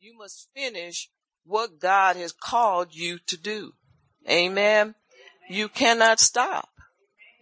[0.00, 1.10] You must finish
[1.44, 3.72] what God has called you to do.
[4.30, 4.94] Amen.
[5.50, 6.68] You cannot stop.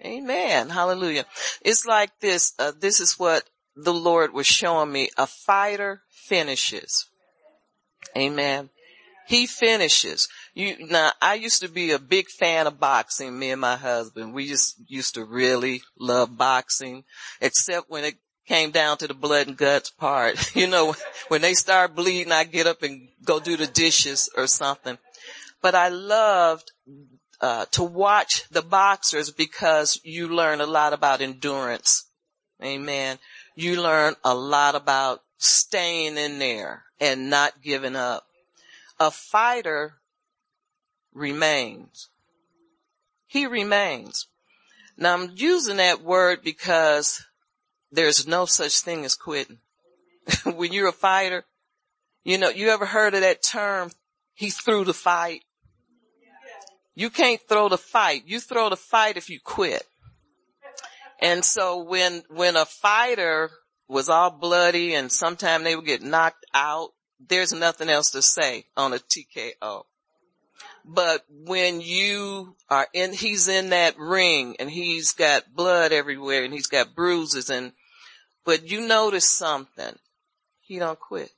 [0.02, 0.70] Amen.
[0.70, 1.26] Hallelujah.
[1.60, 2.54] It's like this.
[2.58, 5.10] Uh, this is what the Lord was showing me.
[5.18, 7.06] A fighter finishes.
[8.16, 8.70] Amen.
[9.26, 10.26] He finishes.
[10.54, 14.32] You, now I used to be a big fan of boxing, me and my husband.
[14.32, 17.04] We just used to really love boxing,
[17.40, 18.14] except when it
[18.46, 20.36] came down to the blood and guts part.
[20.56, 20.94] You know,
[21.28, 24.98] when they start bleeding, I get up and go do the dishes or something.
[25.60, 26.72] But I loved
[27.40, 32.06] uh, to watch the boxers because you learn a lot about endurance.
[32.62, 33.18] Amen.
[33.54, 38.24] You learn a lot about staying in there and not giving up
[38.98, 39.94] a fighter
[41.12, 42.08] remains.
[43.26, 44.26] He remains.
[44.96, 47.24] Now I'm using that word because
[47.90, 49.58] there's no such thing as quitting.
[50.44, 51.44] when you're a fighter,
[52.24, 53.90] you know, you ever heard of that term,
[54.34, 55.42] he threw the fight?
[56.94, 58.22] You can't throw the fight.
[58.26, 59.84] You throw the fight if you quit.
[61.20, 63.50] And so when, when a fighter
[63.86, 66.90] was all bloody and sometimes they would get knocked out,
[67.20, 69.84] there's nothing else to say on a TKO.
[70.88, 76.54] But when you are in, he's in that ring and he's got blood everywhere and
[76.54, 77.72] he's got bruises and,
[78.44, 79.98] but you notice something.
[80.60, 81.30] He don't quit.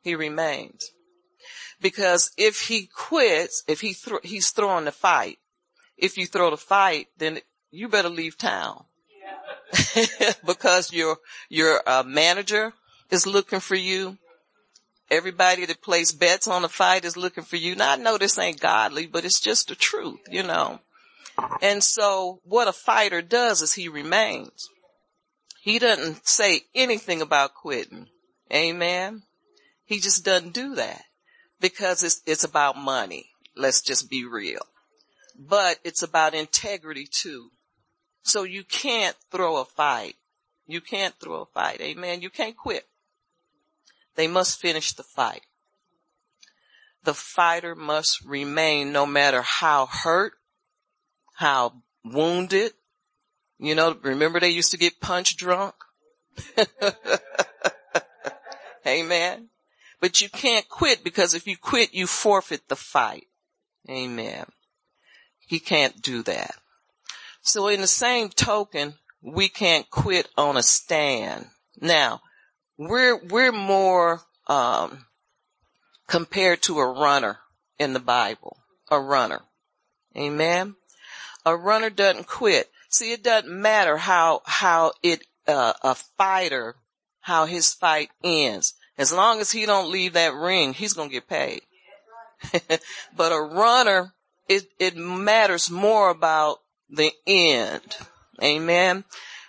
[0.00, 0.90] He remains.
[1.82, 5.38] Because if he quits, if he th- he's throwing the fight,
[5.98, 8.84] if you throw the fight, then you better leave town.
[9.94, 10.32] Yeah.
[10.46, 11.18] because your,
[11.50, 12.72] your uh, manager
[13.10, 14.16] is looking for you.
[15.10, 17.74] Everybody that plays bets on the fight is looking for you.
[17.74, 20.80] Now I know this ain't godly, but it's just the truth, you know.
[21.60, 24.68] And so what a fighter does is he remains.
[25.60, 28.08] He doesn't say anything about quitting.
[28.52, 29.22] Amen.
[29.84, 31.02] He just doesn't do that
[31.60, 33.26] because it's, it's about money.
[33.56, 34.62] Let's just be real.
[35.38, 37.50] But it's about integrity too.
[38.22, 40.16] So you can't throw a fight.
[40.66, 41.80] You can't throw a fight.
[41.80, 42.22] Amen.
[42.22, 42.86] You can't quit.
[44.16, 45.42] They must finish the fight.
[47.04, 50.34] The fighter must remain no matter how hurt,
[51.34, 52.72] how wounded.
[53.58, 55.74] You know, remember they used to get punch drunk?
[58.86, 59.48] Amen.
[60.00, 63.26] But you can't quit because if you quit, you forfeit the fight.
[63.88, 64.46] Amen.
[65.38, 66.56] He can't do that.
[67.42, 71.46] So in the same token, we can't quit on a stand.
[71.80, 72.22] Now,
[72.78, 75.06] we're, we're more, um,
[76.06, 77.38] compared to a runner
[77.78, 78.58] in the Bible.
[78.90, 79.42] A runner.
[80.16, 80.76] Amen.
[81.44, 82.70] A runner doesn't quit.
[82.88, 86.76] See, it doesn't matter how, how it, uh, a fighter,
[87.20, 88.74] how his fight ends.
[88.96, 91.62] As long as he don't leave that ring, he's gonna get paid.
[93.16, 94.14] but a runner,
[94.48, 96.58] it, it matters more about
[96.88, 97.96] the end.
[98.42, 99.04] Amen.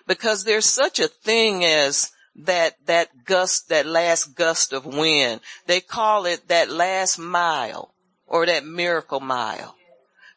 [0.08, 5.42] Because there's such a thing as that, that gust, that last gust of wind.
[5.68, 7.94] They call it that last mile
[8.28, 9.76] or that miracle mile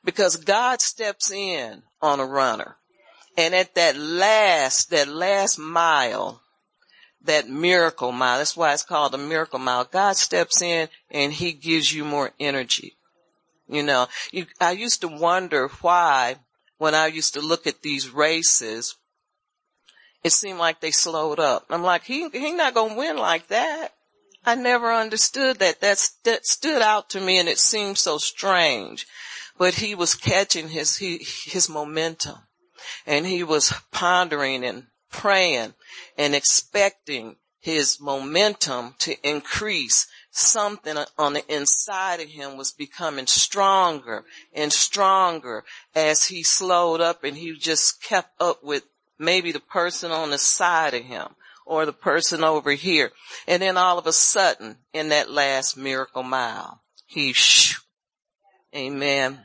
[0.04, 2.76] because God steps in on a runner.
[3.36, 6.42] And at that last, that last mile,
[7.24, 9.84] that miracle mile, that's why it's called a miracle mile.
[9.84, 12.96] God steps in and he gives you more energy.
[13.68, 16.36] You know, you, I used to wonder why
[16.78, 18.96] when I used to look at these races,
[20.24, 21.66] it seemed like they slowed up.
[21.70, 23.92] I'm like, he, he not going to win like that.
[24.44, 25.80] I never understood that.
[25.80, 29.06] That, st- stood out to me and it seemed so strange,
[29.58, 32.36] but he was catching his, he, his momentum
[33.06, 35.74] and he was pondering and praying
[36.16, 40.06] and expecting his momentum to increase.
[40.30, 45.64] Something on the inside of him was becoming stronger and stronger
[45.94, 48.84] as he slowed up and he just kept up with
[49.18, 51.28] maybe the person on the side of him
[51.66, 53.12] or the person over here.
[53.46, 57.80] And then all of a sudden in that last miracle mile, he shoo,
[58.74, 59.40] amen.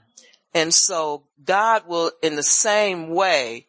[0.53, 3.67] And so God will in the same way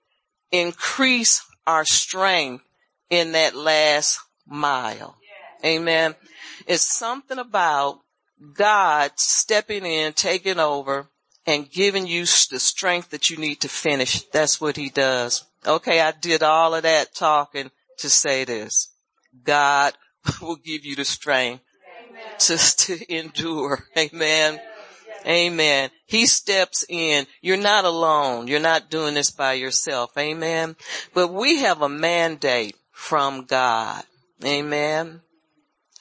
[0.53, 2.65] increase our strength
[3.11, 5.17] in that last mile.
[5.65, 6.15] Amen.
[6.67, 8.01] It's something about
[8.53, 11.09] God stepping in, taking over
[11.47, 14.23] and giving you the strength that you need to finish.
[14.25, 15.45] That's what he does.
[15.67, 18.91] Okay, I did all of that talking to say this.
[19.45, 19.95] God
[20.43, 21.63] will give you the strength
[22.41, 23.85] to, to endure.
[23.97, 24.61] Amen.
[25.27, 25.91] Amen.
[26.07, 27.27] He steps in.
[27.41, 28.47] You're not alone.
[28.47, 30.17] You're not doing this by yourself.
[30.19, 30.77] Amen.
[31.15, 34.05] But we have a mandate from God.
[34.45, 35.23] Amen.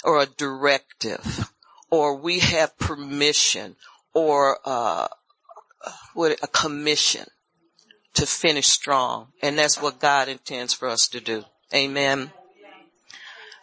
[0.04, 1.50] or a directive
[1.89, 3.75] or we have permission
[4.13, 5.07] or, uh,
[6.13, 7.25] what, a commission
[8.13, 9.27] to finish strong.
[9.42, 11.44] And that's what God intends for us to do.
[11.74, 12.31] Amen.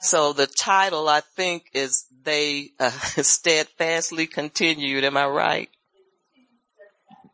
[0.00, 2.90] So the title I think is they uh,
[3.22, 5.04] steadfastly continued.
[5.04, 5.70] Am I right?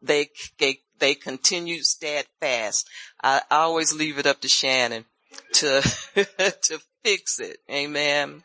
[0.03, 2.89] They, they, they continued steadfast.
[3.23, 5.05] I, always leave it up to Shannon
[5.55, 5.81] to,
[6.63, 7.59] to fix it.
[7.71, 8.43] Amen.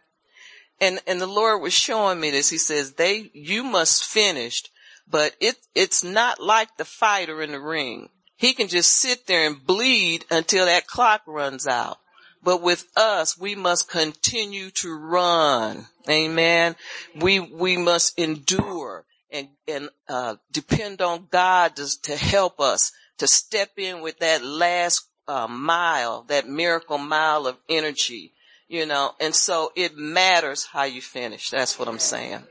[0.80, 2.50] And, and the Lord was showing me this.
[2.50, 4.64] He says, they, you must finish,
[5.08, 8.10] but it, it's not like the fighter in the ring.
[8.42, 12.00] He can just sit there and bleed until that clock runs out.
[12.42, 15.86] But with us, we must continue to run.
[16.10, 16.76] Amen.
[17.16, 23.28] We, we must endure and, and, uh, depend on God to, to help us to
[23.28, 28.34] step in with that last uh, mile, that miracle mile of energy,
[28.68, 31.52] you know, and so it matters how you finish.
[31.52, 32.42] That's what I'm saying.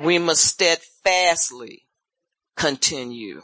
[0.00, 1.84] We must steadfastly
[2.56, 3.42] continue,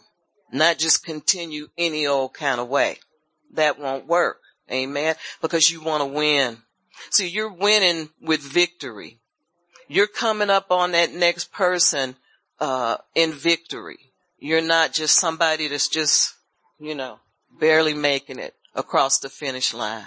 [0.55, 2.99] not just continue any old kind of way.
[3.55, 4.41] That won't work.
[4.71, 5.17] Amen.
[5.43, 6.59] Because you want to win.
[7.11, 9.19] See, you're winning with victory.
[9.89, 12.17] You're coming up on that next person,
[12.61, 13.99] uh, in victory.
[14.39, 16.35] You're not just somebody that's just,
[16.79, 17.19] you know,
[17.59, 20.05] barely making it across the finish line.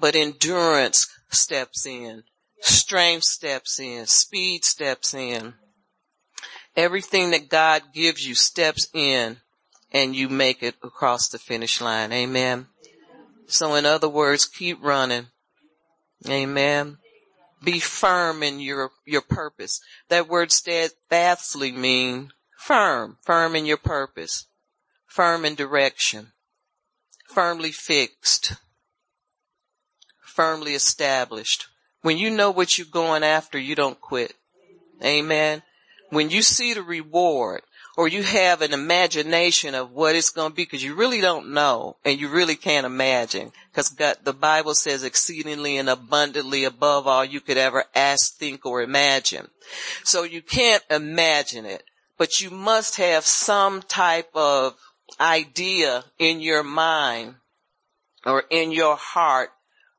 [0.00, 2.24] But endurance steps in.
[2.60, 4.06] Strength steps in.
[4.06, 5.54] Speed steps in.
[6.76, 9.38] Everything that God gives you steps in
[9.92, 12.12] and you make it across the finish line.
[12.12, 12.66] Amen.
[13.46, 15.28] So in other words, keep running.
[16.28, 16.98] Amen.
[17.62, 19.80] Be firm in your, your purpose.
[20.08, 24.46] That word steadfastly mean firm, firm in your purpose,
[25.06, 26.32] firm in direction,
[27.28, 28.54] firmly fixed,
[30.22, 31.66] firmly established.
[32.02, 34.34] When you know what you're going after, you don't quit.
[35.02, 35.62] Amen.
[36.10, 37.62] When you see the reward,
[37.98, 41.52] or you have an imagination of what it's going to be because you really don't
[41.52, 47.24] know and you really can't imagine because the Bible says exceedingly and abundantly above all
[47.24, 49.48] you could ever ask, think, or imagine.
[50.04, 51.82] So you can't imagine it,
[52.16, 54.76] but you must have some type of
[55.18, 57.34] idea in your mind
[58.24, 59.50] or in your heart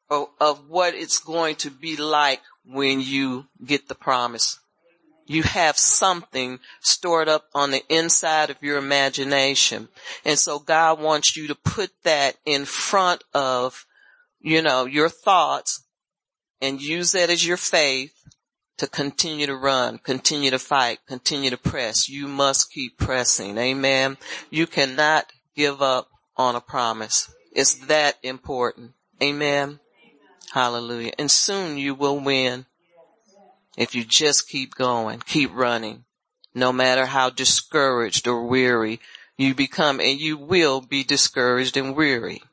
[0.09, 4.57] of, what it's going to be like when you get the promise
[5.29, 9.87] you have something stored up on the inside of your imagination.
[10.25, 13.85] And so God wants you to put that in front of,
[14.41, 15.85] you know, your thoughts
[16.59, 18.11] and use that as your faith
[18.79, 22.09] to continue to run, continue to fight, continue to press.
[22.09, 23.55] You must keep pressing.
[23.59, 24.17] Amen.
[24.49, 27.31] You cannot give up on a promise.
[27.53, 28.93] It's that important.
[29.21, 29.79] Amen.
[30.53, 31.11] Hallelujah.
[31.19, 32.65] And soon you will win.
[33.79, 36.03] If you just keep going, keep running,
[36.53, 38.99] no matter how discouraged or weary
[39.37, 42.43] you become, and you will be discouraged and weary.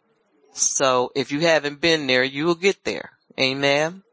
[0.52, 3.10] So if you haven't been there, you will get there.
[3.40, 4.04] Amen.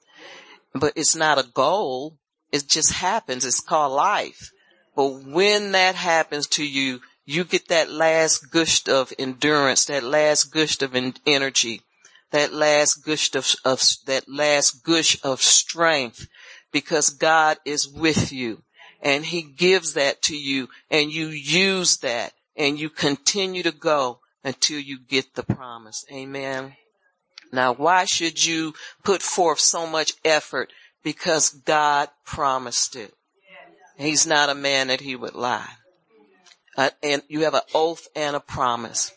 [0.74, 2.18] But it's not a goal.
[2.52, 3.46] It just happens.
[3.46, 4.52] It's called life.
[4.96, 10.46] But when that happens to you, you get that last gush of endurance, that last
[10.46, 10.96] gush of
[11.28, 11.84] energy,
[12.32, 16.28] that last gush of, of, that last gush of strength
[16.74, 18.64] because God is with you
[19.02, 24.20] and he gives that to you and you use that and you continue to go
[24.44, 26.04] until you get the promise.
[26.12, 26.74] Amen.
[27.54, 30.74] Now why should you put forth so much effort?
[31.04, 33.14] Because God promised it.
[33.98, 35.70] He's not a man that he would lie.
[36.76, 39.12] Uh, and you have an oath and a promise.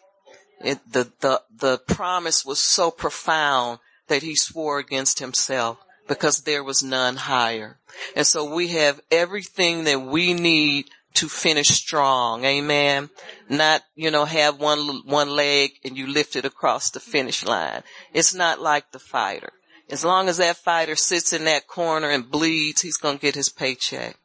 [0.61, 3.79] It, the, the, the promise was so profound
[4.09, 7.79] that he swore against himself because there was none higher.
[8.15, 12.45] And so we have everything that we need to finish strong.
[12.45, 13.11] Amen.
[13.49, 17.83] Not, you know, have one, one leg and you lift it across the finish line.
[18.13, 19.53] It's not like the fighter.
[19.89, 23.35] As long as that fighter sits in that corner and bleeds, he's going to get
[23.35, 24.19] his paycheck.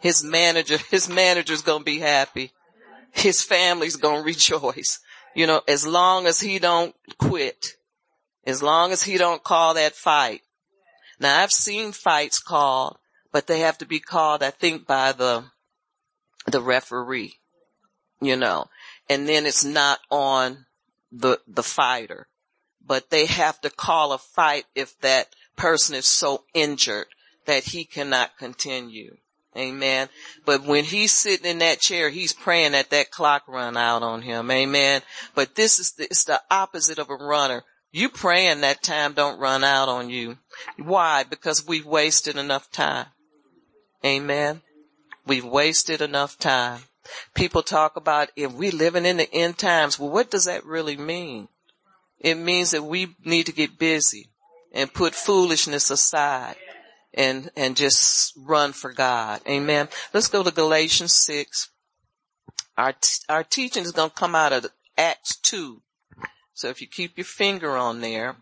[0.00, 2.52] His manager, his manager's going to be happy.
[3.12, 5.00] His family's going to rejoice.
[5.34, 7.74] You know, as long as he don't quit,
[8.46, 10.42] as long as he don't call that fight,
[11.20, 12.98] now I've seen fights called,
[13.32, 15.44] but they have to be called, I think, by the,
[16.46, 17.34] the referee,
[18.20, 18.66] you know,
[19.08, 20.66] and then it's not on
[21.12, 22.28] the, the fighter,
[22.84, 27.06] but they have to call a fight if that person is so injured
[27.46, 29.16] that he cannot continue.
[29.56, 30.08] Amen.
[30.44, 34.20] But when he's sitting in that chair, he's praying that that clock run out on
[34.20, 34.50] him.
[34.50, 35.00] Amen.
[35.34, 37.64] But this is the, it's the opposite of a runner
[37.96, 40.36] You praying that time don't run out on you.
[40.76, 41.22] Why?
[41.22, 43.06] Because we've wasted enough time.
[44.04, 44.60] Amen.
[45.26, 46.82] We've wasted enough time.
[47.34, 49.98] People talk about if we're living in the end times.
[49.98, 51.48] Well, what does that really mean?
[52.20, 54.28] It means that we need to get busy
[54.74, 56.56] and put foolishness aside
[57.14, 59.40] and, and just run for God.
[59.48, 59.88] Amen.
[60.12, 61.70] Let's go to Galatians 6.
[62.76, 64.66] Our, t- our teaching is going to come out of
[64.98, 65.80] Acts 2.
[66.56, 68.36] So if you keep your finger on there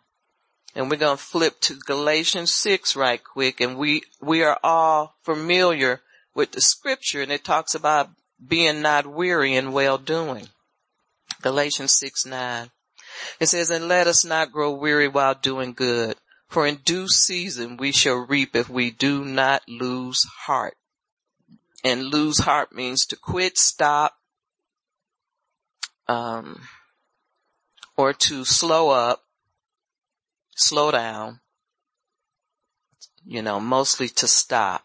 [0.72, 5.16] and we're going to flip to Galatians 6 right quick and we, we are all
[5.24, 6.00] familiar
[6.32, 8.10] with the scripture and it talks about
[8.46, 10.46] being not weary in well doing.
[11.42, 12.70] Galatians 6, 9.
[13.40, 16.16] It says, and let us not grow weary while doing good,
[16.48, 20.76] for in due season we shall reap if we do not lose heart.
[21.82, 24.14] And lose heart means to quit, stop,
[26.06, 26.60] um,
[27.96, 29.22] or to slow up,
[30.56, 31.40] slow down,
[33.24, 34.84] you know, mostly to stop.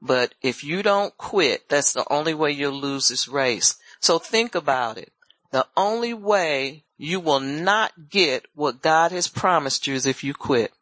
[0.00, 3.76] But if you don't quit, that's the only way you'll lose this race.
[4.00, 5.12] So think about it.
[5.50, 10.34] The only way you will not get what God has promised you is if you
[10.34, 10.72] quit.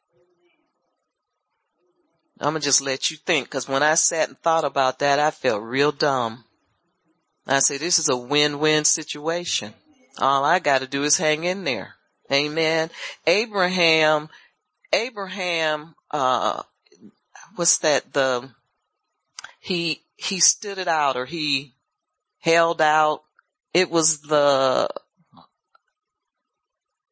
[2.38, 5.30] I'm gonna just let you think, cause when I sat and thought about that, I
[5.30, 6.44] felt real dumb.
[7.46, 9.72] I said, this is a win-win situation.
[10.18, 11.96] All I gotta do is hang in there.
[12.32, 12.90] Amen.
[13.26, 14.28] Abraham,
[14.92, 16.62] Abraham, uh,
[17.54, 18.50] what's that, the,
[19.60, 21.74] he, he stood it out or he
[22.40, 23.22] held out.
[23.74, 24.88] It was the,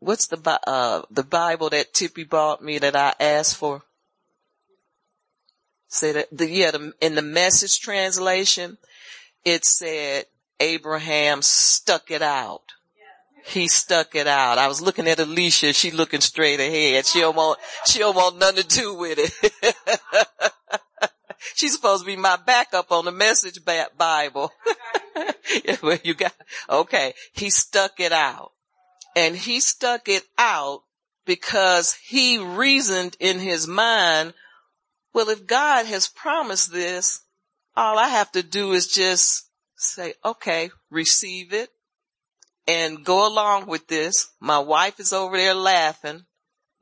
[0.00, 3.82] what's the, uh, the Bible that Tippy bought me that I asked for?
[5.88, 8.78] Say that, the, yeah, the, in the message translation,
[9.44, 10.24] it said
[10.58, 12.73] Abraham stuck it out.
[13.46, 14.56] He stuck it out.
[14.56, 15.74] I was looking at Alicia.
[15.74, 17.04] She looking straight ahead.
[17.04, 19.74] She don't want, she don't want nothing to do with it.
[21.54, 23.58] She's supposed to be my backup on the message
[23.98, 24.50] Bible.
[25.82, 26.32] well, you got,
[26.70, 27.12] okay.
[27.34, 28.52] He stuck it out
[29.14, 30.82] and he stuck it out
[31.26, 34.32] because he reasoned in his mind,
[35.12, 37.20] well, if God has promised this,
[37.76, 41.70] all I have to do is just say, okay, receive it
[42.66, 44.30] and go along with this.
[44.40, 46.24] My wife is over there laughing.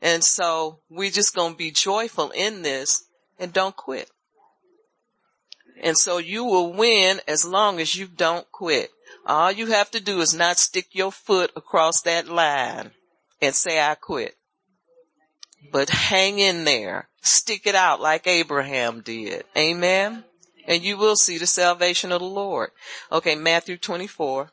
[0.00, 3.04] And so we're just going to be joyful in this
[3.38, 4.10] and don't quit.
[5.82, 8.90] And so you will win as long as you don't quit.
[9.26, 12.90] All you have to do is not stick your foot across that line
[13.40, 14.36] and say, I quit.
[15.72, 17.08] But hang in there.
[17.22, 19.44] Stick it out like Abraham did.
[19.56, 20.24] Amen.
[20.66, 22.70] And you will see the salvation of the Lord.
[23.10, 24.50] Okay, Matthew 24.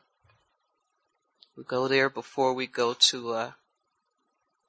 [1.56, 3.52] We go there before we go to, uh,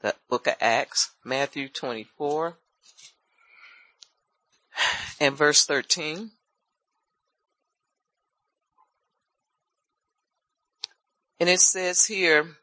[0.02, 1.12] the book of Acts.
[1.24, 2.58] Matthew 24
[5.20, 6.32] and verse 13.
[11.40, 12.58] And it says here,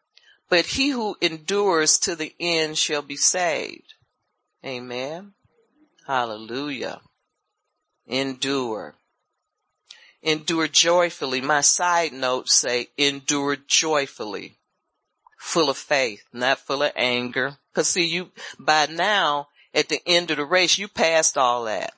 [0.48, 3.94] but he who endures to the end shall be saved.
[4.64, 5.32] Amen.
[6.06, 7.00] Hallelujah.
[8.06, 8.97] Endure.
[10.22, 11.40] Endure joyfully.
[11.40, 14.58] My side notes say endure joyfully.
[15.38, 17.58] Full of faith, not full of anger.
[17.74, 21.92] Cause see you, by now, at the end of the race, you passed all that.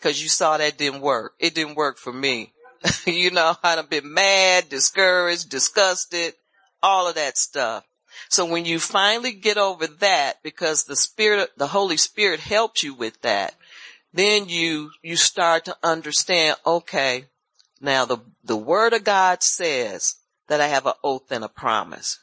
[0.00, 1.34] Cause you saw that didn't work.
[1.38, 2.52] It didn't work for me.
[3.06, 6.34] you know, I'd have been mad, discouraged, disgusted,
[6.82, 7.84] all of that stuff.
[8.28, 12.94] So when you finally get over that, because the spirit, the Holy Spirit helps you
[12.94, 13.54] with that,
[14.12, 17.26] then you, you start to understand, okay,
[17.82, 20.16] now the, the word of God says
[20.48, 22.20] that I have an oath and a promise.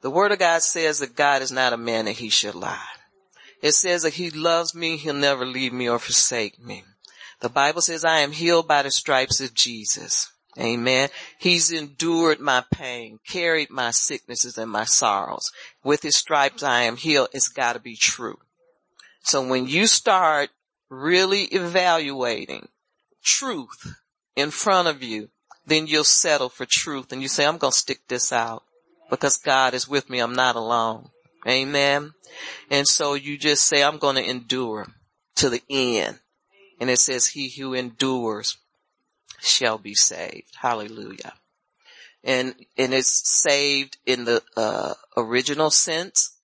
[0.00, 2.78] The word of God says that God is not a man that he should lie.
[3.60, 6.84] It says that he loves me, he'll never leave me or forsake me.
[7.40, 10.30] The Bible says I am healed by the stripes of Jesus.
[10.58, 11.08] Amen.
[11.38, 15.50] He's endured my pain, carried my sicknesses and my sorrows.
[15.82, 17.30] With his stripes I am healed.
[17.32, 18.38] It's gotta be true.
[19.22, 20.50] So when you start
[20.88, 22.68] really evaluating
[23.22, 23.96] truth
[24.36, 25.28] in front of you,
[25.66, 28.64] then you'll settle for truth and you say, I'm going to stick this out
[29.10, 30.18] because God is with me.
[30.18, 31.08] I'm not alone.
[31.46, 32.12] Amen.
[32.70, 34.86] And so you just say, I'm going to endure
[35.36, 36.18] to the end.
[36.80, 38.56] And it says, he who endures
[39.40, 40.56] shall be saved.
[40.60, 41.34] Hallelujah.
[42.22, 46.36] And, and it's saved in the, uh, original sense.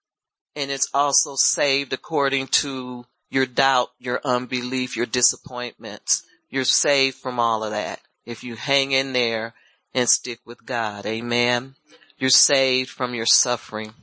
[0.55, 6.25] And it's also saved according to your doubt, your unbelief, your disappointments.
[6.51, 8.01] You're saved from all of that.
[8.27, 9.55] If you hang in there
[9.95, 11.07] and stick with God.
[11.07, 11.75] Amen.
[12.19, 13.95] You're saved from your suffering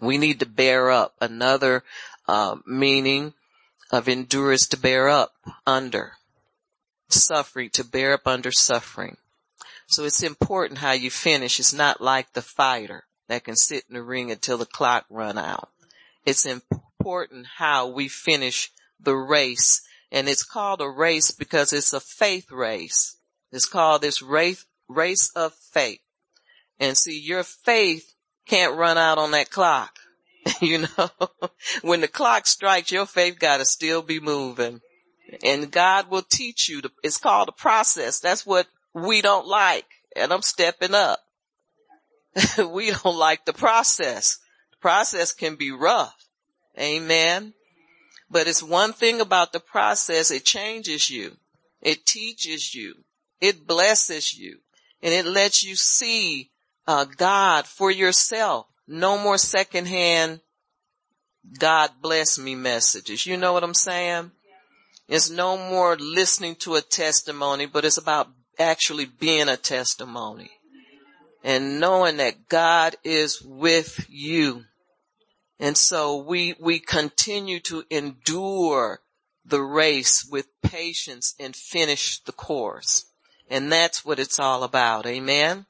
[0.00, 1.14] We need to bear up.
[1.20, 1.84] Another
[2.28, 3.34] uh, meaning
[3.90, 5.32] of endurance to bear up
[5.66, 6.12] under
[7.08, 9.16] suffering, to bear up under suffering.
[9.86, 11.60] So it's important how you finish.
[11.60, 15.36] It's not like the fighter that can sit in the ring until the clock run
[15.36, 15.68] out.
[16.24, 19.82] It's important how we finish the race.
[20.12, 23.16] And it's called a race because it's a faith race.
[23.50, 26.00] It's called this race, race of faith.
[26.78, 28.14] And see, your faith
[28.46, 29.98] can't run out on that clock.
[30.60, 31.10] you know,
[31.80, 34.82] when the clock strikes, your faith gotta still be moving.
[35.42, 36.82] And God will teach you.
[36.82, 38.20] To, it's called a process.
[38.20, 39.86] That's what we don't like.
[40.14, 41.20] And I'm stepping up.
[42.58, 44.38] we don't like the process.
[44.72, 46.14] The process can be rough.
[46.78, 47.54] Amen.
[48.32, 50.30] But it's one thing about the process.
[50.30, 51.36] It changes you.
[51.82, 52.94] It teaches you.
[53.40, 54.58] It blesses you
[55.02, 56.50] and it lets you see
[56.86, 58.66] uh, God for yourself.
[58.88, 60.40] No more secondhand
[61.58, 63.26] God bless me messages.
[63.26, 64.30] You know what I'm saying?
[65.08, 70.50] It's no more listening to a testimony, but it's about actually being a testimony
[71.42, 74.64] and knowing that God is with you.
[75.62, 79.00] And so we, we continue to endure
[79.44, 83.06] the race with patience and finish the course.
[83.48, 85.06] And that's what it's all about.
[85.06, 85.66] Amen.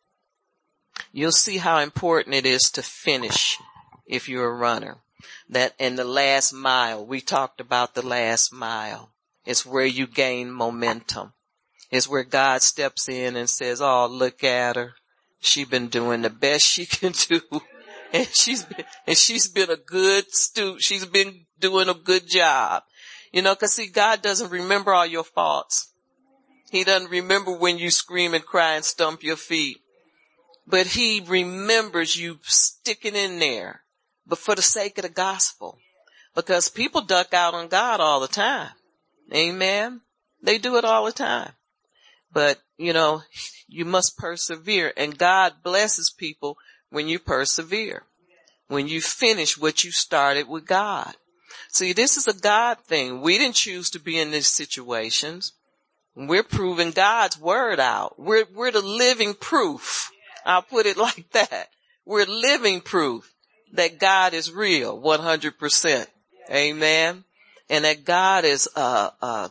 [1.12, 3.58] You'll see how important it is to finish
[4.06, 4.96] if you're a runner.
[5.50, 9.10] That and the last mile, we talked about the last mile.
[9.44, 11.34] It's where you gain momentum.
[11.90, 14.94] It's where God steps in and says, oh, look at her.
[15.40, 17.42] She's been doing the best she can do.
[18.14, 22.82] And she's been, and she's been a good stu, she's been doing a good job.
[23.32, 25.92] You know, cause see, God doesn't remember all your faults.
[26.70, 29.78] He doesn't remember when you scream and cry and stump your feet.
[30.66, 33.82] But he remembers you sticking in there,
[34.26, 35.78] but for the sake of the gospel.
[36.34, 38.70] Because people duck out on God all the time.
[39.34, 40.02] Amen.
[40.42, 41.52] They do it all the time.
[42.32, 43.22] But, you know,
[43.68, 46.56] you must persevere and God blesses people
[46.92, 48.04] when you persevere.
[48.68, 51.14] When you finish what you started with God.
[51.72, 53.20] See, this is a God thing.
[53.20, 55.52] We didn't choose to be in these situations.
[56.14, 58.18] We're proving God's word out.
[58.18, 60.10] We're, we're the living proof.
[60.46, 61.68] I'll put it like that.
[62.06, 63.34] We're living proof
[63.72, 66.06] that God is real 100%.
[66.50, 67.24] Amen
[67.72, 69.48] and that God is, uh, uh,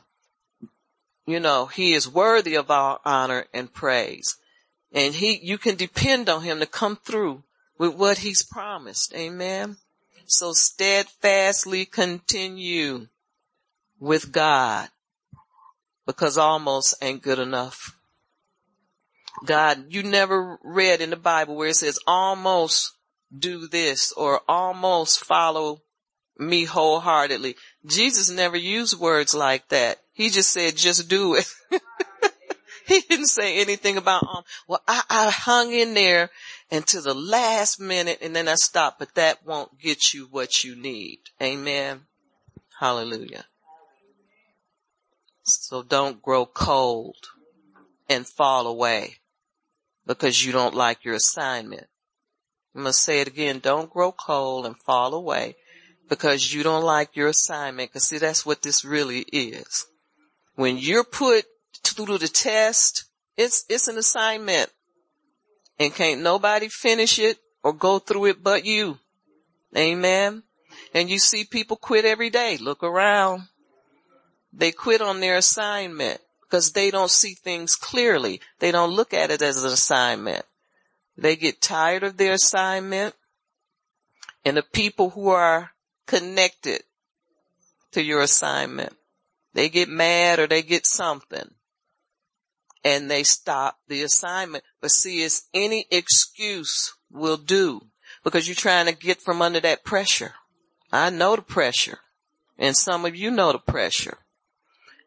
[1.25, 4.37] you know, he is worthy of our honor and praise.
[4.93, 7.43] And he, you can depend on him to come through
[7.77, 9.13] with what he's promised.
[9.15, 9.77] Amen.
[10.25, 13.07] So steadfastly continue
[13.99, 14.89] with God
[16.05, 17.95] because almost ain't good enough.
[19.45, 22.93] God, you never read in the Bible where it says almost
[23.35, 25.81] do this or almost follow
[26.37, 27.55] me wholeheartedly.
[27.85, 29.99] Jesus never used words like that.
[30.13, 31.45] He just said, just do it.
[33.01, 36.29] he didn't say anything about, um, well, I, I hung in there
[36.69, 40.75] until the last minute and then I stopped, but that won't get you what you
[40.75, 41.19] need.
[41.41, 42.01] Amen.
[42.79, 43.45] Hallelujah.
[45.43, 47.15] So don't grow cold
[48.09, 49.15] and fall away
[50.05, 51.87] because you don't like your assignment.
[52.75, 53.59] I'm going to say it again.
[53.59, 55.55] Don't grow cold and fall away
[56.09, 57.93] because you don't like your assignment.
[57.93, 59.85] Cause see, that's what this really is.
[60.55, 61.45] When you're put
[61.83, 63.05] through the test,
[63.37, 64.69] it's, it's an assignment
[65.79, 68.97] and can't nobody finish it or go through it but you.
[69.75, 70.43] Amen.
[70.93, 72.57] And you see people quit every day.
[72.57, 73.43] Look around.
[74.53, 78.41] They quit on their assignment because they don't see things clearly.
[78.59, 80.45] They don't look at it as an assignment.
[81.17, 83.15] They get tired of their assignment
[84.43, 85.71] and the people who are
[86.05, 86.83] connected
[87.91, 88.93] to your assignment.
[89.53, 91.49] They get mad or they get something
[92.83, 94.63] and they stop the assignment.
[94.81, 97.81] But see, it's any excuse will do
[98.23, 100.33] because you're trying to get from under that pressure.
[100.91, 101.99] I know the pressure
[102.57, 104.17] and some of you know the pressure.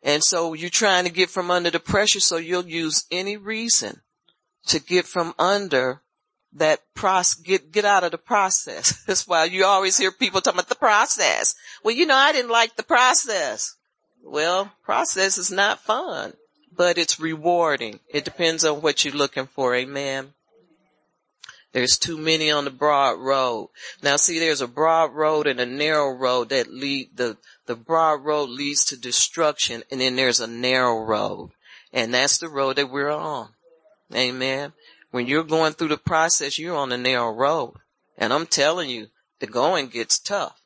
[0.02, 4.00] And so you're trying to get from under the pressure so you'll use any reason
[4.66, 6.02] to get from under
[6.54, 9.02] that process, get, get out of the process.
[9.06, 11.54] That's why you always hear people talking about the process.
[11.82, 13.74] Well, you know, I didn't like the process.
[14.22, 16.32] Well, process is not fun,
[16.76, 18.00] but it's rewarding.
[18.08, 19.74] It depends on what you're looking for.
[19.74, 20.34] Amen.
[21.72, 23.70] There's too many on the broad road.
[24.00, 28.24] Now see, there's a broad road and a narrow road that lead, the, the broad
[28.24, 31.50] road leads to destruction and then there's a narrow road.
[31.92, 33.50] And that's the road that we're on.
[34.14, 34.72] Amen.
[35.10, 37.74] When you're going through the process, you're on a narrow road.
[38.16, 39.08] And I'm telling you,
[39.40, 40.60] The going gets tough.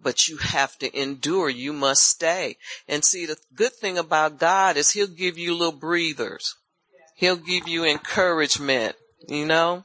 [0.00, 1.50] But you have to endure.
[1.50, 2.56] You must stay.
[2.88, 6.54] And see, the good thing about God is he'll give you little breathers.
[7.16, 8.94] He'll give you encouragement,
[9.26, 9.84] you know?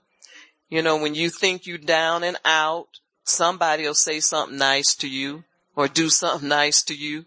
[0.69, 2.87] You know, when you think you're down and out,
[3.23, 5.43] somebody will say something nice to you
[5.75, 7.25] or do something nice to you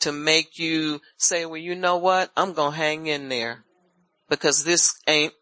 [0.00, 2.30] to make you say, well, you know what?
[2.36, 3.64] I'm going to hang in there
[4.28, 5.32] because this ain't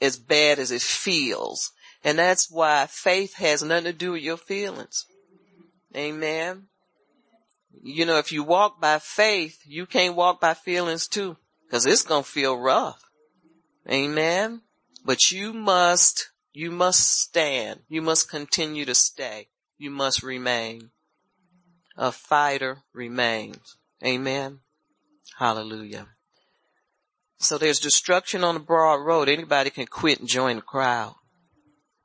[0.00, 1.72] as bad as it feels.
[2.04, 5.06] And that's why faith has nothing to do with your feelings.
[5.96, 6.64] Amen.
[7.82, 11.36] You know, if you walk by faith, you can't walk by feelings too,
[11.70, 13.02] cause it's to feel rough.
[13.90, 14.62] Amen.
[15.04, 17.80] But you must, you must stand.
[17.88, 19.48] You must continue to stay.
[19.78, 20.90] You must remain.
[21.96, 23.76] A fighter remains.
[24.04, 24.60] Amen.
[25.38, 26.08] Hallelujah.
[27.38, 29.28] So there's destruction on the broad road.
[29.28, 31.14] Anybody can quit and join the crowd.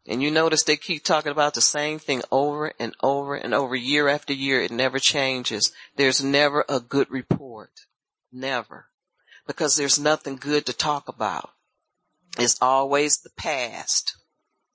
[0.08, 3.76] And you notice they keep talking about the same thing over and over and over
[3.76, 4.62] year after year.
[4.62, 5.74] It never changes.
[5.98, 7.72] There's never a good report.
[8.32, 8.86] Never.
[9.46, 11.50] Because there's nothing good to talk about.
[12.40, 14.16] It's always the past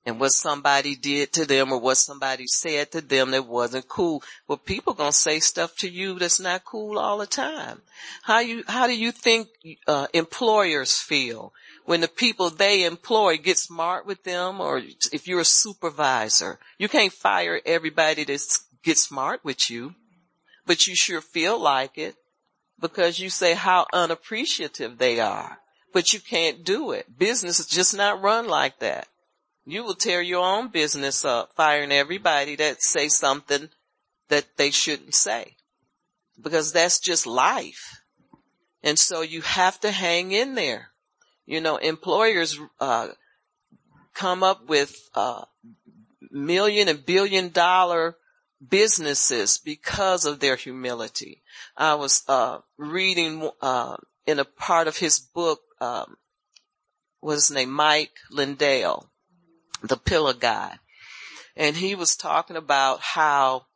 [0.04, 4.22] and what somebody did to them or what somebody said to them that wasn't cool.
[4.48, 7.82] Well, people gonna say stuff to you that's not cool all the time.
[8.22, 9.48] How you, how do you think,
[9.86, 11.52] uh, employers feel
[11.84, 16.58] when the people they employ get smart with them or if you're a supervisor?
[16.78, 19.94] You can't fire everybody that gets smart with you,
[20.66, 22.16] but you sure feel like it
[22.80, 25.58] because you say how unappreciative they are,
[25.92, 27.18] but you can't do it.
[27.18, 29.08] Business is just not run like that.
[29.64, 33.68] You will tear your own business up, firing everybody that say something
[34.28, 35.56] that they shouldn't say.
[36.42, 38.02] Because that's just life.
[38.82, 40.91] And so you have to hang in there.
[41.46, 43.08] You know, employers, uh,
[44.14, 45.44] come up with, uh,
[46.30, 48.16] million and billion dollar
[48.66, 51.42] businesses because of their humility.
[51.76, 56.16] I was, uh, reading, uh, in a part of his book, um,
[57.20, 57.72] what's his name?
[57.72, 59.12] Mike Lindell
[59.82, 60.78] the pillar guy.
[61.56, 63.66] And he was talking about how,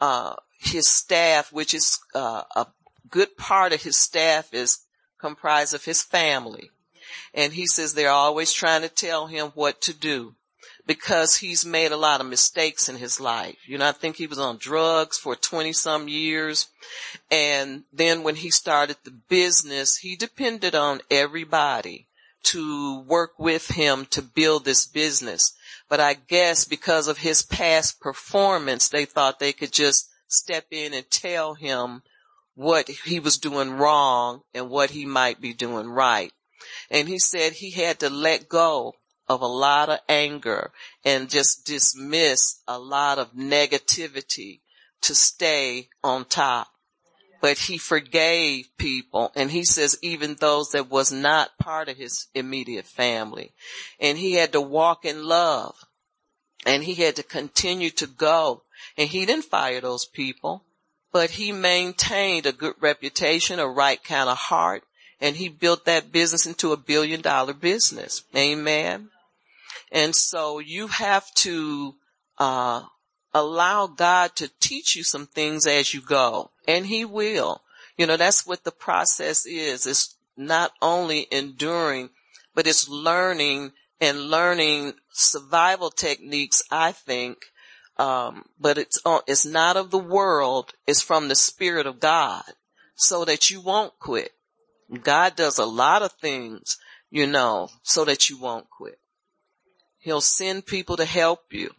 [0.00, 2.66] uh, his staff, which is, uh, a
[3.08, 4.80] good part of his staff is
[5.18, 6.70] comprised of his family.
[7.32, 10.34] And he says they're always trying to tell him what to do
[10.86, 13.56] because he's made a lot of mistakes in his life.
[13.66, 16.68] You know, I think he was on drugs for 20 some years.
[17.30, 22.08] And then when he started the business, he depended on everybody
[22.44, 25.54] to work with him to build this business.
[25.88, 30.92] But I guess because of his past performance, they thought they could just step in
[30.92, 32.02] and tell him
[32.54, 36.32] what he was doing wrong and what he might be doing right.
[36.90, 38.94] And he said he had to let go
[39.28, 40.72] of a lot of anger
[41.04, 44.60] and just dismiss a lot of negativity
[45.02, 46.68] to stay on top.
[47.40, 52.28] But he forgave people and he says even those that was not part of his
[52.34, 53.52] immediate family.
[54.00, 55.76] And he had to walk in love
[56.64, 58.62] and he had to continue to go.
[58.96, 60.64] And he didn't fire those people,
[61.12, 64.84] but he maintained a good reputation, a right kind of heart,
[65.24, 68.24] and he built that business into a billion dollar business.
[68.36, 69.08] Amen.
[69.90, 71.94] And so you have to,
[72.36, 72.82] uh,
[73.32, 77.62] allow God to teach you some things as you go and he will.
[77.96, 79.86] You know, that's what the process is.
[79.86, 82.10] It's not only enduring,
[82.54, 87.38] but it's learning and learning survival techniques, I think.
[87.96, 90.74] Um, but it's, it's not of the world.
[90.86, 92.44] It's from the spirit of God
[92.94, 94.33] so that you won't quit.
[95.02, 96.78] God does a lot of things,
[97.10, 98.98] you know, so that you won't quit.
[99.98, 101.70] He'll send people to help you.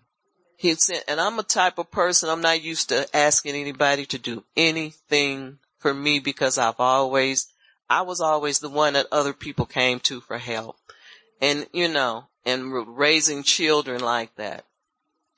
[0.57, 4.17] He said, and I'm a type of person, I'm not used to asking anybody to
[4.17, 7.47] do anything for me because I've always,
[7.89, 10.77] I was always the one that other people came to for help.
[11.41, 14.65] And, you know, and raising children like that,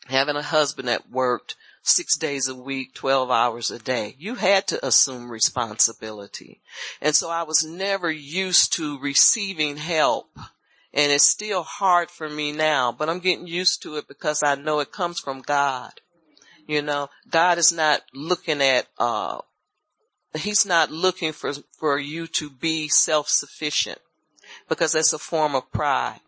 [0.06, 1.56] having a husband that worked
[1.88, 6.62] six days a week, 12 hours a day, you had to assume responsibility.
[7.02, 10.30] And so I was never used to receiving help
[10.98, 14.56] and it's still hard for me now, but I'm getting used to it because I
[14.56, 15.92] know it comes from God.
[16.66, 19.40] You know, God is not looking at, uh,
[20.36, 24.00] he's not looking for, for you to be self-sufficient
[24.68, 26.20] because that's a form of pride.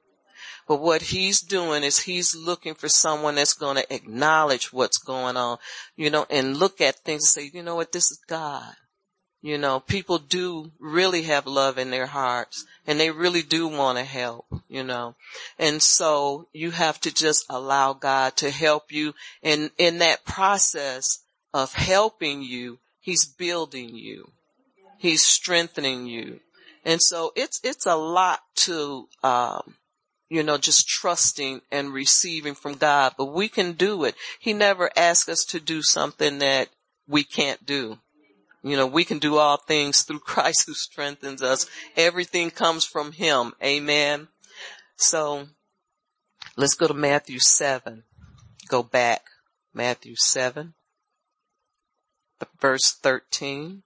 [0.70, 5.36] But what he's doing is he's looking for someone that's going to acknowledge what's going
[5.36, 5.58] on,
[5.96, 8.76] you know, and look at things and say, you know what, this is God.
[9.42, 13.98] You know, people do really have love in their hearts and they really do want
[13.98, 15.16] to help, you know.
[15.58, 21.24] And so you have to just allow God to help you and in that process
[21.52, 24.30] of helping you, He's building you.
[25.00, 26.42] He's strengthening you.
[26.86, 29.74] And so it's, it's a lot to, um,
[30.30, 34.16] you know, just trusting and receiving from God, but we can do it.
[34.40, 36.70] He never asks us to do something that
[37.08, 37.98] we can't do.
[38.62, 41.66] You know, we can do all things through Christ who strengthens us.
[41.98, 43.54] Everything comes from Him.
[43.64, 44.28] Amen.
[44.96, 45.48] So
[46.56, 48.04] let's go to Matthew 7.
[48.68, 49.24] Go back.
[49.74, 50.74] Matthew 7,
[52.60, 53.84] verse 13.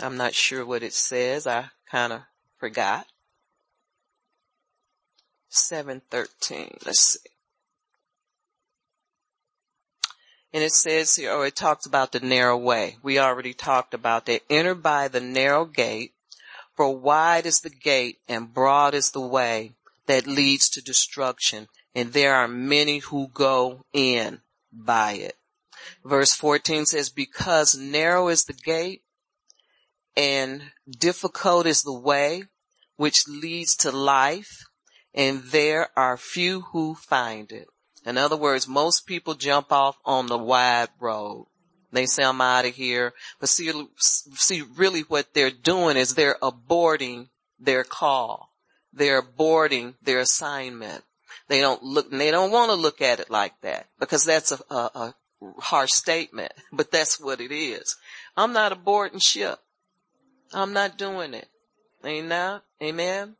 [0.00, 1.46] I'm not sure what it says.
[1.46, 2.22] I kind of
[2.58, 3.06] forgot.
[5.50, 6.78] 713.
[6.86, 7.30] Let's see.
[10.52, 12.96] And it says here, or oh, it talks about the narrow way.
[13.02, 14.42] We already talked about that.
[14.50, 16.12] Enter by the narrow gate,
[16.76, 19.74] for wide is the gate and broad is the way
[20.06, 21.68] that leads to destruction.
[21.94, 24.40] And there are many who go in
[24.72, 25.36] by it.
[26.04, 29.02] Verse 14 says, because narrow is the gate
[30.16, 32.44] and difficult is the way
[32.96, 34.64] which leads to life
[35.14, 37.68] and there are few who find it.
[38.06, 41.46] In other words, most people jump off on the wide road.
[41.92, 46.38] They say I'm out of here, but see, see really what they're doing is they're
[46.40, 48.52] aborting their call.
[48.92, 51.04] They're aborting their assignment.
[51.48, 54.60] They don't look, they don't want to look at it like that because that's a,
[54.70, 55.14] a, a
[55.58, 57.96] harsh statement, but that's what it is.
[58.36, 59.58] I'm not aborting ship.
[60.52, 61.48] I'm not doing it.
[62.04, 62.60] Amen.
[62.82, 63.36] Amen.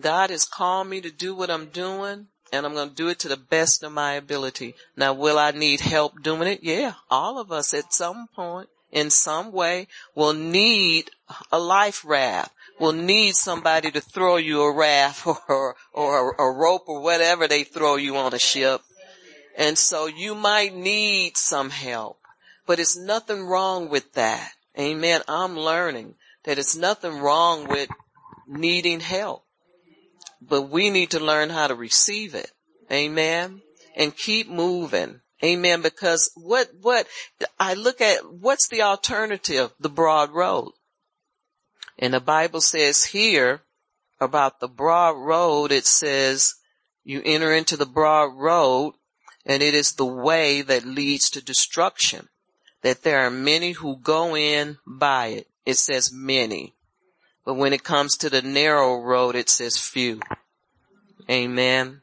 [0.00, 3.18] God has called me to do what I'm doing and I'm going to do it
[3.20, 4.74] to the best of my ability.
[4.96, 6.62] Now, will I need help doing it?
[6.62, 11.10] Yeah, all of us at some point, in some way, will need
[11.50, 12.52] a life raft.
[12.78, 17.64] Will need somebody to throw you a raft or, or a rope or whatever they
[17.64, 18.82] throw you on a ship.
[19.56, 22.18] And so you might need some help,
[22.66, 24.50] but it's nothing wrong with that.
[24.78, 25.22] Amen.
[25.28, 27.88] I'm learning that it's nothing wrong with
[28.48, 29.43] needing help
[30.48, 32.50] but we need to learn how to receive it.
[32.90, 33.62] Amen.
[33.96, 35.20] And keep moving.
[35.42, 35.82] Amen.
[35.82, 37.06] Because what, what,
[37.58, 39.72] I look at, what's the alternative?
[39.78, 40.72] The broad road.
[41.98, 43.62] And the Bible says here
[44.20, 46.54] about the broad road, it says
[47.04, 48.94] you enter into the broad road
[49.46, 52.28] and it is the way that leads to destruction.
[52.82, 55.48] That there are many who go in by it.
[55.64, 56.73] It says many.
[57.44, 60.20] But when it comes to the narrow road, it says few.
[61.30, 62.02] Amen.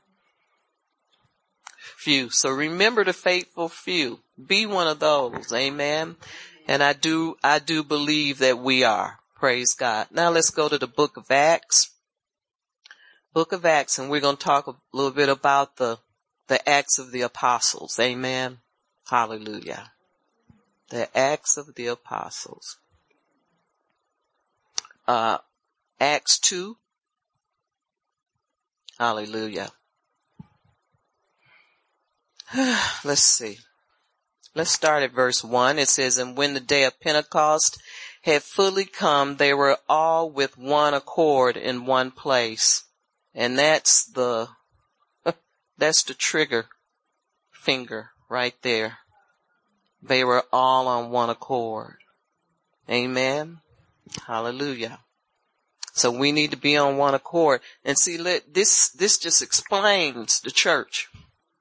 [1.97, 2.29] Few.
[2.29, 4.19] So remember the faithful few.
[4.43, 5.51] Be one of those.
[5.51, 6.15] Amen.
[6.67, 9.19] And I do, I do believe that we are.
[9.35, 10.07] Praise God.
[10.11, 11.91] Now let's go to the book of Acts.
[13.33, 15.97] Book of Acts and we're going to talk a little bit about the,
[16.47, 17.97] the Acts of the Apostles.
[17.99, 18.59] Amen.
[19.07, 19.91] Hallelujah.
[20.89, 22.77] The Acts of the Apostles
[25.07, 25.37] uh,
[25.99, 26.77] Acts 2.
[28.99, 29.71] Hallelujah.
[33.03, 33.57] Let's see.
[34.53, 35.79] Let's start at verse 1.
[35.79, 37.81] It says, And when the day of Pentecost
[38.23, 42.83] had fully come, they were all with one accord in one place.
[43.33, 44.49] And that's the,
[45.77, 46.65] that's the trigger
[47.51, 48.97] finger right there.
[50.01, 51.97] They were all on one accord.
[52.89, 53.61] Amen.
[54.27, 54.99] Hallelujah.
[55.93, 60.39] So we need to be on one accord and see, let this, this just explains
[60.39, 61.09] the church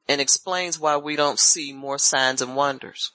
[0.08, 3.12] and explains why we don't see more signs and wonders.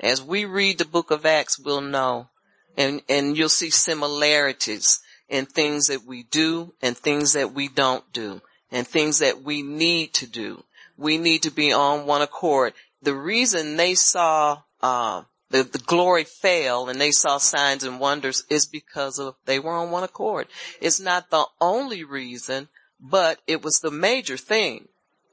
[0.00, 2.28] As we read the book of Acts, we'll know
[2.76, 8.04] and, and you'll see similarities in things that we do and things that we don't
[8.12, 10.62] do and things that we need to do.
[10.96, 12.72] We need to be on one accord.
[13.02, 18.44] The reason they saw, uh, the, the glory fell and they saw signs and wonders
[18.50, 20.48] is because of they were on one accord.
[20.80, 22.68] It's not the only reason,
[23.00, 24.88] but it was the major thing.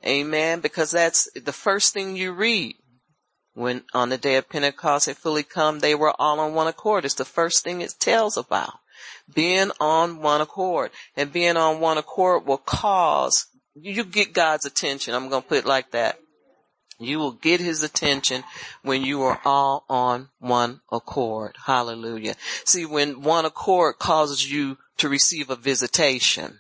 [0.06, 0.60] Amen.
[0.60, 2.76] Because that's the first thing you read.
[3.56, 7.06] When on the day of Pentecost had fully come, they were all on one accord.
[7.06, 8.74] It's the first thing it tells about.
[9.34, 10.92] Being on one accord.
[11.16, 13.46] And being on one accord will cause,
[13.76, 15.14] you get God's attention.
[15.14, 16.18] I'm going to put it like that.
[17.00, 18.44] You will get his attention
[18.82, 21.56] when you are all on one accord.
[21.66, 22.36] Hallelujah.
[22.66, 26.60] See, when one accord causes you to receive a visitation,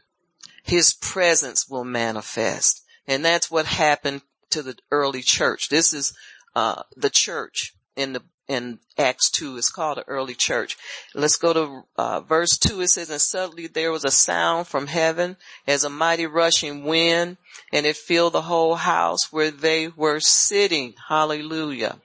[0.63, 2.83] his presence will manifest.
[3.07, 5.69] And that's what happened to the early church.
[5.69, 6.13] This is,
[6.55, 9.57] uh, the church in the, in Acts 2.
[9.57, 10.77] It's called the early church.
[11.15, 12.81] Let's go to uh, verse 2.
[12.81, 17.37] It says, And suddenly there was a sound from heaven as a mighty rushing wind,
[17.71, 20.93] and it filled the whole house where they were sitting.
[21.07, 21.99] Hallelujah.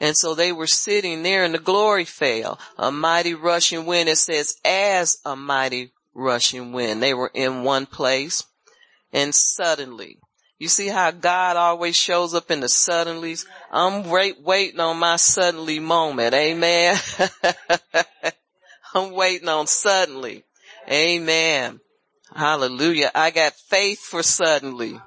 [0.00, 2.58] And so they were sitting there and the glory fell.
[2.76, 4.08] A mighty rushing wind.
[4.08, 7.02] It says, as a mighty rushing wind.
[7.02, 8.42] They were in one place
[9.12, 10.18] and suddenly
[10.60, 13.46] you see how God always shows up in the suddenlies?
[13.70, 16.34] I'm wait, waiting on my suddenly moment.
[16.34, 16.98] Amen.
[18.94, 20.44] I'm waiting on suddenly.
[20.90, 21.80] Amen.
[22.34, 23.12] Hallelujah.
[23.14, 25.00] I got faith for suddenly.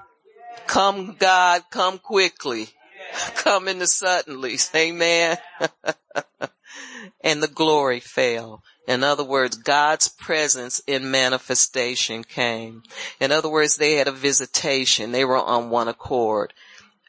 [0.67, 2.69] Come God, come quickly.
[3.35, 4.73] Come in the suddenlies.
[4.73, 5.37] Amen.
[7.21, 8.63] and the glory fell.
[8.87, 12.83] In other words, God's presence in manifestation came.
[13.19, 15.11] In other words, they had a visitation.
[15.11, 16.53] They were on one accord.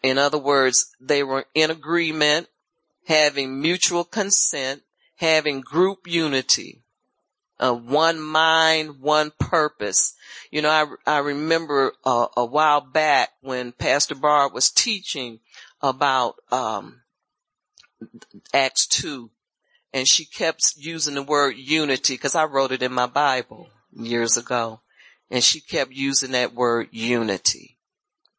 [0.04, 2.48] In other words, they were in agreement,
[3.06, 4.82] having mutual consent,
[5.16, 6.82] having group unity,
[7.58, 10.12] uh, one mind, one purpose.
[10.50, 15.40] You know, I, I remember uh, a while back when Pastor Barb was teaching
[15.80, 17.00] about um,
[18.52, 19.30] Acts 2
[19.94, 24.36] and she kept using the word unity because I wrote it in my Bible years
[24.36, 24.80] ago.
[25.30, 27.73] And she kept using that word unity.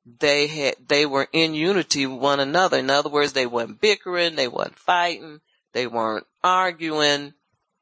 [0.06, 2.78] They had, they were in unity with one another.
[2.78, 5.42] In other words, they weren't bickering, they weren't fighting,
[5.74, 7.34] they weren't arguing.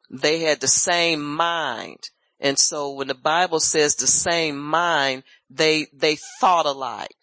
[0.10, 2.10] They had the same mind.
[2.40, 7.16] And so when the Bible says the same mind, they, they thought alike.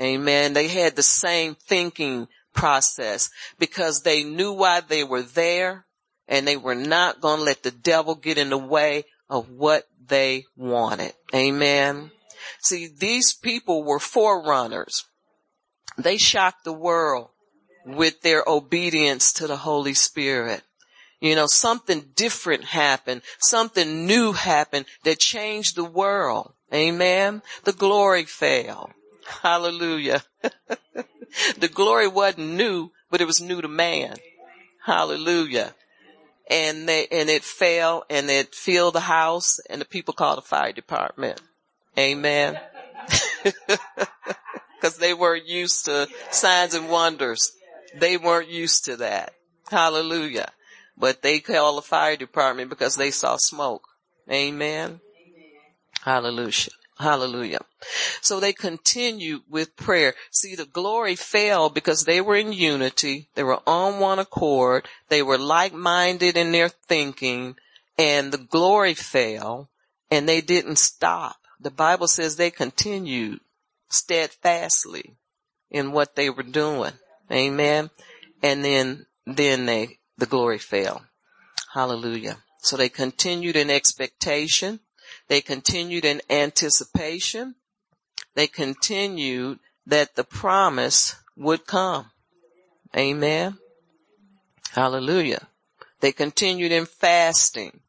[0.00, 0.54] Amen.
[0.54, 5.86] They had the same thinking process because they knew why they were there
[6.28, 9.86] and they were not going to let the devil get in the way of what
[10.06, 11.12] they wanted.
[11.34, 12.10] Amen.
[12.60, 15.04] See, these people were forerunners.
[15.96, 17.28] They shocked the world
[17.84, 20.62] with their obedience to the Holy Spirit.
[21.20, 23.22] You know, something different happened.
[23.38, 26.52] Something new happened that changed the world.
[26.72, 27.42] Amen.
[27.64, 28.90] The glory fell.
[29.42, 30.22] Hallelujah.
[31.58, 34.16] the glory wasn't new, but it was new to man.
[34.84, 35.74] Hallelujah.
[36.48, 40.42] And they, and it fell and it filled the house and the people called the
[40.42, 41.40] fire department.
[42.00, 42.58] Amen.
[44.80, 47.52] Cause they weren't used to signs and wonders.
[47.94, 49.34] They weren't used to that.
[49.70, 50.50] Hallelujah.
[50.96, 53.86] But they called the fire department because they saw smoke.
[54.30, 55.00] Amen.
[56.02, 56.70] Hallelujah.
[56.98, 57.60] Hallelujah.
[58.20, 60.14] So they continued with prayer.
[60.30, 63.28] See, the glory fell because they were in unity.
[63.34, 64.86] They were on one accord.
[65.08, 67.56] They were like-minded in their thinking
[67.98, 69.68] and the glory fell
[70.10, 71.36] and they didn't stop.
[71.60, 73.40] The Bible says they continued
[73.88, 75.16] steadfastly
[75.70, 76.92] in what they were doing.
[77.30, 77.90] Amen.
[78.42, 81.04] And then, then they, the glory fell.
[81.72, 82.38] Hallelujah.
[82.58, 84.80] So they continued in expectation
[85.28, 87.54] they continued in anticipation.
[88.34, 92.10] They continued that the promise would come.
[92.96, 93.58] Amen.
[94.72, 95.48] Hallelujah.
[96.00, 97.80] They continued in fasting.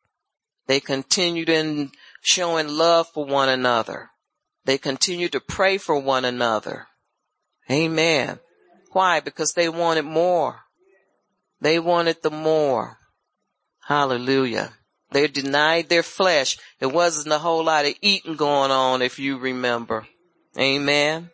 [0.68, 4.12] They continued in showing love for one another.
[4.66, 6.88] They continued to pray for one another.
[7.70, 8.40] Amen.
[8.92, 9.20] Why?
[9.20, 10.62] Because they wanted more.
[11.60, 12.98] They wanted the more.
[13.88, 14.74] Hallelujah.
[15.12, 16.58] They denied their flesh.
[16.80, 20.08] It wasn't a whole lot of eating going on if you remember.
[20.58, 21.30] Amen.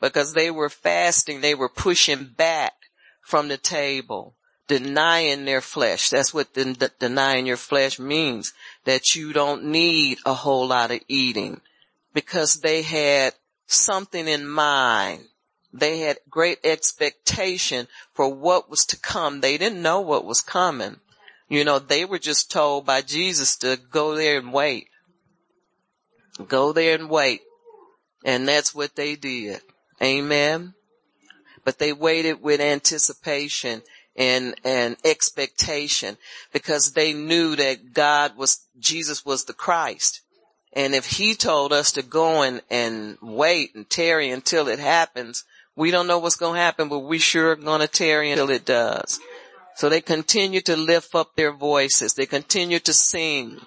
[0.00, 2.72] Because they were fasting, they were pushing back
[3.22, 4.36] from the table,
[4.78, 6.10] denying their flesh.
[6.10, 6.54] That's what
[6.98, 8.52] denying your flesh means.
[8.84, 11.60] That you don't need a whole lot of eating
[12.14, 13.34] because they had
[13.66, 15.24] something in mind.
[15.72, 19.40] They had great expectation for what was to come.
[19.40, 20.96] They didn't know what was coming,
[21.52, 24.88] you know, they were just told by Jesus to go there and wait.
[26.48, 27.42] Go there and wait.
[28.24, 29.60] And that's what they did.
[30.02, 30.72] Amen.
[31.62, 33.82] But they waited with anticipation
[34.16, 36.16] and, and expectation
[36.52, 40.20] because they knew that God was, Jesus was the Christ.
[40.74, 45.44] And if he told us to go and, and wait and tarry until it happens,
[45.76, 48.50] we don't know what's going to happen, but we sure are going to tarry until
[48.50, 49.20] it does.
[49.76, 52.14] So they continue to lift up their voices.
[52.14, 53.60] They continue to sing.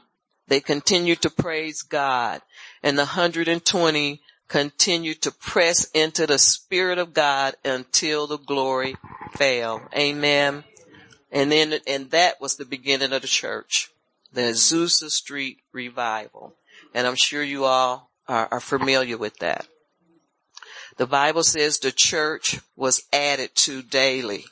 [0.47, 2.41] They continue to praise God.
[2.84, 8.96] And the 120 continue to press into the Spirit of God until the glory
[9.36, 9.82] fell.
[9.96, 10.64] Amen.
[11.32, 13.91] And then, and that was the beginning of the church,
[14.32, 16.56] the Azusa Street revival.
[16.93, 19.68] And I'm sure you all are, are familiar with that.
[20.98, 24.46] The Bible says the church was added to daily.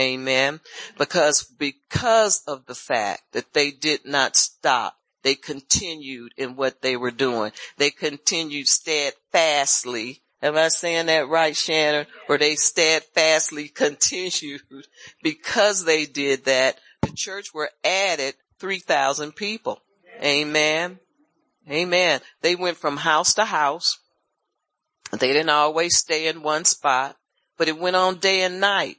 [0.00, 0.60] Amen.
[0.96, 6.96] Because, because of the fact that they did not stop, they continued in what they
[6.96, 7.52] were doing.
[7.76, 10.22] They continued steadfastly.
[10.40, 12.06] Am I saying that right, Shannon?
[12.28, 14.62] Or they steadfastly continued
[15.22, 16.78] because they did that.
[17.02, 19.82] The church were added 3,000 people.
[20.22, 20.98] Amen.
[21.70, 22.20] Amen.
[22.42, 23.98] They went from house to house.
[25.12, 27.16] They didn't always stay in one spot,
[27.56, 28.98] but it went on day and night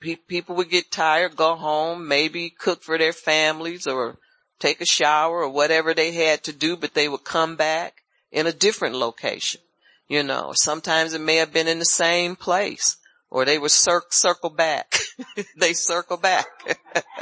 [0.00, 4.18] people would get tired, go home, maybe cook for their families or
[4.60, 8.46] take a shower or whatever they had to do, but they would come back in
[8.46, 9.60] a different location.
[10.08, 12.96] You know, sometimes it may have been in the same place
[13.30, 14.98] or they would cir- circle back.
[15.56, 16.46] they circle back.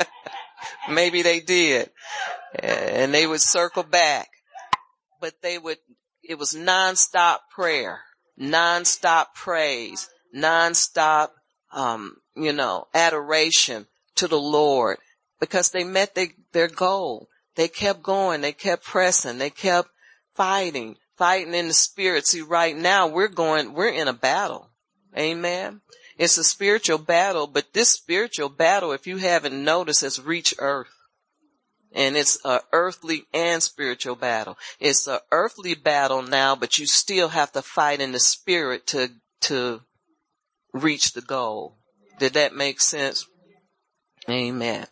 [0.91, 1.91] maybe they did
[2.55, 4.29] and they would circle back,
[5.21, 5.79] but they would,
[6.23, 8.01] it was nonstop prayer,
[8.41, 11.29] nonstop praise, nonstop,
[11.73, 13.87] um, you know, adoration
[14.17, 14.99] to the Lord
[15.41, 17.29] because they met they, their goal.
[17.55, 18.41] They kept going.
[18.41, 19.39] They kept pressing.
[19.39, 19.91] They kept
[20.35, 22.27] fighting, fighting in the spirit.
[22.27, 24.71] See, right now we're going, we're in a battle.
[25.17, 25.81] Amen.
[26.17, 30.95] It's a spiritual battle, but this spiritual battle, if you haven't noticed, has reached earth.
[31.93, 34.59] And it's a earthly and spiritual battle.
[34.79, 39.11] It's a earthly battle now, but you still have to fight in the spirit to,
[39.43, 39.81] to
[40.73, 41.79] reach the goal.
[42.19, 43.27] Did that make sense?
[44.29, 44.87] Amen.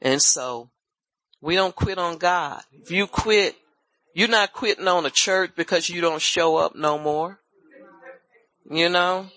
[0.00, 0.70] And so
[1.40, 2.62] we don't quit on God.
[2.72, 3.56] If you quit,
[4.14, 7.40] you're not quitting on a church because you don't show up no more.
[8.70, 9.28] You know,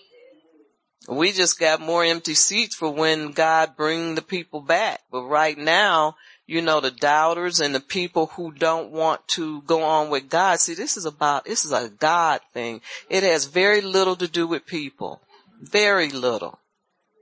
[1.08, 5.00] we just got more empty seats for when God bring the people back.
[5.10, 9.82] But right now, you know, the doubters and the people who don't want to go
[9.82, 10.60] on with God.
[10.60, 12.80] See, this is about, this is a God thing.
[13.08, 15.22] It has very little to do with people.
[15.62, 16.58] Very little.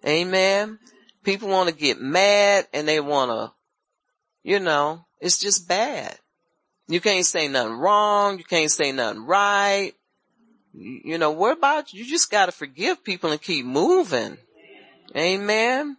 [0.07, 0.79] Amen.
[1.25, 3.53] People want to get mad and they want to,
[4.43, 6.17] you know, it's just bad.
[6.89, 8.39] You can't say nothing wrong.
[8.39, 9.93] You can't say nothing right.
[10.73, 14.39] You know, what about, you just got to forgive people and keep moving.
[15.17, 15.97] Amen.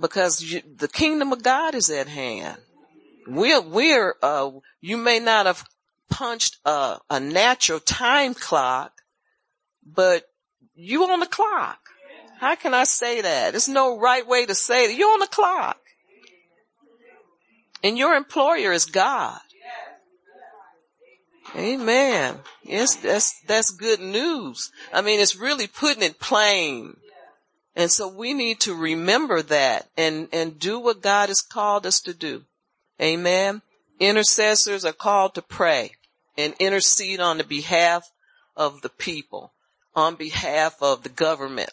[0.00, 2.58] Because you, the kingdom of God is at hand.
[3.26, 5.64] We're, we're, uh, you may not have
[6.10, 8.92] punched a, a natural time clock,
[9.84, 10.24] but
[10.74, 11.81] you on the clock.
[12.42, 13.52] How can I say that?
[13.52, 14.98] There's no right way to say it.
[14.98, 15.78] You're on the clock.
[17.84, 19.38] And your employer is God.
[21.54, 22.40] Amen.
[22.64, 24.72] Yes, that's, that's good news.
[24.92, 26.96] I mean, it's really putting it plain.
[27.76, 32.00] And so we need to remember that and, and do what God has called us
[32.00, 32.42] to do.
[33.00, 33.62] Amen.
[34.00, 35.92] Intercessors are called to pray
[36.36, 38.02] and intercede on the behalf
[38.56, 39.52] of the people,
[39.94, 41.70] on behalf of the government,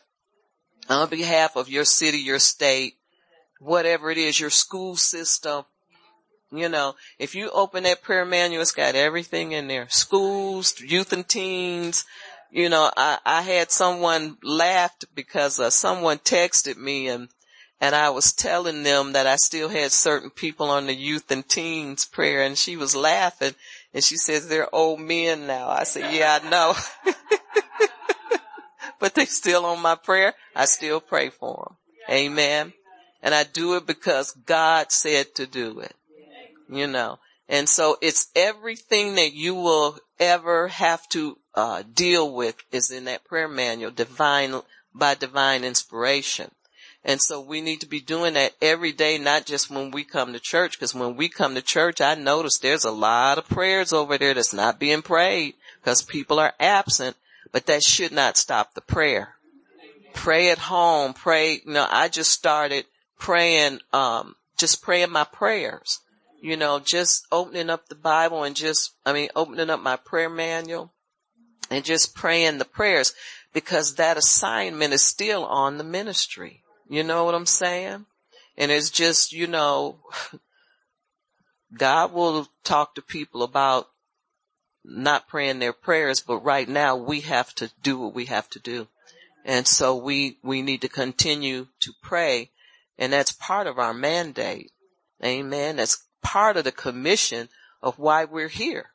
[0.90, 2.96] on behalf of your city, your state,
[3.60, 5.64] whatever it is, your school system.
[6.52, 9.88] You know, if you open that prayer manual, it's got everything in there.
[9.90, 12.06] Schools, youth and teens.
[12.52, 17.30] You know, I, I had someone laughed because uh, someone texted me and
[17.82, 21.48] and I was telling them that I still had certain people on the youth and
[21.48, 23.54] teens prayer and she was laughing
[23.94, 25.70] and she says they're old men now.
[25.70, 26.74] I said, yeah, I know.
[29.00, 30.34] but they still on my prayer.
[30.56, 31.76] I still pray for
[32.10, 32.16] them.
[32.16, 32.74] Amen.
[33.22, 35.96] And I do it because God said to do it.
[36.70, 42.56] You know, and so it's everything that you will ever have to uh, deal with
[42.72, 44.62] is in that prayer manual, divine
[44.94, 46.52] by divine inspiration.
[47.04, 50.34] And so we need to be doing that every day, not just when we come
[50.34, 53.94] to church, because when we come to church, I notice there's a lot of prayers
[53.94, 57.16] over there that's not being prayed because people are absent
[57.52, 59.36] but that should not stop the prayer.
[60.14, 62.86] Pray at home, pray, you know, I just started
[63.18, 66.00] praying, um, just praying my prayers,
[66.42, 70.30] you know, just opening up the Bible and just, I mean, opening up my prayer
[70.30, 70.92] manual
[71.70, 73.14] and just praying the prayers
[73.54, 76.64] because that assignment is still on the ministry.
[76.90, 78.06] You know what I'm saying?
[78.58, 80.00] And it's just, you know,
[81.78, 83.90] God will talk to people about
[84.90, 88.60] not praying their prayers, but right now we have to do what we have to
[88.60, 88.88] do.
[89.46, 92.50] And so we, we need to continue to pray
[93.00, 94.72] and that's part of our mandate.
[95.24, 95.78] Amen.
[95.78, 97.48] That's part of the commission
[97.82, 98.92] of why we're here.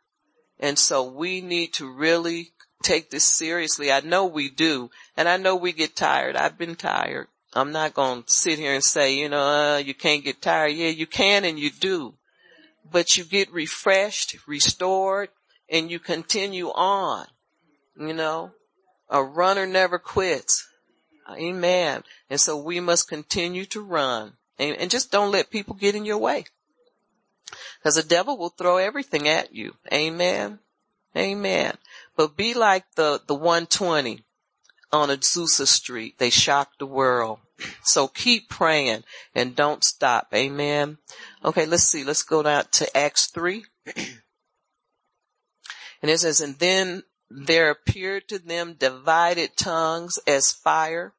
[0.61, 3.91] And so we need to really take this seriously.
[3.91, 4.91] I know we do.
[5.17, 6.37] And I know we get tired.
[6.37, 7.29] I've been tired.
[7.55, 10.75] I'm not going to sit here and say, you know, uh, you can't get tired.
[10.75, 12.15] Yeah, you can and you do.
[12.93, 15.31] But you get refreshed, restored,
[15.75, 17.27] and you continue on.
[17.99, 18.53] You know,
[19.11, 20.67] a runner never quits.
[21.31, 22.05] Amen.
[22.31, 26.19] And so we must continue to run and, just don't let people get in your
[26.19, 26.45] way.
[27.83, 29.75] Cause the devil will throw everything at you.
[29.93, 30.61] Amen.
[31.17, 31.77] Amen.
[32.17, 34.25] But be like the, the 120
[34.93, 36.19] on Azusa Street.
[36.19, 37.41] They shocked the world.
[37.83, 39.05] So keep praying
[39.35, 40.29] and don't stop.
[40.35, 40.99] Amen.
[41.45, 42.05] Okay, let's see.
[42.05, 43.65] Let's go down to Acts 3.
[46.05, 51.15] and it says, and then there appeared to them divided tongues as fire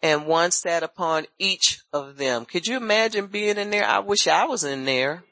[0.00, 2.44] and one sat upon each of them.
[2.44, 3.84] Could you imagine being in there?
[3.84, 5.24] I wish I was in there.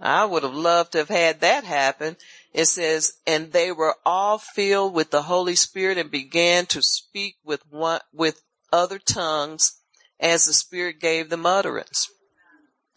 [0.00, 2.16] I would have loved to have had that happen.
[2.52, 7.36] It says, and they were all filled with the Holy Spirit and began to speak
[7.44, 8.42] with one, with
[8.72, 9.80] other tongues
[10.18, 12.08] as the Spirit gave them utterance.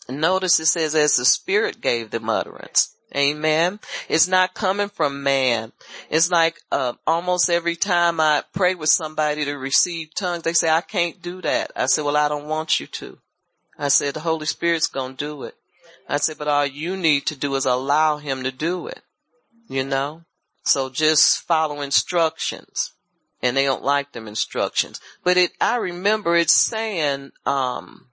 [0.09, 2.94] Notice it says as the Spirit gave them utterance.
[3.15, 3.79] Amen.
[4.09, 5.71] It's not coming from man.
[6.09, 10.69] It's like uh, almost every time I pray with somebody to receive tongues, they say,
[10.69, 11.71] I can't do that.
[11.75, 13.17] I said, well, I don't want you to.
[13.79, 15.55] I said, the Holy Spirit's going to do it.
[16.09, 19.01] I said, but all you need to do is allow him to do it.
[19.69, 20.23] You know?
[20.63, 22.91] So just follow instructions.
[23.41, 24.99] And they don't like them instructions.
[25.23, 28.07] But it, I remember it saying, um,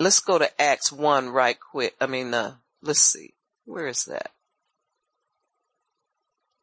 [0.00, 1.94] let's go to Acts 1 right quick.
[2.00, 3.34] I mean, uh, let's see.
[3.64, 4.30] Where is that?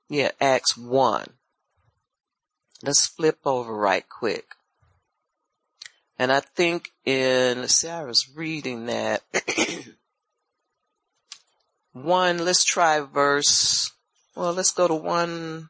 [0.10, 1.26] Yeah, Acts 1.
[2.82, 4.56] Let's flip over right quick.
[6.18, 9.22] And I think in, let's see, I was reading that.
[11.93, 13.91] one, let's try verse,
[14.36, 15.70] well, let's go to one,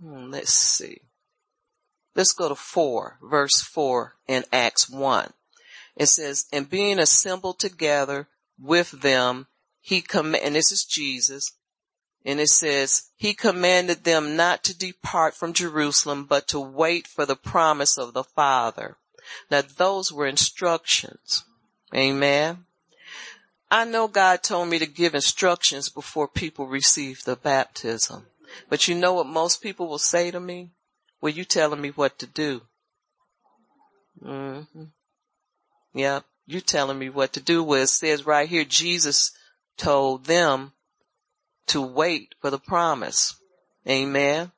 [0.00, 1.00] hmm, let's see.
[2.14, 5.32] Let's go to four, verse four in Acts 1.
[5.96, 8.28] It says, and being assembled together
[8.60, 9.46] with them,
[9.80, 11.52] he com, and this is Jesus,
[12.24, 17.24] and it says, he commanded them not to depart from Jerusalem, but to wait for
[17.24, 18.96] the promise of the Father.
[19.50, 21.44] Now those were instructions.
[21.94, 22.66] Amen.
[23.70, 28.26] I know God told me to give instructions before people receive the baptism.
[28.68, 30.70] But you know what most people will say to me?
[31.20, 32.62] Well, you telling me what to do.
[34.24, 34.84] Mm-hmm.
[35.96, 37.64] Yeah, you telling me what to do.
[37.64, 39.32] Well, it says right here, Jesus
[39.78, 40.72] told them
[41.68, 43.34] to wait for the promise.
[43.88, 44.52] Amen.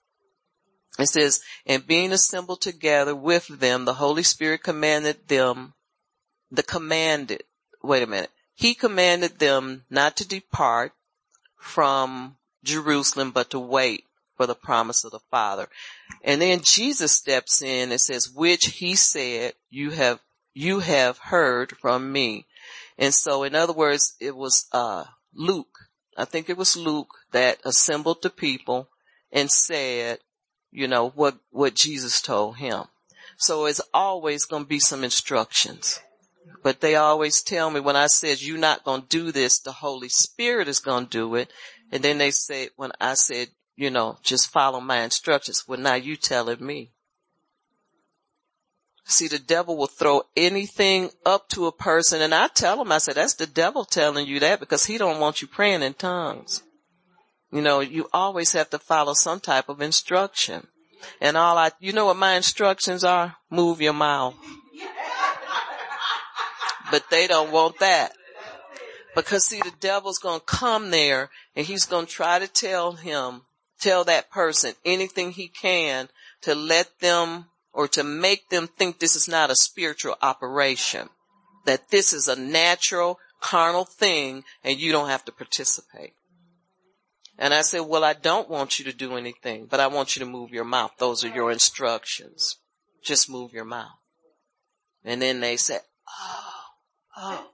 [0.99, 5.75] It says, and being assembled together with them, the Holy Spirit commanded them,
[6.51, 7.45] the commanded,
[7.85, 8.31] wait a minute.
[8.57, 10.93] He commanded them not to depart
[11.57, 14.05] from Jerusalem, but to wait
[14.37, 15.69] for the promise of the Father.
[16.25, 20.19] And then Jesus steps in and says, which he said, you have
[20.59, 22.45] you have heard from me.
[22.99, 25.79] And so in other words, it was, uh, Luke.
[26.17, 28.89] I think it was Luke that assembled the people
[29.31, 30.19] and said,
[30.73, 32.87] you know, what, what Jesus told him.
[33.37, 36.01] So it's always going to be some instructions.
[36.65, 39.71] But they always tell me when I said, you're not going to do this, the
[39.71, 41.53] Holy Spirit is going to do it.
[41.93, 45.69] And then they say, when I said, you know, just follow my instructions.
[45.69, 46.91] Well, now you telling me.
[49.11, 52.99] See, the devil will throw anything up to a person and I tell him, I
[52.99, 56.63] said, that's the devil telling you that because he don't want you praying in tongues.
[57.51, 60.67] You know, you always have to follow some type of instruction.
[61.23, 63.37] And all I, you know what my instructions are?
[63.51, 64.35] Move your mouth.
[66.91, 68.13] But they don't want that.
[69.15, 73.41] Because see, the devil's gonna come there and he's gonna try to tell him,
[73.81, 76.11] tell that person anything he can
[76.43, 77.47] to let them
[77.79, 81.09] or to make them think this is not a spiritual operation,
[81.65, 86.15] that this is a natural carnal thing and you don't have to participate.
[87.39, 90.25] And I said, well, I don't want you to do anything, but I want you
[90.25, 90.91] to move your mouth.
[90.99, 92.57] Those are your instructions.
[93.05, 94.01] Just move your mouth.
[95.05, 96.65] And then they said, oh,
[97.17, 97.47] oh.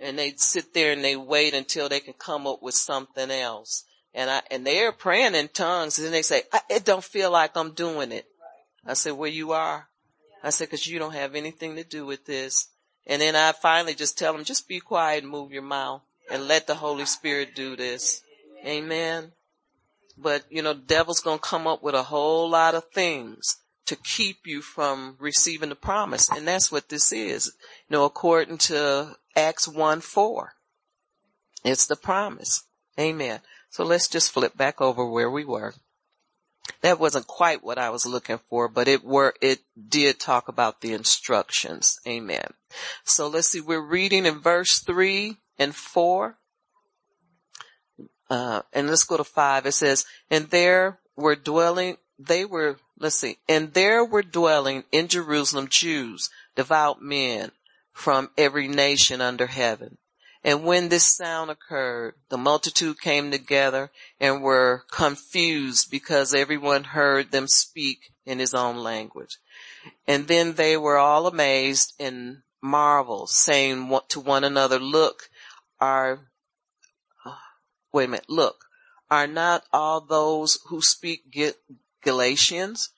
[0.00, 3.84] And they sit there and they wait until they can come up with something else.
[4.14, 7.54] And I, and they're praying in tongues and then they say, it don't feel like
[7.54, 8.24] I'm doing it.
[8.88, 9.88] I said, where you are.
[10.42, 12.68] I said, cause you don't have anything to do with this.
[13.06, 16.48] And then I finally just tell them, just be quiet and move your mouth and
[16.48, 18.22] let the Holy Spirit do this.
[18.64, 19.32] Amen.
[20.16, 24.46] But you know, devil's gonna come up with a whole lot of things to keep
[24.46, 26.28] you from receiving the promise.
[26.30, 27.52] And that's what this is.
[27.88, 30.52] You know, according to Acts 1 4.
[31.64, 32.64] It's the promise.
[32.98, 33.40] Amen.
[33.70, 35.74] So let's just flip back over where we were
[36.80, 40.80] that wasn't quite what I was looking for, but it were, it did talk about
[40.80, 41.98] the instructions.
[42.06, 42.52] Amen.
[43.04, 46.36] So let's see, we're reading in verse three and four.
[48.30, 49.64] Uh, and let's go to five.
[49.66, 55.08] It says, and there were dwelling, they were, let's see, and there were dwelling in
[55.08, 57.52] Jerusalem Jews, devout men
[57.92, 59.98] from every nation under heaven.
[60.48, 67.30] And when this sound occurred, the multitude came together and were confused because everyone heard
[67.30, 69.36] them speak in his own language.
[70.06, 75.28] And then they were all amazed and marveled, saying to one another, look,
[75.82, 76.20] are,
[77.26, 77.34] uh,
[77.92, 78.64] wait a minute, look,
[79.10, 81.24] are not all those who speak
[82.02, 82.88] Galatians?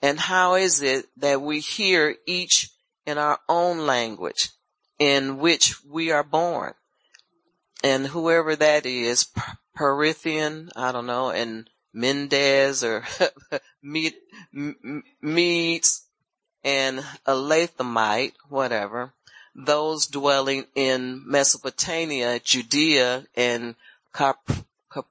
[0.00, 2.70] And how is it that we hear each
[3.04, 4.48] in our own language
[4.98, 6.72] in which we are born?
[7.84, 9.26] And whoever that is,
[9.76, 13.04] Perithian, I don't know, and Mendez or
[13.82, 14.16] Medes
[16.64, 19.12] and Elathamite, whatever,
[19.54, 23.74] those dwelling in Mesopotamia, Judea, and
[24.14, 24.38] Cap,
[24.90, 25.04] Cap,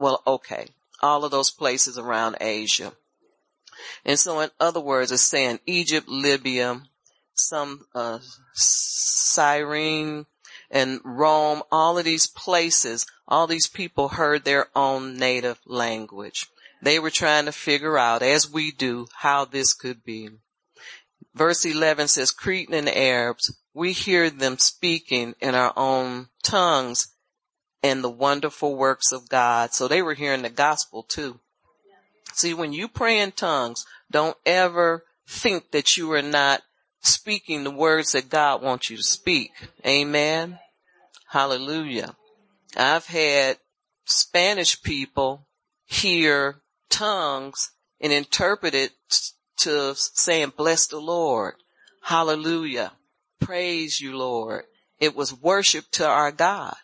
[0.00, 0.66] well, okay,
[1.00, 2.92] all of those places around Asia.
[4.04, 6.82] And so in other words, it's saying Egypt, Libya,
[7.34, 8.18] some, uh,
[8.54, 10.26] Cyrene,
[10.72, 16.46] and Rome, all of these places, all these people heard their own native language.
[16.80, 20.30] They were trying to figure out, as we do, how this could be.
[21.34, 27.08] Verse 11 says, Cretan and Arabs, we hear them speaking in our own tongues
[27.82, 29.74] and the wonderful works of God.
[29.74, 31.38] So they were hearing the gospel too.
[32.32, 36.62] See, when you pray in tongues, don't ever think that you are not
[37.02, 39.50] speaking the words that God wants you to speak.
[39.86, 40.58] Amen.
[41.28, 42.16] Hallelujah.
[42.76, 43.58] I've had
[44.04, 45.46] Spanish people
[45.84, 48.92] hear tongues and interpret it
[49.58, 51.54] to saying, bless the Lord.
[52.02, 52.92] Hallelujah.
[53.40, 54.64] Praise you, Lord.
[54.98, 56.74] It was worship to our God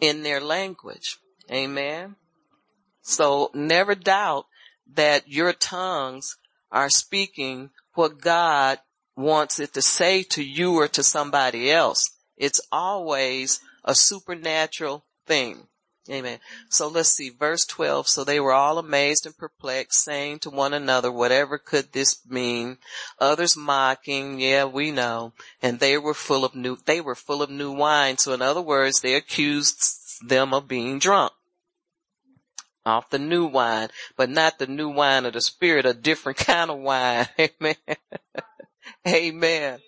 [0.00, 1.18] in their language.
[1.50, 2.16] Amen.
[3.02, 4.46] So never doubt
[4.94, 6.36] that your tongues
[6.70, 8.78] are speaking what God
[9.16, 12.10] wants it to say to you or to somebody else.
[12.36, 15.66] It's always a supernatural thing.
[16.10, 16.40] Amen.
[16.68, 18.08] So let's see, verse 12.
[18.08, 22.78] So they were all amazed and perplexed, saying to one another, whatever could this mean?
[23.20, 25.32] Others mocking, yeah, we know.
[25.60, 28.18] And they were full of new, they were full of new wine.
[28.18, 31.32] So in other words, they accused them of being drunk
[32.84, 36.70] off the new wine, but not the new wine of the spirit, a different kind
[36.70, 37.28] of wine.
[37.38, 37.76] Amen.
[39.06, 39.80] Amen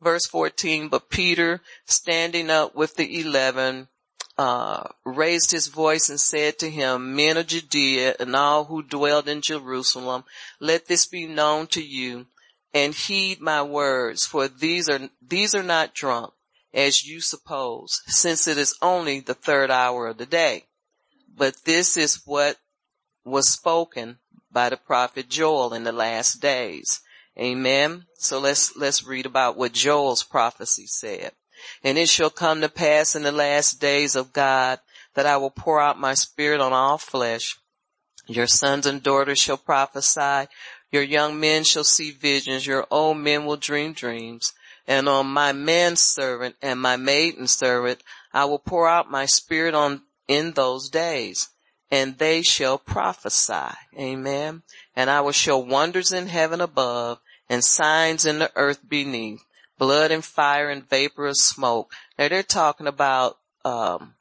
[0.00, 3.88] verse 14, but Peter standing up with the eleven,
[4.36, 9.28] uh, raised his voice and said to him, men of Judea and all who dwelled
[9.28, 10.24] in Jerusalem,
[10.60, 12.26] let this be known to you
[12.72, 16.32] and heed my words, for these are, these are not drunk
[16.72, 20.66] as you suppose, since it is only the third hour of the day.
[21.34, 22.58] But this is what
[23.24, 24.18] was spoken
[24.52, 27.00] by the prophet Joel in the last days.
[27.38, 28.06] Amen.
[28.18, 31.32] So let's, let's read about what Joel's prophecy said.
[31.84, 34.80] And it shall come to pass in the last days of God
[35.14, 37.56] that I will pour out my spirit on all flesh.
[38.26, 40.48] Your sons and daughters shall prophesy.
[40.90, 42.66] Your young men shall see visions.
[42.66, 44.52] Your old men will dream dreams.
[44.86, 50.02] And on my manservant and my maiden servant, I will pour out my spirit on
[50.26, 51.48] in those days
[51.90, 53.74] and they shall prophesy.
[53.98, 54.62] Amen.
[54.94, 57.18] And I will show wonders in heaven above
[57.48, 59.44] and signs in the earth beneath,
[59.78, 61.92] blood and fire and vapor of smoke.
[62.18, 64.14] Now they're talking about, um,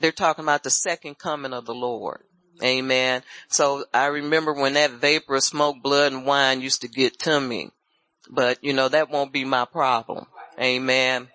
[0.00, 2.22] they're talking about the second coming of the Lord.
[2.62, 3.22] Amen.
[3.48, 7.40] So I remember when that vapor of smoke, blood and wine used to get to
[7.40, 7.70] me,
[8.30, 10.26] but you know, that won't be my problem.
[10.60, 11.28] Amen.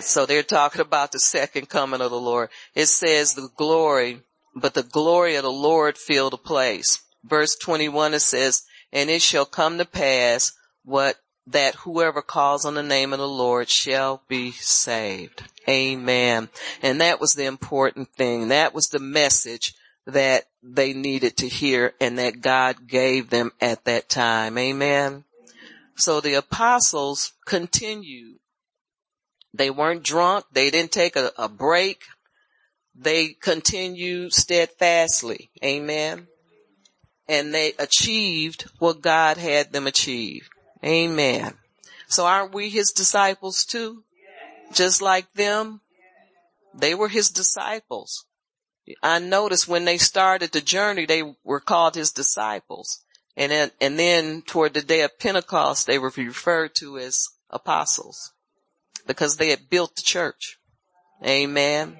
[0.00, 2.48] So they're talking about the second coming of the Lord.
[2.74, 4.22] It says the glory,
[4.54, 7.02] but the glory of the Lord filled the place.
[7.22, 8.62] Verse 21, it says,
[8.92, 10.52] and it shall come to pass
[10.84, 11.16] what
[11.46, 15.44] that whoever calls on the name of the Lord shall be saved.
[15.68, 16.48] Amen.
[16.82, 18.48] And that was the important thing.
[18.48, 19.74] That was the message
[20.06, 24.58] that they needed to hear and that God gave them at that time.
[24.58, 25.24] Amen.
[25.96, 28.38] So the apostles continued.
[29.54, 30.46] They weren't drunk.
[30.52, 32.02] They didn't take a, a break.
[32.94, 35.50] They continued steadfastly.
[35.64, 36.26] Amen
[37.28, 40.48] and they achieved what God had them achieve.
[40.84, 41.54] Amen.
[42.08, 44.04] So aren't we his disciples too?
[44.72, 45.80] Just like them?
[46.74, 48.26] They were his disciples.
[49.02, 53.02] I noticed when they started the journey, they were called his disciples.
[53.36, 58.32] And then, and then toward the day of Pentecost, they were referred to as apostles
[59.06, 60.58] because they had built the church.
[61.24, 61.98] Amen.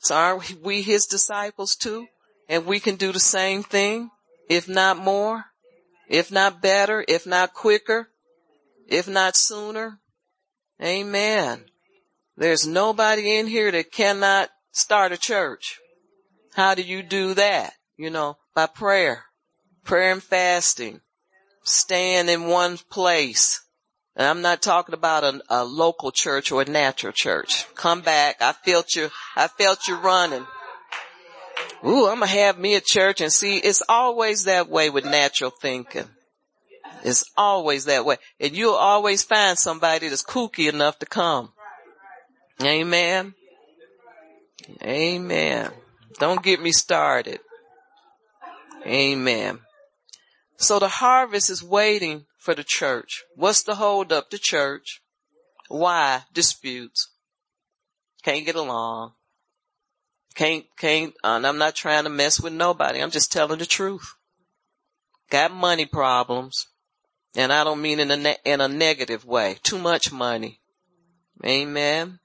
[0.00, 2.08] So aren't we his disciples too?
[2.52, 4.10] and we can do the same thing,
[4.48, 5.44] if not more,
[6.08, 8.08] if not better, if not quicker,
[8.88, 9.98] if not sooner.
[10.82, 11.64] Amen.
[12.36, 15.78] There's nobody in here that cannot start a church.
[16.54, 17.74] How do you do that?
[17.96, 19.24] You know, by prayer,
[19.84, 21.00] prayer and fasting,
[21.62, 23.62] staying in one place.
[24.16, 27.66] And I'm not talking about a, a local church or a natural church.
[27.74, 28.42] Come back.
[28.42, 30.46] I felt you, I felt you running.
[31.84, 35.50] Ooh, I'm gonna have me a church and see, it's always that way with natural
[35.50, 36.08] thinking.
[37.04, 38.16] It's always that way.
[38.38, 41.52] And you'll always find somebody that's kooky enough to come.
[42.62, 43.34] Amen.
[44.82, 45.70] Amen.
[46.18, 47.40] Don't get me started.
[48.86, 49.60] Amen.
[50.56, 53.24] So the harvest is waiting for the church.
[53.34, 54.30] What's the hold up?
[54.30, 55.02] The church.
[55.68, 56.22] Why?
[56.32, 57.08] Disputes.
[58.22, 59.12] Can't get along.
[60.34, 63.00] Can't, can't, and I'm not trying to mess with nobody.
[63.00, 64.14] I'm just telling the truth.
[65.30, 66.66] Got money problems.
[67.34, 69.56] And I don't mean in a, ne- in a negative way.
[69.62, 70.60] Too much money.
[71.44, 72.18] Amen.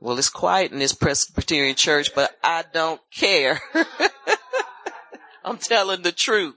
[0.00, 3.60] Well, it's quiet in this Presbyterian church, but I don't care.
[5.44, 6.54] I'm telling the truth.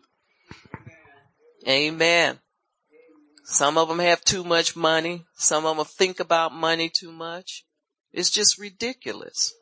[1.68, 2.40] Amen.
[3.44, 5.26] Some of them have too much money.
[5.36, 7.66] Some of them think about money too much.
[8.14, 9.54] It's just ridiculous.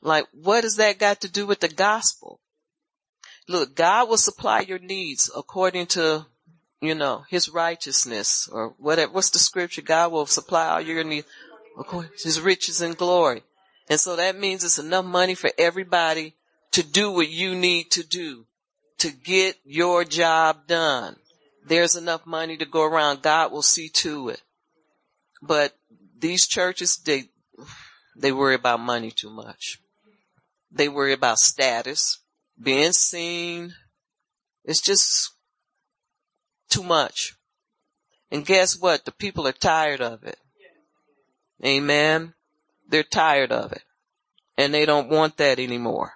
[0.00, 2.40] Like, what does that got to do with the gospel?
[3.48, 6.26] Look, God will supply your needs according to,
[6.80, 9.12] you know, his righteousness or whatever.
[9.12, 9.82] What's the scripture?
[9.82, 11.26] God will supply all your needs
[11.78, 13.42] according to his riches and glory.
[13.88, 16.34] And so that means it's enough money for everybody
[16.72, 18.44] to do what you need to do
[18.98, 21.16] to get your job done.
[21.66, 23.22] There's enough money to go around.
[23.22, 24.42] God will see to it.
[25.40, 25.74] But
[26.18, 27.24] these churches, they,
[28.16, 29.78] they worry about money too much.
[30.70, 32.20] They worry about status,
[32.60, 33.74] being seen.
[34.64, 35.32] It's just
[36.68, 37.34] too much.
[38.30, 39.04] And guess what?
[39.04, 40.38] The people are tired of it.
[41.64, 42.34] Amen.
[42.88, 43.82] They're tired of it.
[44.56, 46.12] And they don't want that anymore.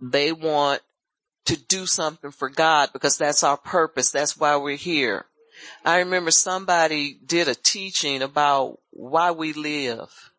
[0.00, 0.82] They want
[1.46, 4.10] to do something for God because that's our purpose.
[4.10, 5.26] That's why we're here.
[5.84, 10.30] I remember somebody did a teaching about why we live.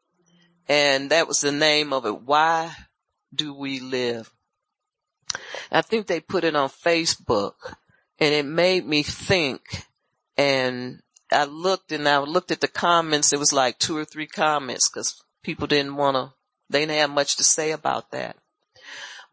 [0.68, 2.22] And that was the name of it.
[2.22, 2.72] Why
[3.34, 4.32] do we live?
[5.72, 7.76] I think they put it on Facebook
[8.20, 9.62] and it made me think
[10.38, 11.02] and
[11.32, 13.34] I looked and I looked at the comments.
[13.34, 16.34] It was like two or three comments because people didn't want to,
[16.70, 18.38] they didn't have much to say about that.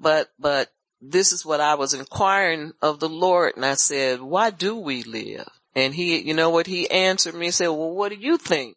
[0.00, 0.70] But, but
[1.00, 3.54] this is what I was inquiring of the Lord.
[3.56, 5.48] And I said, why do we live?
[5.74, 8.76] And he, you know what he answered me and said, well, what do you think?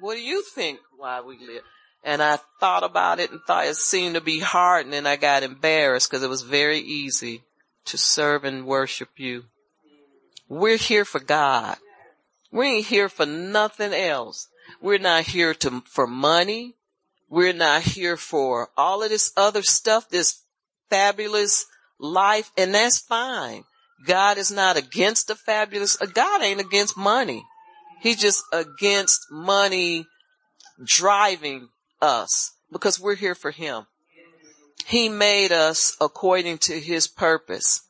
[0.00, 1.62] What do you think why we live?
[2.04, 4.84] And I thought about it and thought it seemed to be hard.
[4.84, 7.42] And then I got embarrassed because it was very easy
[7.86, 9.44] to serve and worship you.
[10.48, 11.76] We're here for God.
[12.52, 14.48] We ain't here for nothing else.
[14.80, 16.74] We're not here to, for money.
[17.28, 20.42] We're not here for all of this other stuff, this
[20.88, 21.66] fabulous
[21.98, 23.64] life, and that's fine.
[24.06, 27.44] God is not against the fabulous, uh, God ain't against money.
[28.06, 30.06] He's just against money
[30.84, 33.86] driving us because we're here for him.
[34.86, 37.80] He made us according to his purpose.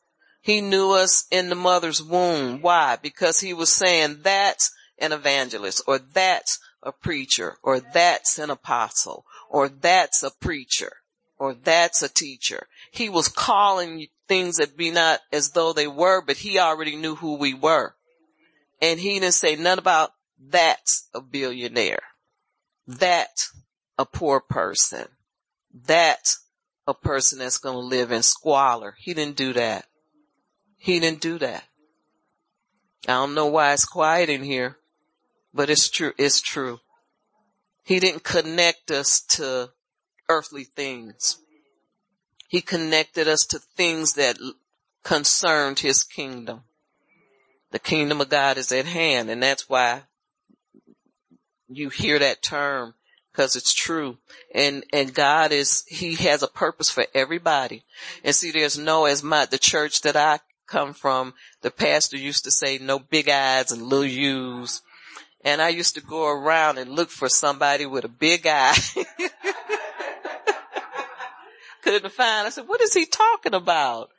[0.41, 2.63] He knew us in the mother's womb.
[2.63, 2.97] Why?
[2.99, 9.23] Because he was saying that's an evangelist or that's a preacher or that's an apostle
[9.51, 10.93] or that's a preacher
[11.37, 12.65] or that's a teacher.
[12.89, 17.13] He was calling things that be not as though they were, but he already knew
[17.13, 17.93] who we were.
[18.81, 22.03] And he didn't say none about that's a billionaire.
[22.87, 23.47] That
[23.97, 25.07] a poor person.
[25.85, 26.35] That
[26.87, 28.95] a person that's going to live in squalor.
[28.97, 29.85] He didn't do that.
[30.77, 31.63] He didn't do that.
[33.07, 34.77] I don't know why it's quiet in here,
[35.53, 36.13] but it's true.
[36.17, 36.79] It's true.
[37.83, 39.71] He didn't connect us to
[40.29, 41.37] earthly things.
[42.47, 44.37] He connected us to things that
[45.03, 46.63] concerned his kingdom.
[47.77, 50.01] The kingdom of God is at hand and that's why
[51.67, 52.95] you hear that term
[53.31, 54.17] because it's true.
[54.51, 57.83] And, and God is, he has a purpose for everybody.
[58.23, 62.45] And see, there's no, as my, the church that I come from, the pastor used
[62.45, 64.81] to say no big eyes and little U's.
[65.45, 68.75] And I used to go around and look for somebody with a big eye.
[71.83, 72.47] Couldn't find.
[72.47, 74.09] I said, what is he talking about?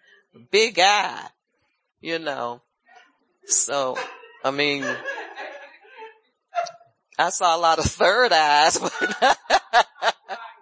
[0.53, 1.27] Big eye.
[2.01, 2.63] You know.
[3.49, 3.97] So,
[4.45, 4.85] I mean,
[7.19, 9.39] I saw a lot of third eyes, but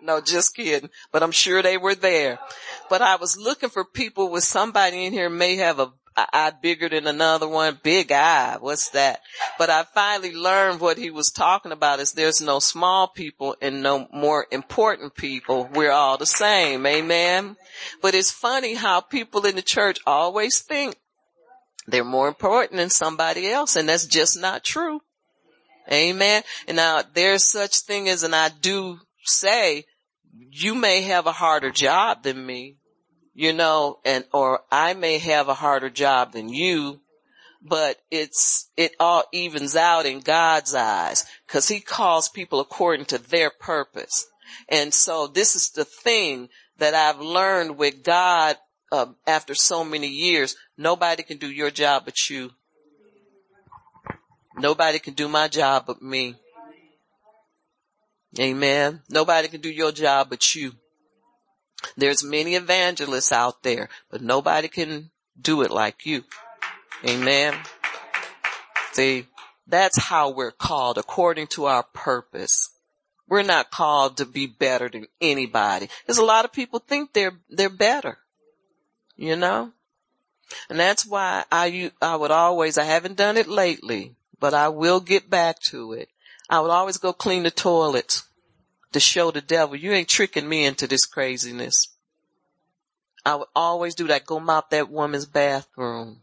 [0.01, 0.91] no, just kidding.
[1.13, 2.39] But I'm sure they were there.
[2.89, 6.89] But I was looking for people with somebody in here may have a eye bigger
[6.89, 7.79] than another one.
[7.83, 8.57] Big eye.
[8.59, 9.21] What's that?
[9.59, 13.83] But I finally learned what he was talking about is there's no small people and
[13.83, 15.69] no more important people.
[15.75, 16.87] We're all the same.
[16.87, 17.57] Amen.
[18.01, 20.97] But it's funny how people in the church always think
[21.87, 25.01] they're more important than somebody else and that's just not true.
[25.93, 26.43] Amen.
[26.67, 29.85] And now there's such thing as, and I do say,
[30.51, 32.77] you may have a harder job than me,
[33.35, 37.01] you know, and, or I may have a harder job than you,
[37.63, 43.19] but it's, it all evens out in God's eyes because he calls people according to
[43.19, 44.27] their purpose.
[44.69, 48.57] And so this is the thing that I've learned with God
[48.93, 50.57] uh, after so many years.
[50.77, 52.51] Nobody can do your job but you.
[54.57, 56.37] Nobody can do my job but me.
[58.39, 59.03] Amen.
[59.09, 60.73] Nobody can do your job but you.
[61.97, 65.11] There's many evangelists out there, but nobody can
[65.41, 66.25] do it like you.
[67.07, 67.55] Amen.
[68.93, 69.27] See,
[69.67, 72.71] that's how we're called according to our purpose.
[73.29, 75.89] We're not called to be better than anybody.
[76.07, 78.19] There's a lot of people think they're, they're better.
[79.17, 79.73] You know?
[80.69, 85.01] And that's why I, I would always, I haven't done it lately, but I will
[85.01, 86.09] get back to it.
[86.49, 88.27] I would always go clean the toilets
[88.97, 91.89] to show the devil, you ain't tricking me into this craziness.
[93.27, 94.25] I would always do that.
[94.25, 96.21] Go mop that woman's bathroom.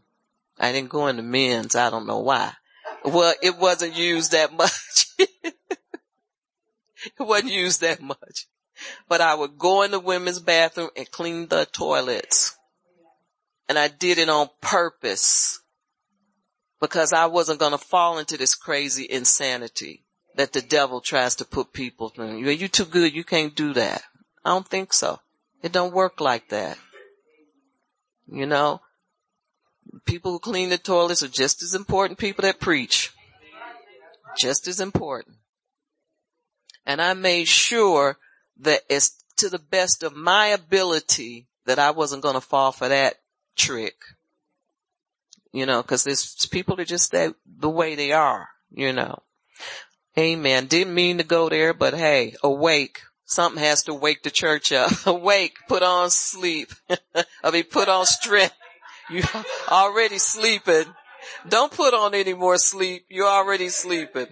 [0.58, 1.76] I didn't go into men's.
[1.76, 2.52] I don't know why.
[3.04, 5.06] Well, it wasn't used that much.
[5.18, 5.54] it
[7.20, 8.46] wasn't used that much.
[9.08, 12.56] But I would go in the women's bathroom and clean the toilets.
[13.68, 15.60] And I did it on purpose
[16.80, 20.04] because I wasn't going to fall into this crazy insanity
[20.36, 22.38] that the devil tries to put people through.
[22.38, 23.14] You're too good.
[23.14, 24.02] You can't do that.
[24.44, 25.20] I don't think so.
[25.62, 26.76] It don't work like that.
[28.26, 28.82] You know,
[30.04, 33.12] people who clean the toilets are just as important people that preach.
[34.36, 35.36] Just as important.
[36.84, 38.18] And I made sure
[38.60, 42.88] that it's to the best of my ability that I wasn't going to fall for
[42.88, 43.14] that
[43.56, 43.94] trick.
[45.52, 49.22] You know, cause there's people are just that the way they are, you know.
[50.18, 50.66] Amen.
[50.66, 53.00] Didn't mean to go there, but hey, awake.
[53.24, 54.92] Something has to wake the church up.
[55.06, 56.72] awake, put on sleep.
[57.44, 58.54] I mean, put on strength.
[59.10, 59.22] You
[59.68, 60.86] already sleeping.
[61.48, 63.06] Don't put on any more sleep.
[63.08, 64.26] You're already sleeping.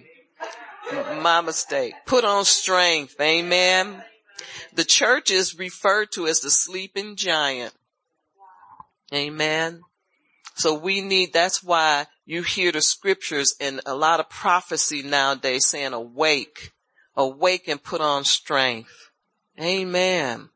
[1.21, 1.95] My mistake.
[2.07, 3.17] Put on strength.
[3.21, 4.03] Amen.
[4.75, 7.73] The church is referred to as the sleeping giant.
[9.13, 9.83] Amen.
[10.55, 15.67] So we need, that's why you hear the scriptures and a lot of prophecy nowadays
[15.67, 16.73] saying awake,
[17.17, 19.11] awake and put on strength.
[19.61, 20.49] Amen.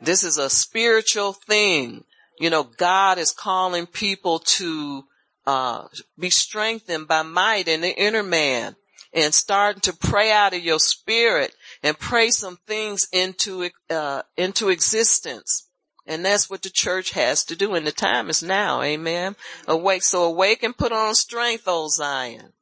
[0.00, 2.04] This is a spiritual thing.
[2.38, 5.04] You know, God is calling people to,
[5.46, 8.76] uh, be strengthened by might in the inner man
[9.12, 14.68] and starting to pray out of your spirit and pray some things into, uh, into
[14.68, 15.67] existence.
[16.08, 17.74] And that's what the church has to do.
[17.74, 18.82] And the time is now.
[18.82, 19.36] Amen.
[19.68, 20.02] Awake.
[20.02, 22.52] So awake and put on strength, O Zion.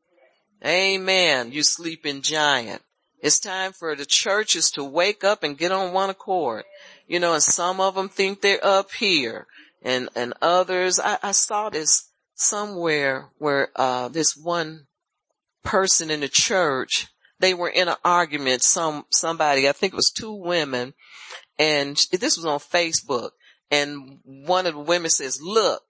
[0.65, 1.53] Amen.
[1.53, 2.83] You sleeping giant.
[3.21, 6.65] It's time for the churches to wake up and get on one accord.
[7.07, 9.47] You know, and some of them think they're up here
[9.87, 14.87] and, and others, I, I saw this somewhere where, uh, this one
[15.63, 17.07] person in the church,
[17.39, 20.95] they were in an argument, some, somebody, I think it was two women,
[21.57, 23.31] and this was on Facebook
[23.71, 25.83] and one of the women says, look,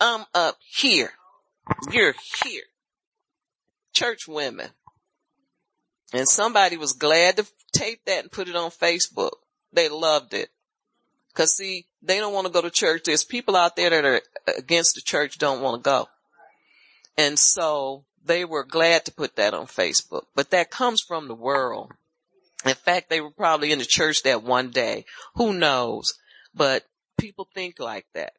[0.00, 1.12] I'm up here.
[1.90, 2.14] You're
[2.44, 2.62] here.
[3.94, 4.68] Church women.
[6.12, 9.32] And somebody was glad to tape that and put it on Facebook.
[9.72, 10.50] They loved it.
[11.34, 13.04] Cause see, they don't want to go to church.
[13.04, 14.20] There's people out there that are
[14.58, 16.08] against the church don't want to go.
[17.16, 21.34] And so they were glad to put that on Facebook, but that comes from the
[21.34, 21.92] world.
[22.64, 25.04] In fact, they were probably in the church that one day.
[25.34, 26.14] Who knows?
[26.54, 26.84] But
[27.18, 28.32] people think like that.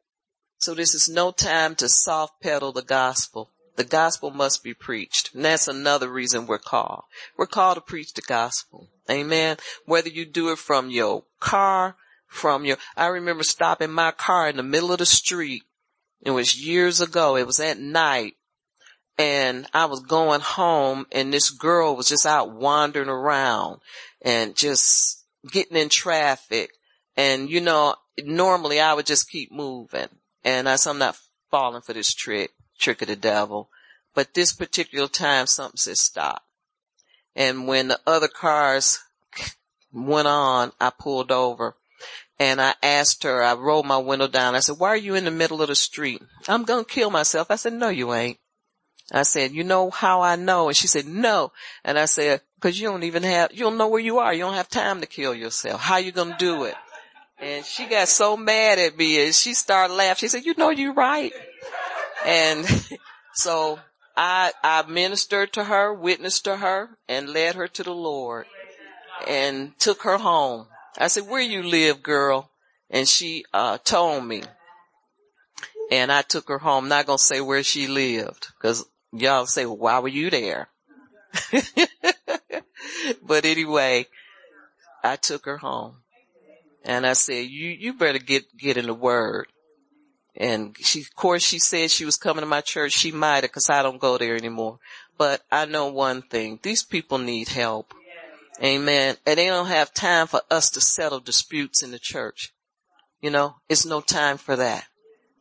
[0.58, 3.50] So this is no time to soft pedal the gospel.
[3.76, 5.34] The gospel must be preached.
[5.34, 7.04] And that's another reason we're called.
[7.36, 8.88] We're called to preach the gospel.
[9.10, 9.56] Amen.
[9.84, 11.96] Whether you do it from your car,
[12.26, 15.64] from your, I remember stopping my car in the middle of the street.
[16.22, 17.36] It was years ago.
[17.36, 18.34] It was at night
[19.18, 23.80] and I was going home and this girl was just out wandering around
[24.22, 26.70] and just getting in traffic.
[27.16, 30.08] And you know, normally I would just keep moving
[30.44, 31.18] and I, so I'm not
[31.50, 33.70] falling for this trick, trick of the devil.
[34.14, 36.44] But this particular time something said stop.
[37.34, 39.00] And when the other cars
[39.92, 41.76] went on, I pulled over
[42.38, 44.54] and I asked her, I rolled my window down.
[44.54, 46.22] I said, why are you in the middle of the street?
[46.46, 47.50] I'm going to kill myself.
[47.50, 48.38] I said, no, you ain't.
[49.12, 50.68] I said, you know how I know?
[50.68, 51.52] And she said, no.
[51.84, 54.32] And I said, cause you don't even have, you don't know where you are.
[54.32, 55.80] You don't have time to kill yourself.
[55.80, 56.74] How you going to do it?
[57.44, 60.16] And she got so mad at me and she started laughing.
[60.16, 61.30] She said, you know, you're right.
[62.24, 62.64] And
[63.34, 63.78] so
[64.16, 68.46] I, I ministered to her, witnessed to her and led her to the Lord
[69.28, 70.68] and took her home.
[70.96, 72.50] I said, where you live, girl?
[72.88, 74.42] And she, uh, told me
[75.90, 76.88] and I took her home.
[76.88, 80.70] Not gonna say where she lived cause y'all say, well, why were you there?
[83.22, 84.06] but anyway,
[85.02, 86.03] I took her home
[86.84, 89.46] and I said, you, you better get, get in the word.
[90.36, 92.92] And she, of course she said she was coming to my church.
[92.92, 94.78] She might have cause I don't go there anymore.
[95.16, 96.58] But I know one thing.
[96.62, 97.94] These people need help.
[98.62, 99.16] Amen.
[99.26, 102.52] And they don't have time for us to settle disputes in the church.
[103.20, 104.84] You know, it's no time for that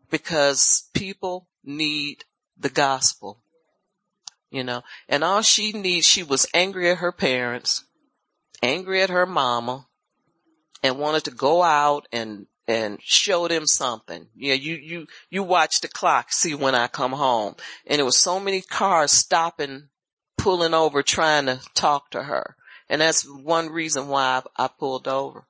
[0.10, 2.24] because people need
[2.58, 3.42] the gospel,
[4.50, 7.84] you know, and all she needs, she was angry at her parents,
[8.62, 9.88] angry at her mama,
[10.84, 14.28] and wanted to go out and and show them something.
[14.36, 17.56] Yeah, you, you, you watch the clock, see when I come home.
[17.86, 19.90] And there was so many cars stopping,
[20.38, 22.56] pulling over, trying to talk to her.
[22.90, 25.46] And that's one reason why I, I pulled over.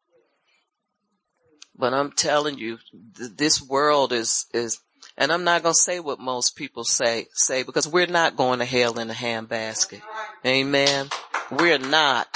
[1.76, 2.80] But I'm telling you,
[3.16, 4.80] th- this world is, is,
[5.18, 8.60] and I'm not going to say what most people say, say, because we're not going
[8.60, 10.02] to hell in a handbasket.
[10.46, 11.10] Amen.
[11.52, 12.28] We're not.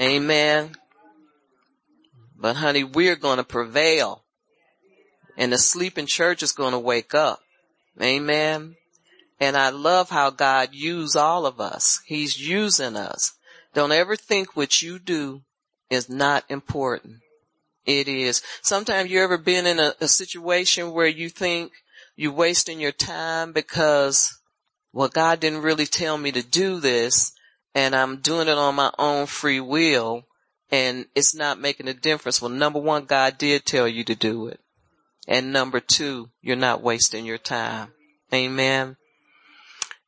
[0.00, 0.76] Amen.
[2.38, 4.22] But honey, we're going to prevail
[5.36, 7.40] and the sleeping church is going to wake up.
[8.00, 8.76] Amen.
[9.38, 12.00] And I love how God used all of us.
[12.06, 13.34] He's using us.
[13.74, 15.42] Don't ever think what you do
[15.90, 17.16] is not important.
[17.84, 18.42] It is.
[18.62, 21.72] Sometimes you ever been in a, a situation where you think
[22.16, 24.38] you're wasting your time because,
[24.92, 27.32] well, God didn't really tell me to do this
[27.74, 30.25] and I'm doing it on my own free will
[30.70, 32.42] and it's not making a difference.
[32.42, 34.60] Well, number one, God did tell you to do it.
[35.28, 37.92] And number two, you're not wasting your time.
[38.32, 38.96] Amen.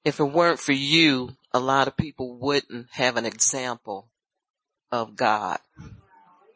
[0.05, 4.11] If it weren't for you, a lot of people wouldn't have an example
[4.91, 5.59] of God.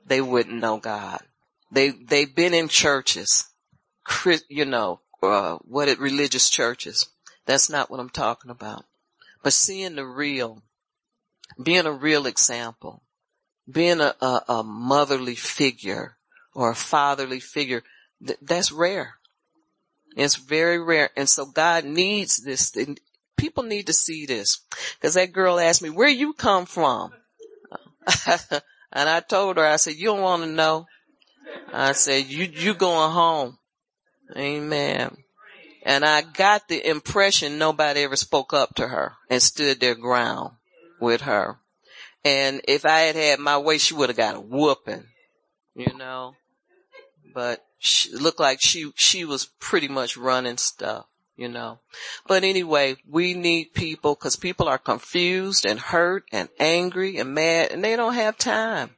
[0.06, 1.20] They wouldn't know God.
[1.70, 3.48] They, they've been in churches,
[4.48, 7.08] you know, uh, what it religious churches.
[7.46, 8.84] That's not what I'm talking about.
[9.42, 10.62] But seeing the real,
[11.60, 13.02] being a real example,
[13.70, 16.16] being a, a, a motherly figure
[16.54, 17.82] or a fatherly figure,
[18.24, 19.14] th- that's rare.
[20.16, 21.10] It's very rare.
[21.16, 22.74] And so God needs this.
[23.36, 24.60] People need to see this.
[25.00, 27.12] Cause that girl asked me, where you come from?
[28.92, 30.86] and I told her, I said, you don't want to know.
[31.72, 33.58] I said, you, you going home.
[34.36, 35.16] Amen.
[35.84, 40.52] And I got the impression nobody ever spoke up to her and stood their ground
[41.00, 41.58] with her.
[42.24, 45.06] And if I had had my way, she would have got a whooping,
[45.74, 46.34] you know,
[47.34, 51.06] but she looked like she, she was pretty much running stuff,
[51.36, 51.80] you know,
[52.28, 57.72] but anyway, we need people cause people are confused and hurt and angry and mad
[57.72, 58.90] and they don't have time.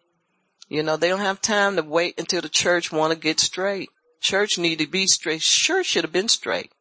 [0.68, 3.88] You know, they don't have time to wait until the church want to get straight.
[4.20, 5.40] Church need to be straight.
[5.40, 6.72] Church should have been straight.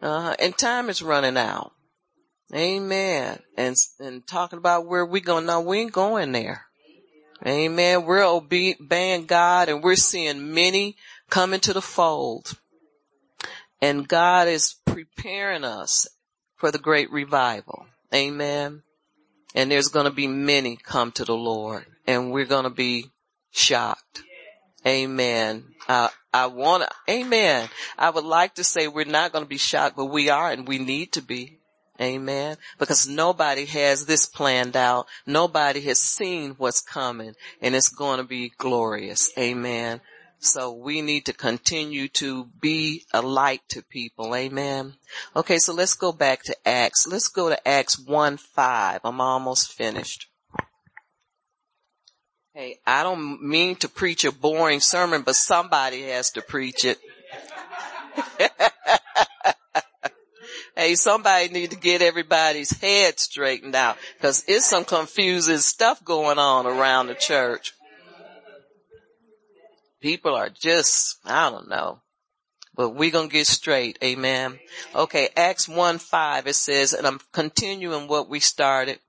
[0.00, 0.36] Uh huh.
[0.38, 1.72] and time is running out.
[2.54, 3.38] Amen.
[3.56, 6.62] And, and talking about where we going now, we ain't going there.
[7.46, 8.04] Amen.
[8.04, 10.96] We're obeying God and we're seeing many
[11.30, 12.58] come into the fold.
[13.80, 16.08] And God is preparing us
[16.56, 17.86] for the great revival.
[18.12, 18.82] Amen.
[19.54, 23.10] And there's going to be many come to the Lord and we're going to be
[23.50, 24.22] shocked.
[24.86, 25.64] Amen.
[25.88, 27.68] Uh, I want to, amen.
[27.96, 30.66] I would like to say we're not going to be shocked, but we are and
[30.66, 31.57] we need to be.
[32.00, 32.56] Amen.
[32.78, 35.06] Because nobody has this planned out.
[35.26, 39.30] Nobody has seen what's coming and it's going to be glorious.
[39.36, 40.00] Amen.
[40.40, 44.36] So we need to continue to be a light to people.
[44.36, 44.94] Amen.
[45.34, 45.58] Okay.
[45.58, 47.08] So let's go back to Acts.
[47.08, 49.00] Let's go to Acts 1 5.
[49.02, 50.28] I'm almost finished.
[52.54, 56.98] Hey, I don't mean to preach a boring sermon, but somebody has to preach it.
[60.78, 66.38] Hey, somebody need to get everybody's head straightened out because it's some confusing stuff going
[66.38, 67.74] on around the church.
[70.00, 72.02] People are just, I don't know,
[72.76, 73.98] but we're going to get straight.
[74.04, 74.60] Amen.
[74.94, 75.30] Okay.
[75.36, 79.00] Acts 1 5, it says, and I'm continuing what we started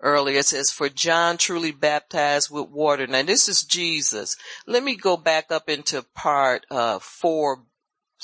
[0.00, 0.40] earlier.
[0.40, 3.06] It says, for John truly baptized with water.
[3.06, 4.36] Now this is Jesus.
[4.66, 7.62] Let me go back up into part uh, 4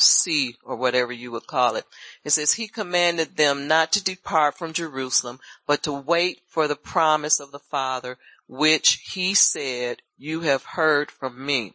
[0.01, 1.85] sea or whatever you would call it.
[2.25, 6.77] It says, he commanded them not to depart from Jerusalem, but to wait for the
[6.77, 11.75] promise of the Father, which he said, you have heard from me.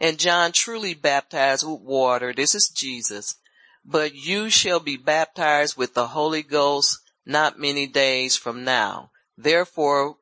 [0.00, 2.32] And John truly baptized with water.
[2.32, 3.36] This is Jesus.
[3.84, 9.10] But you shall be baptized with the Holy Ghost not many days from now.
[9.36, 10.16] Therefore,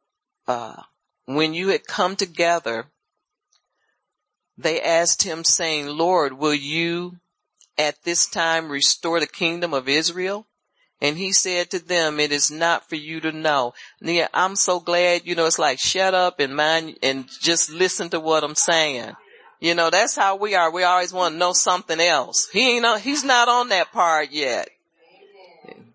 [0.49, 0.83] uh,
[1.27, 2.87] when you had come together,
[4.57, 7.19] they asked him saying, Lord, will you
[7.79, 10.47] at this time restore the kingdom of Israel?
[11.01, 13.75] And he said to them, it is not for you to know.
[14.01, 18.09] Yeah, I'm so glad, you know, it's like shut up and mind and just listen
[18.11, 19.15] to what I'm saying.
[19.59, 20.71] You know, that's how we are.
[20.71, 22.49] We always want to know something else.
[22.53, 24.69] He ain't on, he's not on that part yet.
[25.67, 25.93] Amen.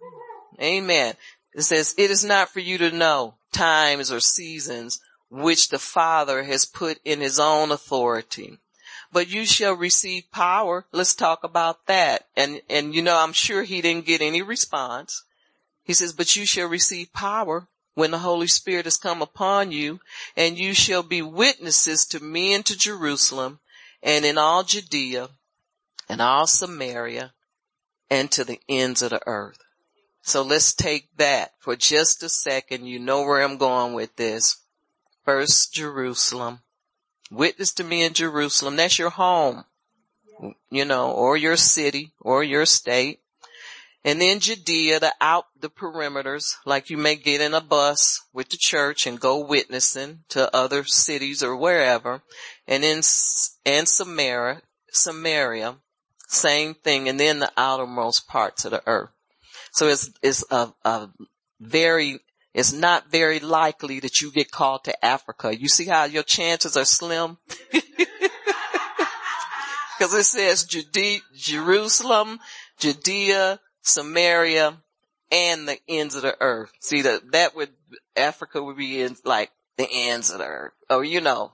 [0.62, 1.14] Amen.
[1.54, 5.00] It says, it is not for you to know times or seasons
[5.30, 8.58] which the Father has put in his own authority
[9.12, 10.86] but you shall receive power.
[10.92, 12.28] Let's talk about that.
[12.36, 15.24] And, and you know, I'm sure he didn't get any response.
[15.84, 20.00] He says, but you shall receive power when the Holy Spirit has come upon you
[20.36, 23.60] and you shall be witnesses to me and to Jerusalem
[24.04, 25.30] and in all Judea
[26.10, 27.34] and all Samaria
[28.10, 29.60] and to the ends of the earth.
[30.22, 32.86] So let's take that for just a second.
[32.86, 34.58] You know where I'm going with this.
[35.24, 36.60] First Jerusalem,
[37.32, 38.76] Witness to me in Jerusalem.
[38.78, 39.66] That's your home,
[40.70, 43.20] you know, or your city or your state.
[44.06, 48.48] And then Judea, the out, the perimeters, like you may get in a bus with
[48.50, 52.22] the church and go witnessing to other cities or wherever.
[52.68, 53.02] And then,
[53.66, 54.62] and Samaria,
[54.92, 55.76] Samaria,
[56.30, 57.10] same thing.
[57.10, 59.10] And then the outermost parts of the earth.
[59.72, 61.10] So it's, it's a, a
[61.60, 62.22] very
[62.58, 65.56] it's not very likely that you get called to Africa.
[65.56, 67.38] You see how your chances are slim?
[70.00, 72.40] Cause it says Judea, Jerusalem,
[72.80, 74.76] Judea, Samaria,
[75.32, 76.72] and the ends of the earth.
[76.80, 77.70] See that, that would,
[78.16, 80.74] Africa would be in like the ends of the earth.
[80.90, 81.52] Or you know,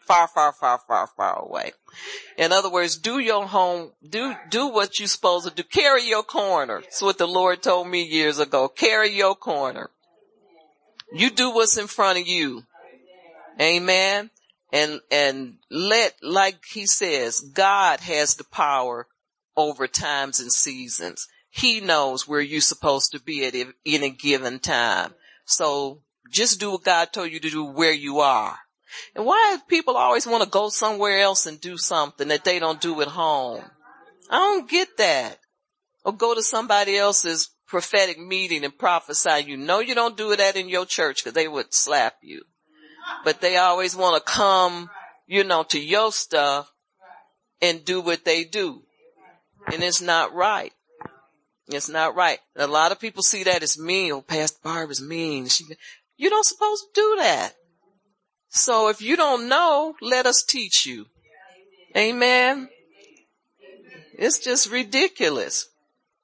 [0.00, 1.72] far, far, far, far, far away.
[2.36, 5.62] In other words, do your home, do, do what you're supposed to do.
[5.62, 6.82] Carry your corner.
[6.82, 8.68] That's what the Lord told me years ago.
[8.68, 9.88] Carry your corner.
[11.14, 12.64] You do what's in front of you.
[13.60, 14.30] Amen.
[14.72, 19.06] And, and let, like he says, God has the power
[19.56, 21.28] over times and seasons.
[21.50, 23.54] He knows where you're supposed to be at
[23.84, 25.12] any given time.
[25.44, 26.00] So
[26.30, 28.58] just do what God told you to do where you are.
[29.14, 32.58] And why do people always want to go somewhere else and do something that they
[32.58, 33.62] don't do at home?
[34.30, 35.38] I don't get that.
[36.04, 39.44] Or go to somebody else's prophetic meeting and prophesy.
[39.46, 42.42] You know you don't do that in your church because they would slap you.
[43.24, 44.90] But they always want to come,
[45.26, 46.70] you know, to your stuff
[47.62, 48.82] and do what they do.
[49.72, 50.74] And it's not right.
[51.68, 52.40] It's not right.
[52.56, 54.12] A lot of people see that as mean.
[54.12, 55.48] Oh, Pastor Barbara's mean.
[55.48, 55.64] She,
[56.18, 57.54] you don't supposed to do that.
[58.50, 61.06] So if you don't know, let us teach you.
[61.96, 62.68] Amen.
[64.18, 65.68] It's just ridiculous.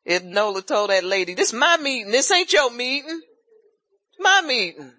[0.09, 3.21] If Nola told that lady, this my meeting, this ain't your meeting.
[4.19, 4.91] My meeting.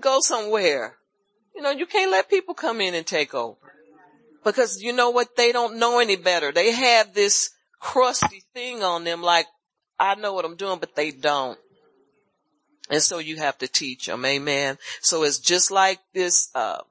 [0.00, 0.94] Go somewhere.
[1.56, 3.58] You know, you can't let people come in and take over.
[4.44, 5.34] Because you know what?
[5.36, 6.52] They don't know any better.
[6.52, 9.46] They have this crusty thing on them like,
[9.98, 11.58] I know what I'm doing, but they don't.
[12.88, 14.24] And so you have to teach them.
[14.24, 14.78] Amen.
[15.00, 16.82] So it's just like this, uh,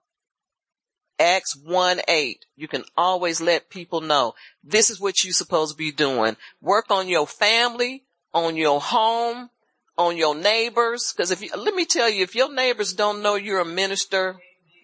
[1.19, 2.45] Acts 1 8.
[2.55, 4.33] You can always let people know
[4.63, 6.35] this is what you're supposed to be doing.
[6.61, 9.49] Work on your family, on your home,
[9.97, 11.13] on your neighbors.
[11.15, 14.37] Cause if you, let me tell you, if your neighbors don't know you're a minister,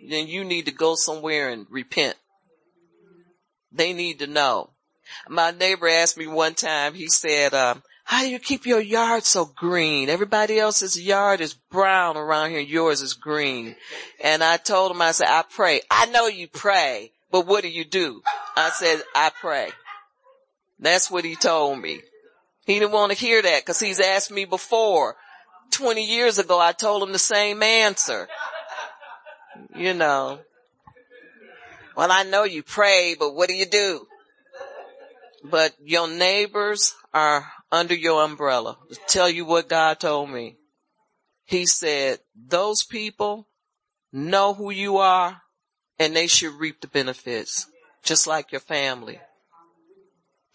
[0.07, 2.15] then you need to go somewhere and repent.
[3.71, 4.71] They need to know.
[5.27, 9.23] My neighbor asked me one time, he said, um, how do you keep your yard
[9.23, 10.10] so green?
[10.10, 12.60] Everybody else's yard is brown around here.
[12.60, 13.76] Yours is green.
[14.23, 15.82] And I told him, I said, I pray.
[15.90, 18.22] I know you pray, but what do you do?
[18.56, 19.69] I said, I pray.
[20.80, 22.02] That's what he told me.
[22.65, 25.15] He didn't want to hear that because he's asked me before.
[25.72, 28.28] 20 years ago, I told him the same answer.
[29.76, 30.40] You know.
[31.95, 34.07] Well, I know you pray, but what do you do?
[35.44, 38.77] But your neighbors are under your umbrella.
[38.89, 40.57] To tell you what God told me.
[41.45, 43.48] He said, those people
[44.14, 45.41] know who you are
[45.99, 47.68] and they should reap the benefits,
[48.03, 49.19] just like your family.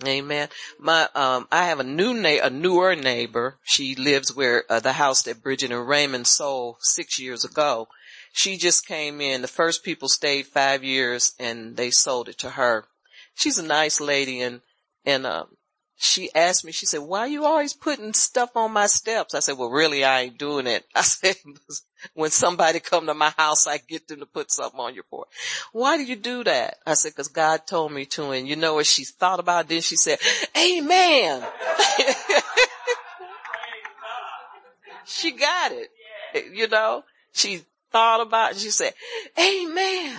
[0.04, 0.48] Amen.
[0.78, 3.56] My, um, I have a new na- a newer neighbor.
[3.62, 7.88] She lives where, uh, the house that Bridget and Raymond sold six years ago.
[8.32, 9.40] She just came in.
[9.40, 12.86] The first people stayed five years and they sold it to her.
[13.34, 14.60] She's a nice lady and,
[15.06, 15.56] and, um,
[15.98, 19.34] she asked me, she said, why are you always putting stuff on my steps?
[19.34, 20.84] I said, well, really, I ain't doing it.
[20.94, 21.36] I said,
[22.12, 25.28] when somebody come to my house, I get them to put something on your porch.
[25.72, 26.76] Why do you do that?
[26.86, 28.30] I said, cause God told me to.
[28.30, 29.68] And you know what she thought about?
[29.68, 30.18] Then she said,
[30.54, 31.42] amen.
[35.06, 35.90] she got it.
[36.52, 38.58] You know, she thought about it.
[38.58, 38.92] She said,
[39.38, 40.18] amen.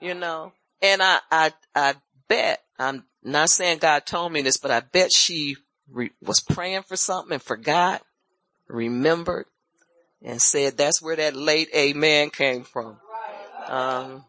[0.00, 1.94] You know, and I, I, I
[2.32, 5.56] bet I'm not saying God told me this, but I bet she
[5.90, 8.02] re- was praying for something and forgot,
[8.68, 9.46] remembered,
[10.22, 12.96] and said that's where that late amen came from.
[13.68, 14.24] Um,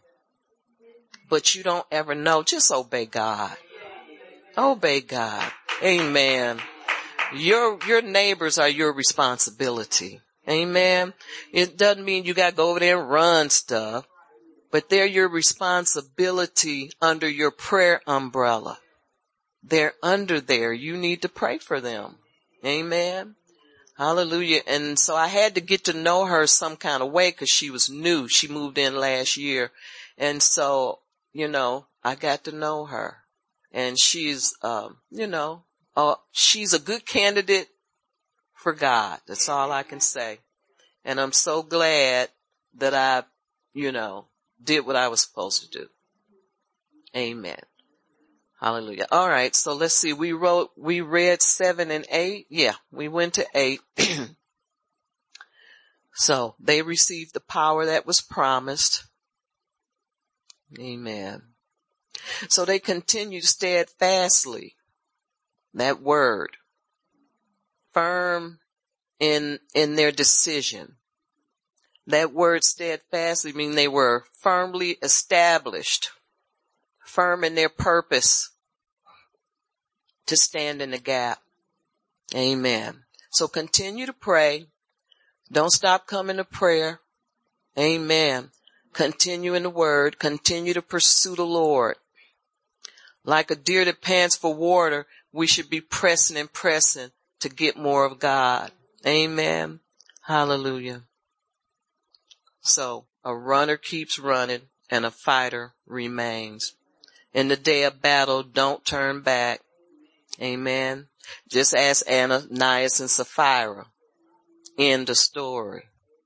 [1.30, 2.44] but you don't ever know.
[2.44, 3.56] Just obey God.
[4.58, 5.52] Obey God.
[5.82, 6.60] Amen.
[7.36, 10.20] Your, your neighbors are your responsibility.
[10.48, 11.14] Amen.
[11.54, 14.06] It doesn't mean you gotta go over there and run stuff,
[14.74, 18.80] but they're your responsibility under your prayer umbrella.
[19.62, 20.74] They're under there.
[20.74, 22.16] You need to pray for them.
[22.66, 23.36] Amen.
[24.00, 24.62] Hallelujah.
[24.66, 27.70] And so I had to get to know her some kind of way because she
[27.70, 28.28] was new.
[28.28, 29.72] She moved in last year.
[30.18, 30.98] And so,
[31.34, 33.18] you know, I got to know her
[33.72, 37.68] and she's, um, you know, uh, she's a good candidate
[38.56, 39.20] for God.
[39.28, 40.40] That's all I can say.
[41.06, 42.30] And I'm so glad
[42.80, 43.22] that I,
[43.76, 44.26] you know,
[44.64, 45.88] did what I was supposed to do.
[47.16, 47.60] Amen.
[48.60, 49.08] Hallelujah.
[49.12, 49.54] All right.
[49.54, 50.14] So let's see.
[50.14, 52.48] We wrote, we read seven and eight.
[52.50, 53.82] Yeah, we went to eight.
[56.14, 59.04] so they received the power that was promised.
[60.80, 61.42] Amen.
[62.48, 64.76] So they continued steadfastly.
[65.74, 66.56] That word.
[67.92, 68.60] Firm
[69.20, 70.96] in, in their decision.
[72.08, 76.12] That word steadfastly mean they were firmly established,
[77.06, 78.50] firm in their purpose,
[80.26, 81.40] to stand in the gap.
[82.36, 83.04] Amen.
[83.32, 84.68] So continue to pray.
[85.52, 87.00] Don't stop coming to prayer.
[87.78, 88.52] Amen.
[88.94, 90.20] Continue in the word.
[90.20, 91.96] Continue to pursue the Lord.
[93.24, 97.78] Like a deer that pants for water, we should be pressing and pressing to get
[97.78, 98.72] more of God.
[99.06, 99.80] Amen.
[100.22, 101.04] Hallelujah.
[102.64, 106.76] So a runner keeps running and a fighter remains.
[107.34, 109.62] In the day of battle, don't turn back.
[110.42, 111.08] Amen.
[111.50, 113.88] Just ask Ananias and Sapphira.
[114.78, 115.84] End the story.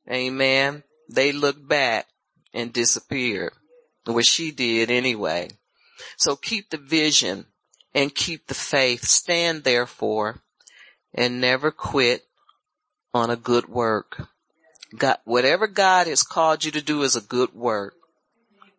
[0.10, 0.84] Amen.
[1.10, 2.08] They looked back
[2.54, 3.54] and disappeared.
[4.06, 5.50] which she did anyway.
[6.16, 7.48] So keep the vision
[7.94, 9.04] and keep the faith.
[9.04, 10.42] Stand therefore
[11.14, 12.26] and never quit
[13.14, 14.30] on a good work.
[14.96, 17.96] God, whatever God has called you to do is a good work.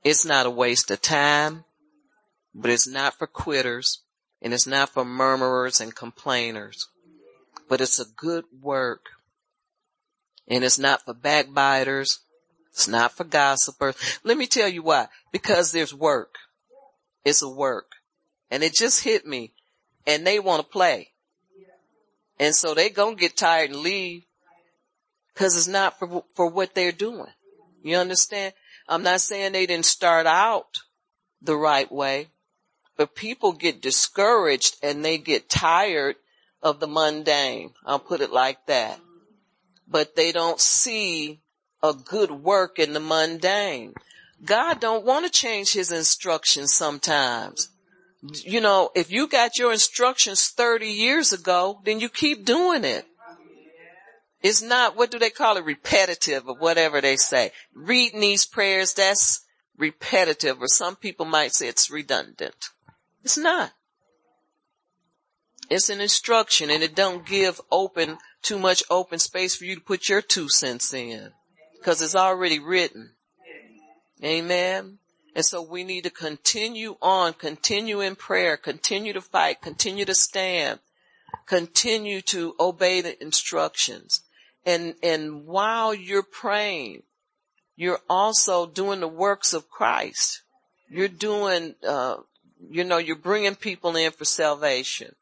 [0.05, 1.65] It's not a waste of time,
[2.55, 4.03] but it's not for quitters.
[4.41, 6.87] And it's not for murmurers and complainers,
[7.69, 9.07] but it's a good work.
[10.47, 12.21] And it's not for backbiters.
[12.71, 13.97] It's not for gossipers.
[14.23, 15.09] Let me tell you why.
[15.33, 16.37] Because there's work.
[17.25, 17.91] It's a work.
[18.51, 19.53] And it just hit me.
[20.07, 21.09] And they want to play.
[22.39, 24.23] And so they gonna get tired and leave.
[25.39, 27.31] Cause it's not for, for what they're doing.
[27.85, 28.55] You understand?
[28.89, 30.81] I'm not saying they didn't start out
[31.41, 32.27] the right way,
[32.97, 36.17] but people get discouraged and they get tired
[36.61, 37.71] of the mundane.
[37.87, 38.99] I'll put it like that.
[39.87, 41.41] But they don't see
[41.85, 43.95] a good work in the mundane.
[44.45, 47.69] God don't want to change his instructions sometimes.
[48.23, 53.07] You know, if you got your instructions 30 years ago, then you keep doing it.
[54.41, 55.65] It's not, what do they call it?
[55.65, 57.53] Repetitive or whatever they say.
[57.75, 59.45] Reading these prayers, that's
[59.77, 62.71] repetitive or some people might say it's redundant.
[63.25, 63.73] It's not.
[65.71, 69.81] It's an instruction and it don't give open, too much open space for you to
[69.81, 71.33] put your two cents in.
[71.83, 73.11] Cause it's already written.
[74.25, 74.99] Amen.
[75.35, 80.15] And so we need to continue on, continue in prayer, continue to fight, continue to
[80.15, 80.81] stand,
[81.47, 84.23] continue to obey the instructions.
[84.65, 87.03] And, and while you're praying,
[87.77, 90.43] you're also doing the works of Christ.
[90.91, 92.17] You're doing, uh,
[92.71, 95.15] you know, you're bringing people in for salvation.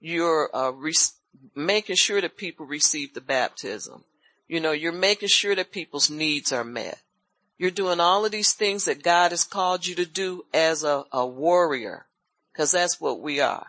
[0.00, 0.92] You're uh, re-
[1.54, 4.04] making sure that people receive the baptism.
[4.48, 7.00] You know, you're making sure that people's needs are met.
[7.58, 11.04] You're doing all of these things that God has called you to do as a,
[11.10, 12.06] a warrior,
[12.56, 13.66] Cause that's what we are,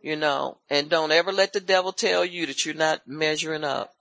[0.00, 3.93] you know, and don't ever let the devil tell you that you're not measuring up.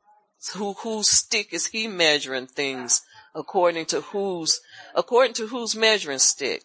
[0.51, 3.01] Who, whose stick is he measuring things
[3.33, 4.59] according to whose,
[4.93, 6.63] according to whose measuring stick?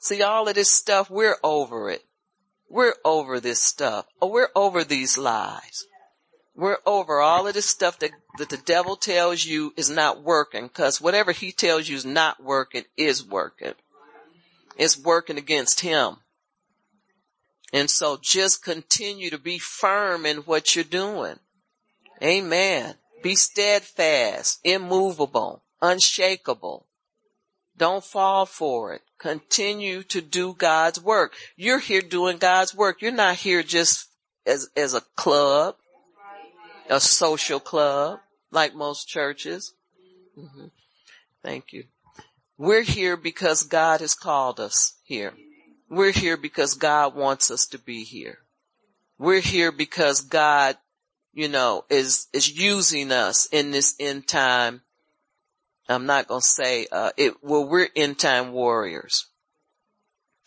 [0.00, 2.04] See all of this stuff, we're over it.
[2.68, 4.06] We're over this stuff.
[4.22, 5.86] Oh, we're over these lies.
[6.54, 10.68] We're over all of this stuff that, that the devil tells you is not working
[10.68, 13.74] cause whatever he tells you is not working is working.
[14.76, 16.16] It's working against him.
[17.72, 21.38] And so just continue to be firm in what you're doing.
[22.22, 22.94] Amen.
[23.22, 26.86] Be steadfast, immovable, unshakable.
[27.76, 29.02] Don't fall for it.
[29.18, 31.34] Continue to do God's work.
[31.56, 33.02] You're here doing God's work.
[33.02, 34.08] You're not here just
[34.46, 35.76] as, as a club,
[36.88, 38.20] a social club,
[38.50, 39.74] like most churches.
[40.36, 40.66] Mm-hmm.
[41.42, 41.84] Thank you.
[42.56, 45.34] We're here because God has called us here.
[45.88, 48.38] We're here because God wants us to be here.
[49.18, 50.76] We're here because God,
[51.38, 54.82] you know, is, is using us in this end time
[55.88, 59.26] I'm not going to say, uh, it, well, we're end time warriors.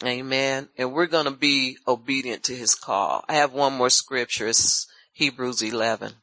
[0.04, 0.70] Amen.
[0.78, 3.26] And we're going to be obedient to his call.
[3.28, 4.48] I have one more scripture.
[4.48, 6.14] It's Hebrews 11.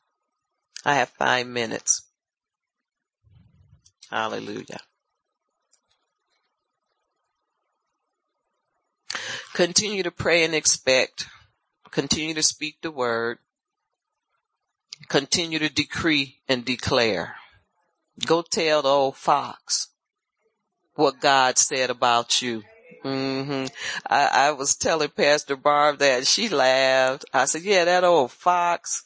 [0.84, 2.02] I have five minutes.
[4.10, 4.80] Hallelujah.
[9.52, 11.26] Continue to pray and expect.
[11.90, 13.38] Continue to speak the word.
[15.06, 17.36] Continue to decree and declare.
[18.26, 19.88] Go tell the old fox
[20.94, 22.64] what God said about you.
[23.02, 23.66] hmm
[24.06, 27.24] I, I was telling Pastor Barb that she laughed.
[27.32, 29.04] I said, yeah, that old fox,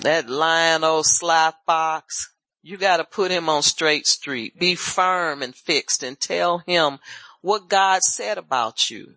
[0.00, 2.32] that lying old sly fox,
[2.62, 4.58] you gotta put him on straight street.
[4.58, 6.98] Be firm and fixed and tell him
[7.40, 9.14] what God said about you.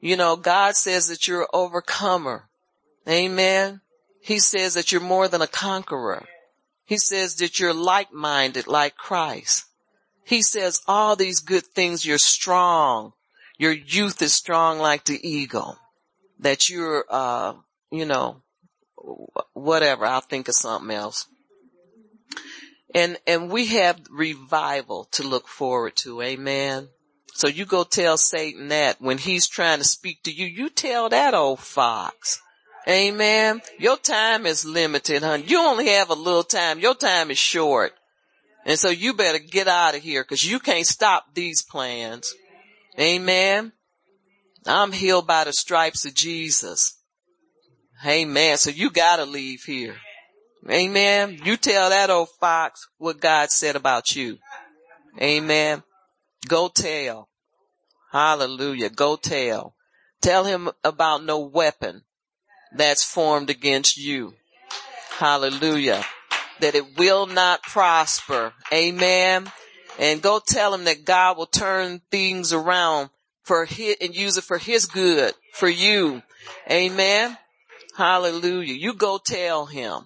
[0.00, 2.48] You know, God says that you're an overcomer.
[3.08, 3.80] Amen.
[4.22, 6.26] He says that you're more than a conqueror.
[6.84, 9.64] He says that you're like-minded like Christ.
[10.24, 13.12] He says all these good things, you're strong.
[13.58, 15.76] Your youth is strong like the eagle.
[16.38, 17.54] That you're, uh,
[17.90, 18.42] you know,
[19.52, 20.06] whatever.
[20.06, 21.26] I'll think of something else.
[22.94, 26.22] And, and we have revival to look forward to.
[26.22, 26.88] Amen.
[27.34, 31.08] So you go tell Satan that when he's trying to speak to you, you tell
[31.08, 32.40] that old fox
[32.88, 33.60] Amen.
[33.78, 35.44] Your time is limited, honey.
[35.46, 36.78] You only have a little time.
[36.78, 37.92] Your time is short.
[38.64, 42.32] And so you better get out of here because you can't stop these plans.
[42.98, 43.72] Amen.
[44.66, 46.98] I'm healed by the stripes of Jesus.
[48.04, 48.56] Amen.
[48.56, 49.96] So you gotta leave here.
[50.68, 51.40] Amen.
[51.44, 54.38] You tell that old fox what God said about you.
[55.20, 55.82] Amen.
[56.46, 57.28] Go tell.
[58.12, 58.90] Hallelujah.
[58.90, 59.74] Go tell.
[60.20, 62.02] Tell him about no weapon
[62.72, 64.34] that's formed against you.
[65.10, 66.04] Hallelujah.
[66.60, 68.52] That it will not prosper.
[68.72, 69.50] Amen.
[69.98, 73.10] And go tell him that God will turn things around
[73.42, 76.22] for his, and use it for his good, for you.
[76.70, 77.36] Amen.
[77.96, 78.74] Hallelujah.
[78.74, 80.04] You go tell him.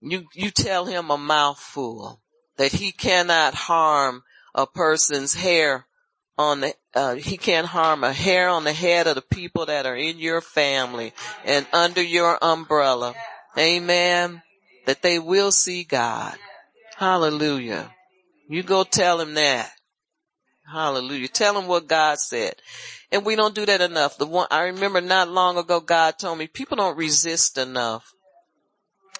[0.00, 2.20] You, you tell him a mouthful
[2.56, 4.22] that he cannot harm
[4.54, 5.86] a person's hair
[6.38, 9.86] on the, uh, he can't harm a hair on the head of the people that
[9.86, 11.12] are in your family
[11.44, 13.14] and under your umbrella.
[13.58, 14.42] Amen.
[14.86, 16.36] That they will see God.
[16.96, 17.90] Hallelujah.
[18.48, 19.70] You go tell him that.
[20.70, 21.28] Hallelujah.
[21.28, 22.54] Tell him what God said.
[23.10, 24.18] And we don't do that enough.
[24.18, 28.12] The one, I remember not long ago, God told me people don't resist enough.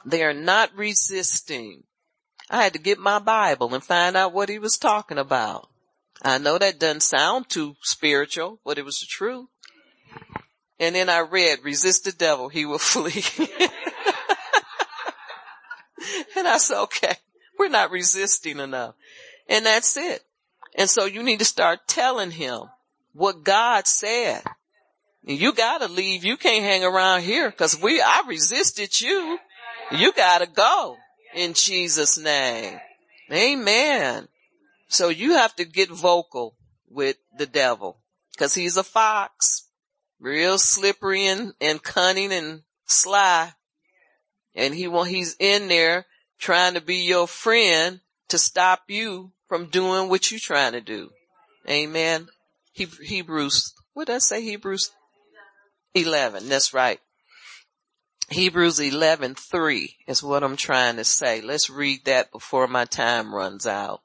[0.04, 1.82] They are not resisting.
[2.50, 5.68] I had to get my Bible and find out what he was talking about.
[6.22, 9.46] I know that doesn't sound too spiritual, but it was the truth.
[10.80, 13.24] And then I read, resist the devil, he will flee.
[16.36, 17.14] and I said, okay,
[17.58, 18.94] we're not resisting enough.
[19.48, 20.22] And that's it.
[20.76, 22.62] And so you need to start telling him
[23.12, 24.42] what God said.
[25.24, 26.24] You gotta leave.
[26.24, 29.38] You can't hang around here because we, I resisted you.
[29.90, 30.96] You gotta go
[31.34, 32.78] in Jesus name.
[33.30, 34.28] Amen.
[34.88, 36.56] So you have to get vocal
[36.88, 38.00] with the devil
[38.32, 39.68] because he's a fox,
[40.18, 43.52] real slippery and, and cunning and sly.
[44.54, 46.06] And he will, he's in there
[46.38, 51.10] trying to be your friend to stop you from doing what you're trying to do.
[51.68, 52.28] Amen.
[52.72, 54.42] Hebrews, what did I say?
[54.42, 54.90] Hebrews
[55.94, 56.48] 11.
[56.48, 57.00] That's right.
[58.30, 61.40] Hebrews 11, 3 is what I'm trying to say.
[61.40, 64.02] Let's read that before my time runs out.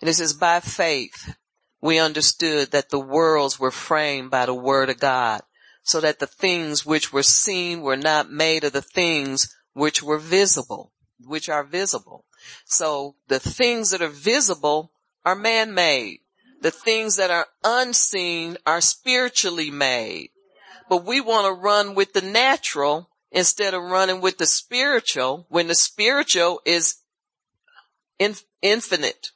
[0.00, 1.36] And it says, by faith,
[1.80, 5.42] we understood that the worlds were framed by the word of God,
[5.82, 10.18] so that the things which were seen were not made of the things which were
[10.18, 10.92] visible,
[11.24, 12.24] which are visible.
[12.64, 14.92] So the things that are visible
[15.24, 16.20] are man-made.
[16.62, 20.30] The things that are unseen are spiritually made.
[20.88, 25.68] But we want to run with the natural instead of running with the spiritual when
[25.68, 26.96] the spiritual is
[28.18, 29.30] in, infinite.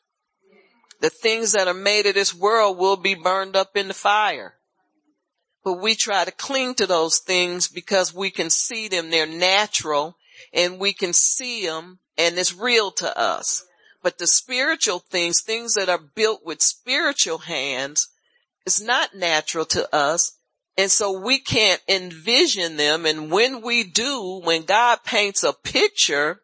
[1.01, 4.55] The things that are made of this world will be burned up in the fire.
[5.65, 9.11] But we try to cling to those things because we can see them.
[9.11, 10.17] They're natural
[10.53, 13.65] and we can see them and it's real to us.
[14.03, 18.09] But the spiritual things, things that are built with spiritual hands,
[18.67, 20.37] it's not natural to us.
[20.77, 23.05] And so we can't envision them.
[23.05, 26.41] And when we do, when God paints a picture,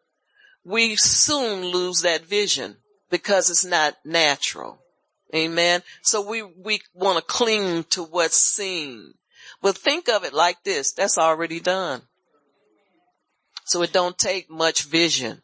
[0.63, 2.77] we soon lose that vision
[3.09, 4.79] because it's not natural.
[5.35, 5.83] Amen.
[6.01, 9.13] So we, we want to cling to what's seen.
[9.61, 10.93] But think of it like this.
[10.93, 12.01] That's already done.
[13.65, 15.41] So it don't take much vision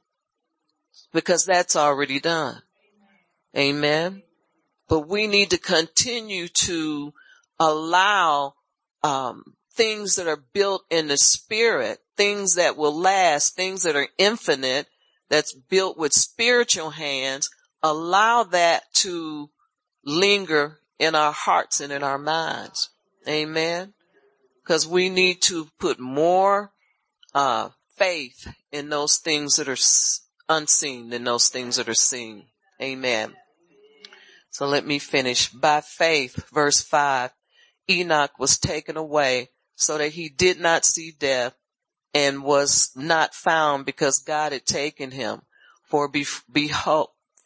[1.14, 2.62] because that's already done.
[3.56, 4.24] Amen.
[4.88, 7.14] But we need to continue to
[7.60, 8.54] allow,
[9.04, 14.08] um, things that are built in the spirit, things that will last, things that are
[14.18, 14.88] infinite,
[15.34, 17.50] that's built with spiritual hands,
[17.82, 19.50] allow that to
[20.06, 22.92] linger in our hearts and in our minds.
[23.28, 23.96] Amen.
[24.64, 26.72] Cause we need to put more,
[27.34, 32.46] uh, faith in those things that are unseen than those things that are seen.
[32.80, 33.34] Amen.
[34.52, 35.50] So let me finish.
[35.50, 37.32] By faith, verse five,
[37.90, 41.56] Enoch was taken away so that he did not see death
[42.14, 45.42] and was not found because God had taken him.
[45.84, 46.12] For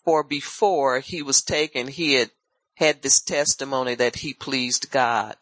[0.03, 2.31] for before he was taken, he had
[2.75, 5.35] had this testimony that he pleased God.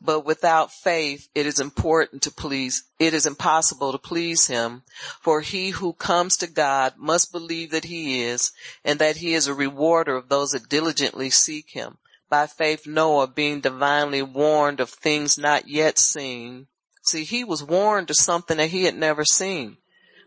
[0.00, 4.82] But without faith, it is important to please, it is impossible to please him.
[5.20, 8.52] For he who comes to God must believe that he is
[8.84, 11.98] and that he is a rewarder of those that diligently seek him.
[12.28, 16.68] By faith, Noah being divinely warned of things not yet seen,
[17.10, 19.78] See, he was warned of something that he had never seen,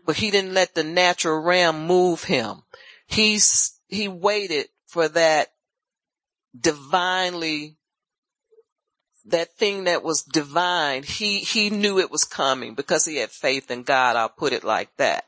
[0.04, 2.62] but he didn't let the natural realm move him.
[3.06, 5.48] He's, he waited for that
[6.54, 7.78] divinely,
[9.24, 11.04] that thing that was divine.
[11.04, 14.16] He, he knew it was coming because he had faith in God.
[14.16, 15.24] I'll put it like that.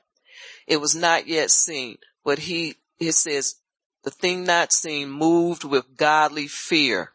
[0.66, 3.54] It was not yet seen, but he, it says
[4.04, 7.12] the thing not seen moved with godly fear.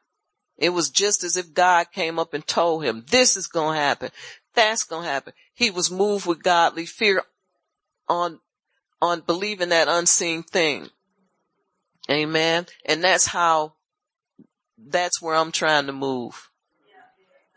[0.61, 3.81] It was just as if God came up and told him, this is going to
[3.81, 4.11] happen.
[4.53, 5.33] That's going to happen.
[5.55, 7.23] He was moved with godly fear
[8.07, 8.39] on,
[9.01, 10.89] on believing that unseen thing.
[12.11, 12.67] Amen.
[12.85, 13.73] And that's how,
[14.77, 16.51] that's where I'm trying to move.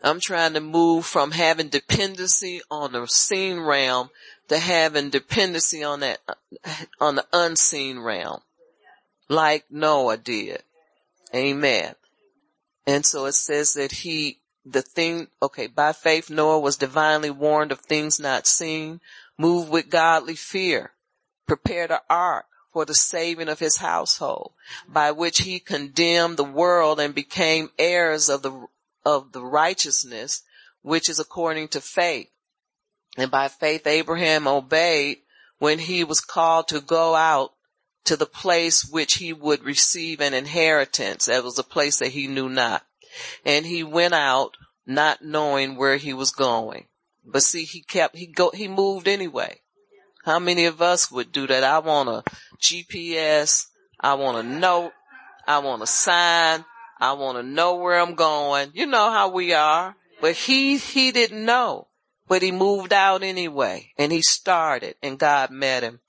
[0.01, 4.09] I'm trying to move from having dependency on the seen realm
[4.47, 6.21] to having dependency on that,
[6.99, 8.39] on the unseen realm.
[9.29, 10.63] Like Noah did.
[11.35, 11.93] Amen.
[12.87, 17.71] And so it says that he, the thing, okay, by faith Noah was divinely warned
[17.71, 19.01] of things not seen,
[19.37, 20.91] moved with godly fear,
[21.47, 24.53] prepared an ark for the saving of his household,
[24.87, 28.67] by which he condemned the world and became heirs of the,
[29.03, 30.43] of the righteousness,
[30.81, 32.29] which is according to faith.
[33.17, 35.19] And by faith Abraham obeyed
[35.57, 37.54] when he was called to go out
[38.05, 41.25] to the place which he would receive an inheritance.
[41.25, 42.83] That was a place that he knew not.
[43.45, 46.85] And he went out not knowing where he was going.
[47.25, 49.61] But see, he kept, he go, he moved anyway.
[50.23, 51.63] How many of us would do that?
[51.63, 52.23] I want a
[52.59, 53.67] GPS.
[53.99, 54.91] I want a note.
[55.47, 56.65] I want a sign.
[56.99, 58.71] I want to know where I'm going.
[58.73, 59.95] You know how we are.
[60.21, 61.87] But he, he didn't know.
[62.27, 63.91] But he moved out anyway.
[63.97, 65.99] And he started and God met him.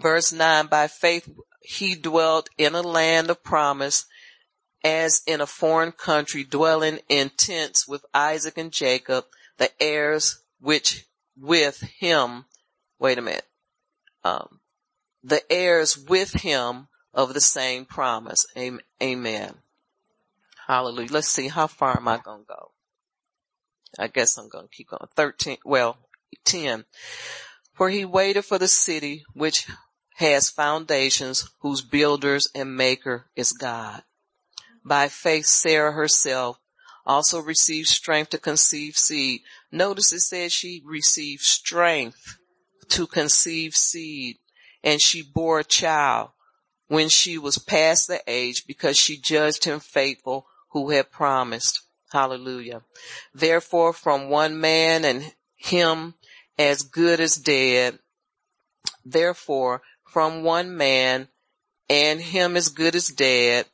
[0.00, 1.28] Verse 9, by faith
[1.60, 4.06] he dwelt in a land of promise
[4.82, 9.26] as in a foreign country dwelling in tents with Isaac and Jacob,
[9.58, 11.06] the heirs which
[11.38, 12.46] with him,
[12.98, 13.46] wait a minute,
[14.24, 14.60] um,
[15.22, 18.46] the heirs with him of the same promise.
[19.02, 19.54] Amen.
[20.66, 21.08] Hallelujah.
[21.10, 22.70] Let's see, how far am I going to go?
[23.98, 25.06] I guess I'm going to keep going.
[25.14, 25.98] 13, well,
[26.44, 26.84] 10.
[27.74, 29.66] For he waited for the city which
[30.20, 34.02] has foundations, whose builders and maker is God.
[34.84, 36.58] By faith, Sarah herself
[37.06, 39.40] also received strength to conceive seed.
[39.72, 42.36] Notice it says she received strength
[42.90, 44.36] to conceive seed
[44.84, 46.30] and she bore a child
[46.88, 51.80] when she was past the age because she judged him faithful who had promised.
[52.12, 52.82] Hallelujah.
[53.32, 56.14] Therefore from one man and him
[56.58, 57.98] as good as dead,
[59.04, 59.80] therefore
[60.10, 61.28] from one man
[61.88, 63.66] and him as good as dead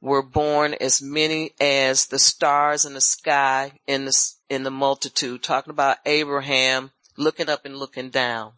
[0.00, 5.42] were born as many as the stars in the sky in the, in the multitude,
[5.42, 8.52] talking about Abraham looking up and looking down.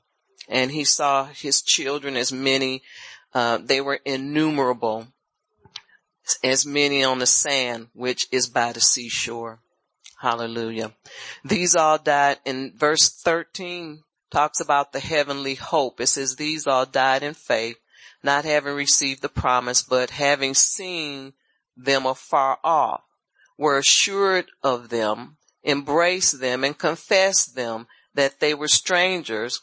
[0.48, 2.82] And he saw his children as many,
[3.32, 5.06] uh, they were innumerable,
[6.44, 9.60] as many on the sand, which is by the seashore.
[10.20, 10.92] Hallelujah.
[11.44, 16.00] These all died in verse 13 talks about the heavenly hope.
[16.00, 17.76] It says these all died in faith,
[18.22, 21.32] not having received the promise, but having seen
[21.76, 23.02] them afar off,
[23.58, 29.60] were assured of them, embraced them and confessed them that they were strangers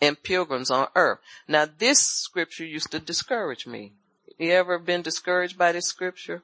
[0.00, 1.18] and pilgrims on earth.
[1.46, 3.92] Now this scripture used to discourage me.
[4.38, 6.42] You ever been discouraged by this scripture?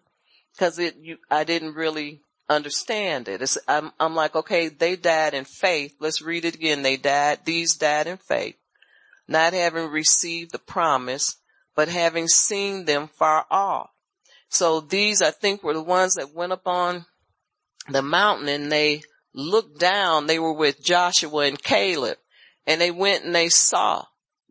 [0.59, 3.43] Cause it, you, I didn't really understand it.
[3.43, 5.94] It's, I'm, I'm like, okay, they died in faith.
[6.01, 6.82] Let's read it again.
[6.82, 8.56] They died, these died in faith,
[9.27, 11.36] not having received the promise,
[11.74, 13.90] but having seen them far off.
[14.48, 17.06] So these, I think, were the ones that went up on
[17.89, 19.02] the mountain and they
[19.35, 20.27] looked down.
[20.27, 22.18] They were with Joshua and Caleb
[22.66, 24.05] and they went and they saw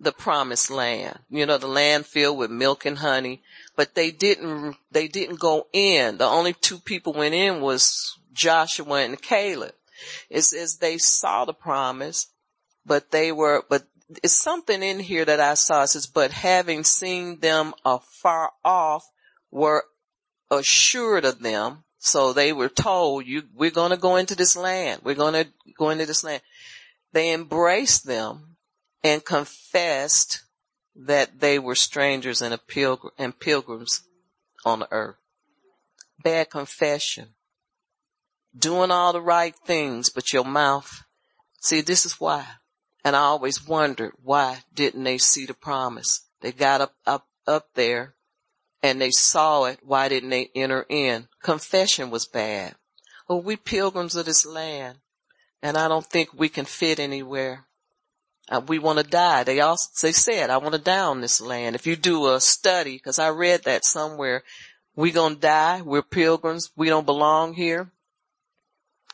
[0.06, 3.41] the promised land, you know, the land filled with milk and honey,
[3.76, 6.18] but they didn't, they didn't go in.
[6.18, 9.73] The only two people went in was Joshua and Caleb.
[10.30, 12.27] It says they saw the promise,
[12.86, 13.84] but they were, but
[14.23, 15.84] it's something in here that I saw.
[15.84, 19.10] It says, but having seen them afar off
[19.52, 19.84] were
[20.52, 21.84] assured of them.
[21.98, 25.02] So they were told, you, we're going to go into this land.
[25.03, 26.44] We're going to go into this land.
[27.14, 28.55] They embraced them
[29.06, 30.41] and confessed
[30.95, 34.02] that they were strangers and, pilgr- and pilgrims
[34.65, 35.18] on the earth.
[36.23, 37.36] Bad confession.
[38.57, 41.03] Doing all the right things, but your mouth.
[41.60, 42.48] See, this is why.
[43.03, 46.26] And I always wondered why didn't they see the promise?
[46.41, 48.15] They got up, up, up there
[48.82, 49.82] and they saw it.
[49.84, 51.27] Why didn't they enter in?
[51.44, 52.73] Confession was bad.
[53.30, 54.98] Well, we pilgrims of this land
[55.61, 57.68] and I don't think we can fit anywhere.
[58.49, 59.43] Uh, we want to die.
[59.43, 61.76] They also, they said, I want to die on this land.
[61.76, 64.43] If you do a study, cause I read that somewhere,
[64.95, 65.81] we're gonna die.
[65.81, 66.69] We're pilgrims.
[66.76, 67.91] We don't belong here.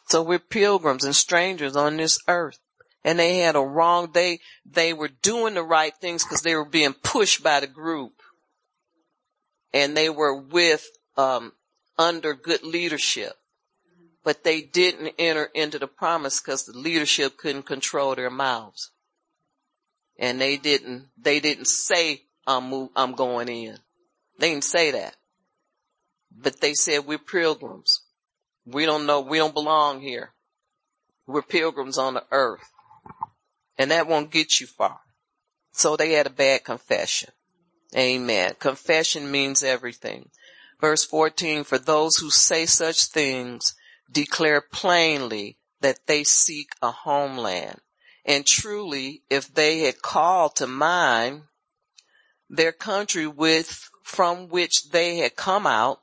[0.08, 2.60] So we're pilgrims and strangers on this earth.
[3.04, 6.66] And they had a wrong, they, they were doing the right things cause they were
[6.66, 8.14] being pushed by the group.
[9.74, 10.86] And they were with,
[11.18, 11.54] um,
[11.98, 13.34] under good leadership
[14.24, 18.92] but they didn't enter into the promise because the leadership couldn't control their mouths.
[20.22, 23.78] And they didn't, they didn't say, I'm, move, I'm going in.
[24.38, 25.16] They didn't say that.
[26.32, 28.04] But they said, we're pilgrims.
[28.66, 30.34] We don't know, we don't belong here.
[31.26, 32.72] We're pilgrims on the earth.
[33.80, 35.00] And that won't get you far.
[35.72, 37.32] So they had a bad confession.
[37.98, 38.54] Amen.
[38.60, 40.30] Confession means everything.
[40.80, 43.74] Verse 14, for those who say such things
[44.12, 47.80] declare plainly that they seek a homeland.
[48.26, 51.44] And truly, if they had called to mind
[52.50, 56.02] their country with, from which they had come out,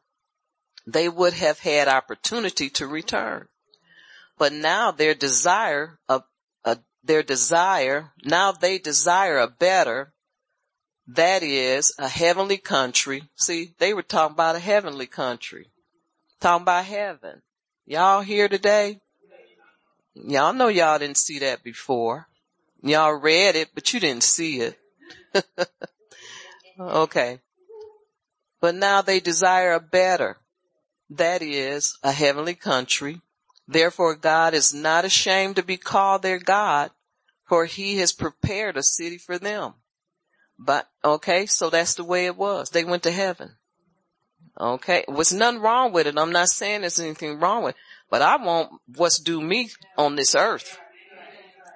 [0.86, 3.46] they would have had opportunity to return.
[4.38, 6.22] But now their desire, a,
[7.08, 10.12] their desire, now they desire a better,
[11.06, 13.22] that is a heavenly country.
[13.36, 15.70] See, they were talking about a heavenly country,
[16.40, 17.42] talking about heaven.
[17.86, 19.00] Y'all here today?
[20.24, 22.28] Y'all know y'all didn't see that before.
[22.82, 24.78] Y'all read it, but you didn't see it.
[26.80, 27.40] okay.
[28.60, 30.38] But now they desire a better.
[31.10, 33.20] That is a heavenly country.
[33.66, 36.90] Therefore God is not ashamed to be called their God,
[37.48, 39.74] for he has prepared a city for them.
[40.58, 42.70] But, okay, so that's the way it was.
[42.70, 43.52] They went to heaven.
[44.58, 45.04] Okay.
[45.06, 46.18] Was nothing wrong with it.
[46.18, 47.80] I'm not saying there's anything wrong with it,
[48.10, 50.78] but I want what's due me on this earth.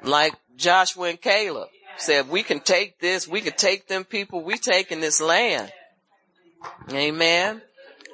[0.03, 4.57] Like Joshua and Caleb said, we can take this, we can take them people, we
[4.59, 5.73] taking this land.
[6.91, 7.63] Amen.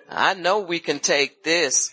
[0.09, 1.91] I know we can take this.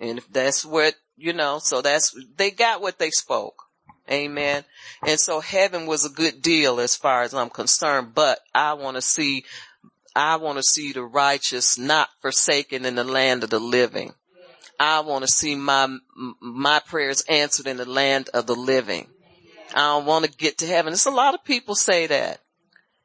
[0.00, 3.64] And if that's what, you know, so that's, they got what they spoke.
[4.10, 4.64] Amen.
[5.06, 8.96] And so heaven was a good deal as far as I'm concerned, but I want
[8.96, 9.44] to see
[10.16, 14.14] I want to see the righteous not forsaken in the land of the living.
[14.78, 15.96] I want to see my,
[16.40, 19.08] my prayers answered in the land of the living.
[19.74, 20.92] I don't want to get to heaven.
[20.92, 22.40] There's a lot of people say that,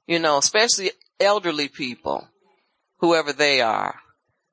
[0.07, 2.27] you know, especially elderly people,
[2.97, 3.95] whoever they are.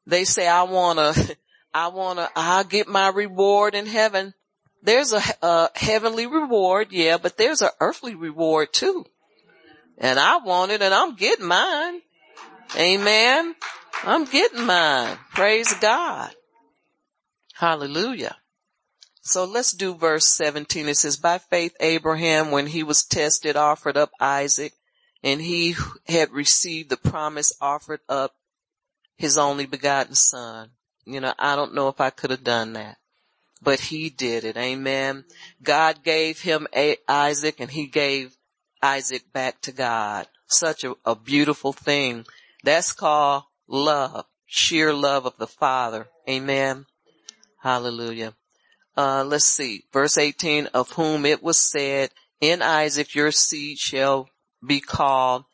[0.06, 1.14] They say, I wanna,
[1.74, 4.34] I wanna, I'll get my reward in heaven.
[4.82, 9.04] There's a, a heavenly reward, yeah, but there's an earthly reward too.
[9.98, 12.00] And I want it and I'm getting mine.
[12.78, 13.54] Amen.
[14.04, 15.16] I'm getting mine.
[15.34, 16.34] Praise God.
[17.58, 18.36] Hallelujah.
[19.22, 20.88] So let's do verse 17.
[20.88, 24.74] It says, by faith Abraham, when he was tested, offered up Isaac
[25.22, 25.74] and he
[26.06, 28.34] had received the promise offered up
[29.16, 30.70] his only begotten son.
[31.06, 32.98] You know, I don't know if I could have done that,
[33.62, 34.58] but he did it.
[34.58, 35.24] Amen.
[35.62, 36.66] God gave him
[37.08, 38.36] Isaac and he gave
[38.82, 40.28] Isaac back to God.
[40.46, 42.26] Such a, a beautiful thing.
[42.64, 46.08] That's called love, sheer love of the father.
[46.28, 46.84] Amen.
[47.66, 48.32] Hallelujah.
[48.96, 52.10] Uh, let's see, verse 18, of whom it was said,
[52.40, 54.28] in Isaac your seed shall
[54.64, 55.46] be called,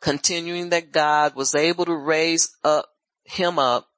[0.00, 2.86] continuing that God was able to raise up
[3.24, 3.88] him up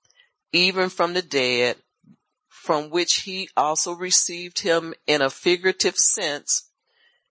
[0.50, 1.76] even from the dead,
[2.48, 6.68] from which he also received him in a figurative sense.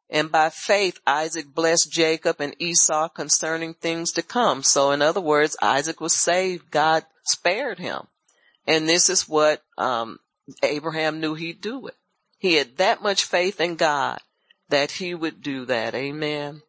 [0.09, 4.63] And by faith, Isaac blessed Jacob and Esau concerning things to come.
[4.63, 6.71] So in other words, Isaac was saved.
[6.71, 8.07] God spared him.
[8.67, 10.19] And this is what, um,
[10.63, 11.95] Abraham knew he'd do it.
[12.37, 14.19] He had that much faith in God
[14.69, 15.93] that he would do that.
[15.93, 16.63] Amen.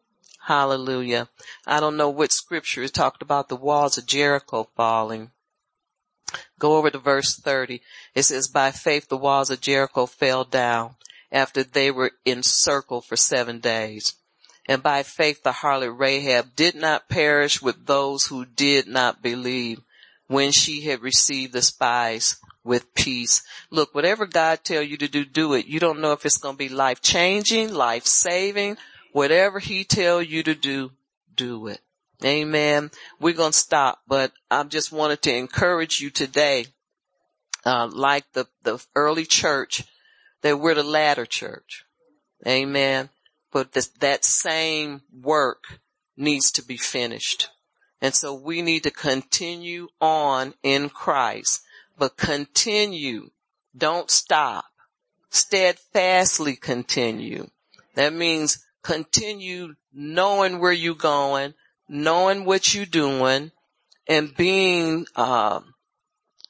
[0.45, 1.29] Hallelujah.
[1.65, 5.31] I don't know what scripture is talked about the walls of Jericho falling.
[6.59, 7.81] Go over to verse 30.
[8.13, 10.95] It says, by faith the walls of Jericho fell down
[11.31, 14.15] after they were encircled for seven days.
[14.67, 19.81] And by faith the harlot Rahab did not perish with those who did not believe
[20.27, 23.43] when she had received the spies with peace.
[23.69, 25.65] Look, whatever God tell you to do, do it.
[25.65, 28.77] You don't know if it's going to be life changing, life saving.
[29.11, 30.91] Whatever he tell you to do,
[31.35, 31.79] do it.
[32.23, 32.89] Amen.
[33.19, 36.67] We're going to stop, but I just wanted to encourage you today,
[37.65, 39.83] uh, like the, the early church,
[40.41, 41.83] that we're the latter church.
[42.47, 43.09] Amen.
[43.51, 45.79] But this, that same work
[46.15, 47.49] needs to be finished.
[48.01, 51.61] And so we need to continue on in Christ
[51.97, 53.29] but continue.
[53.75, 54.65] Don't stop.
[55.29, 57.47] Steadfastly continue.
[57.95, 61.53] That means continue knowing where you're going,
[61.87, 63.51] knowing what you're doing,
[64.07, 65.61] and being uh,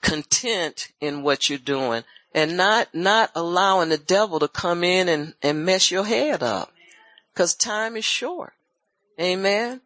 [0.02, 2.04] content in what you're doing,
[2.34, 6.72] and not not allowing the devil to come in and, and mess your head up,
[7.34, 8.54] because time is short.
[9.20, 9.82] Amen.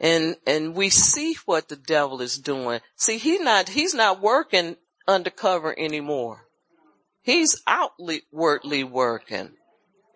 [0.00, 2.80] And and we see what the devil is doing.
[2.96, 4.76] See, he's not he's not working
[5.06, 6.46] undercover anymore.
[7.22, 9.50] He's outwardly working.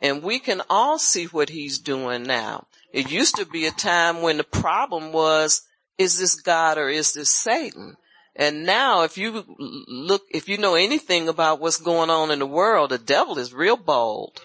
[0.03, 2.67] And we can all see what he's doing now.
[2.93, 5.63] It used to be a time when the problem was,
[5.99, 7.97] is this God or is this Satan?
[8.35, 9.45] And now if you
[9.89, 13.55] look, if you know anything about what's going on in the world, the devil is
[13.55, 14.45] real bold.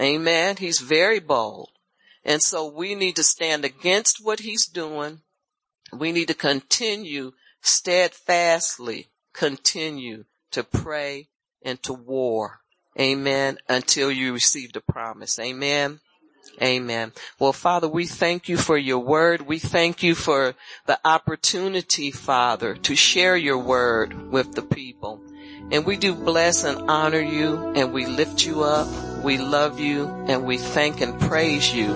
[0.00, 0.56] Amen.
[0.56, 1.70] He's very bold.
[2.24, 5.22] And so we need to stand against what he's doing.
[5.92, 9.08] We need to continue steadfastly
[9.38, 11.28] continue to pray
[11.62, 12.60] and to war.
[12.98, 13.58] Amen.
[13.68, 15.38] Until you receive the promise.
[15.38, 16.00] Amen.
[16.60, 17.12] Amen.
[17.38, 19.42] Well, Father, we thank you for your word.
[19.42, 20.54] We thank you for
[20.86, 25.20] the opportunity, Father, to share your word with the people.
[25.70, 28.88] And we do bless and honor you and we lift you up.
[29.22, 31.92] We love you and we thank and praise you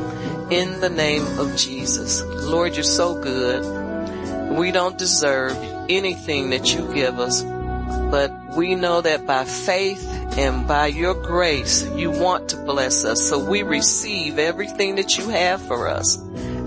[0.51, 2.23] in the name of Jesus.
[2.23, 4.56] Lord, you're so good.
[4.56, 5.56] We don't deserve
[5.88, 10.06] anything that you give us, but we know that by faith
[10.36, 13.20] and by your grace, you want to bless us.
[13.20, 16.18] So we receive everything that you have for us.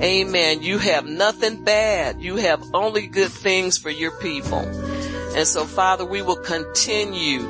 [0.01, 0.61] Amen.
[0.61, 2.21] You have nothing bad.
[2.21, 4.59] You have only good things for your people.
[4.59, 7.47] And so Father, we will continue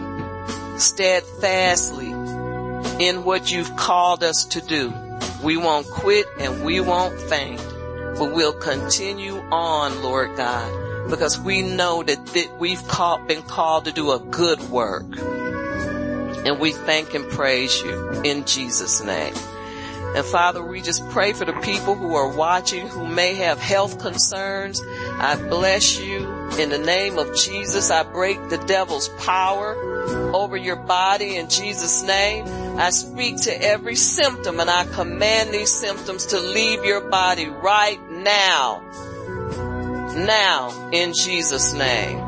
[0.77, 2.11] steadfastly
[3.05, 4.93] in what you've called us to do.
[5.43, 7.61] We won't quit and we won't faint,
[8.17, 13.86] but we'll continue on, Lord God because we know that th- we've called, been called
[13.86, 15.06] to do a good work.
[16.45, 19.34] And we thank and praise you in Jesus name.
[20.15, 23.99] And Father, we just pray for the people who are watching who may have health
[23.99, 24.82] concerns.
[25.19, 26.19] I bless you
[26.57, 27.91] in the name of Jesus.
[27.91, 29.76] I break the devil's power
[30.34, 32.45] over your body in Jesus name.
[32.77, 37.99] I speak to every symptom and I command these symptoms to leave your body right
[38.10, 38.84] now
[40.15, 42.19] now in Jesus name.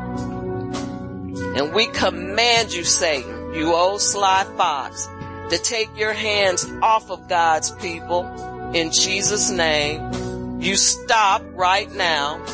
[1.56, 5.08] And we command you, Satan, you old sly fox,
[5.50, 8.26] to take your hands off of God's people
[8.74, 10.60] in Jesus name.
[10.60, 12.44] you stop right now.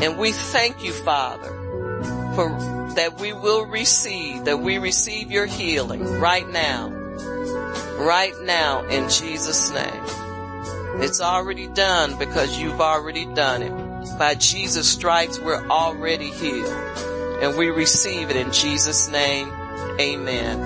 [0.00, 1.48] And we thank you, Father,
[2.34, 2.48] for
[2.96, 6.88] that we will receive, that we receive your healing right now.
[7.98, 10.23] Right now in Jesus name.
[11.02, 14.18] It's already done because you've already done it.
[14.18, 16.72] By Jesus stripes, we're already healed
[17.42, 19.50] and we receive it in Jesus name.
[20.00, 20.60] Amen.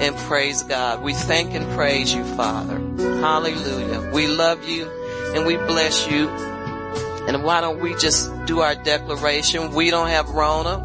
[0.00, 1.02] And praise God.
[1.02, 2.78] We thank and praise you, Father.
[3.20, 4.10] Hallelujah.
[4.12, 4.88] We love you
[5.34, 6.28] and we bless you.
[6.28, 9.72] And why don't we just do our declaration?
[9.74, 10.78] We don't have Rona.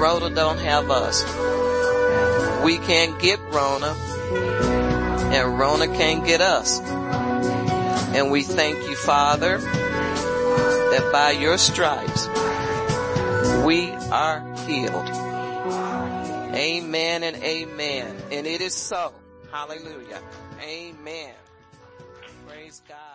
[0.00, 1.24] Rona don't have us.
[2.64, 3.94] We can't get Rona.
[5.36, 6.80] And Rona can't get us.
[6.80, 12.26] And we thank you, Father, that by your stripes,
[13.66, 15.10] we are healed.
[16.54, 18.16] Amen and amen.
[18.32, 19.12] And it is so.
[19.52, 20.22] Hallelujah.
[20.62, 21.34] Amen.
[22.46, 23.05] Praise God.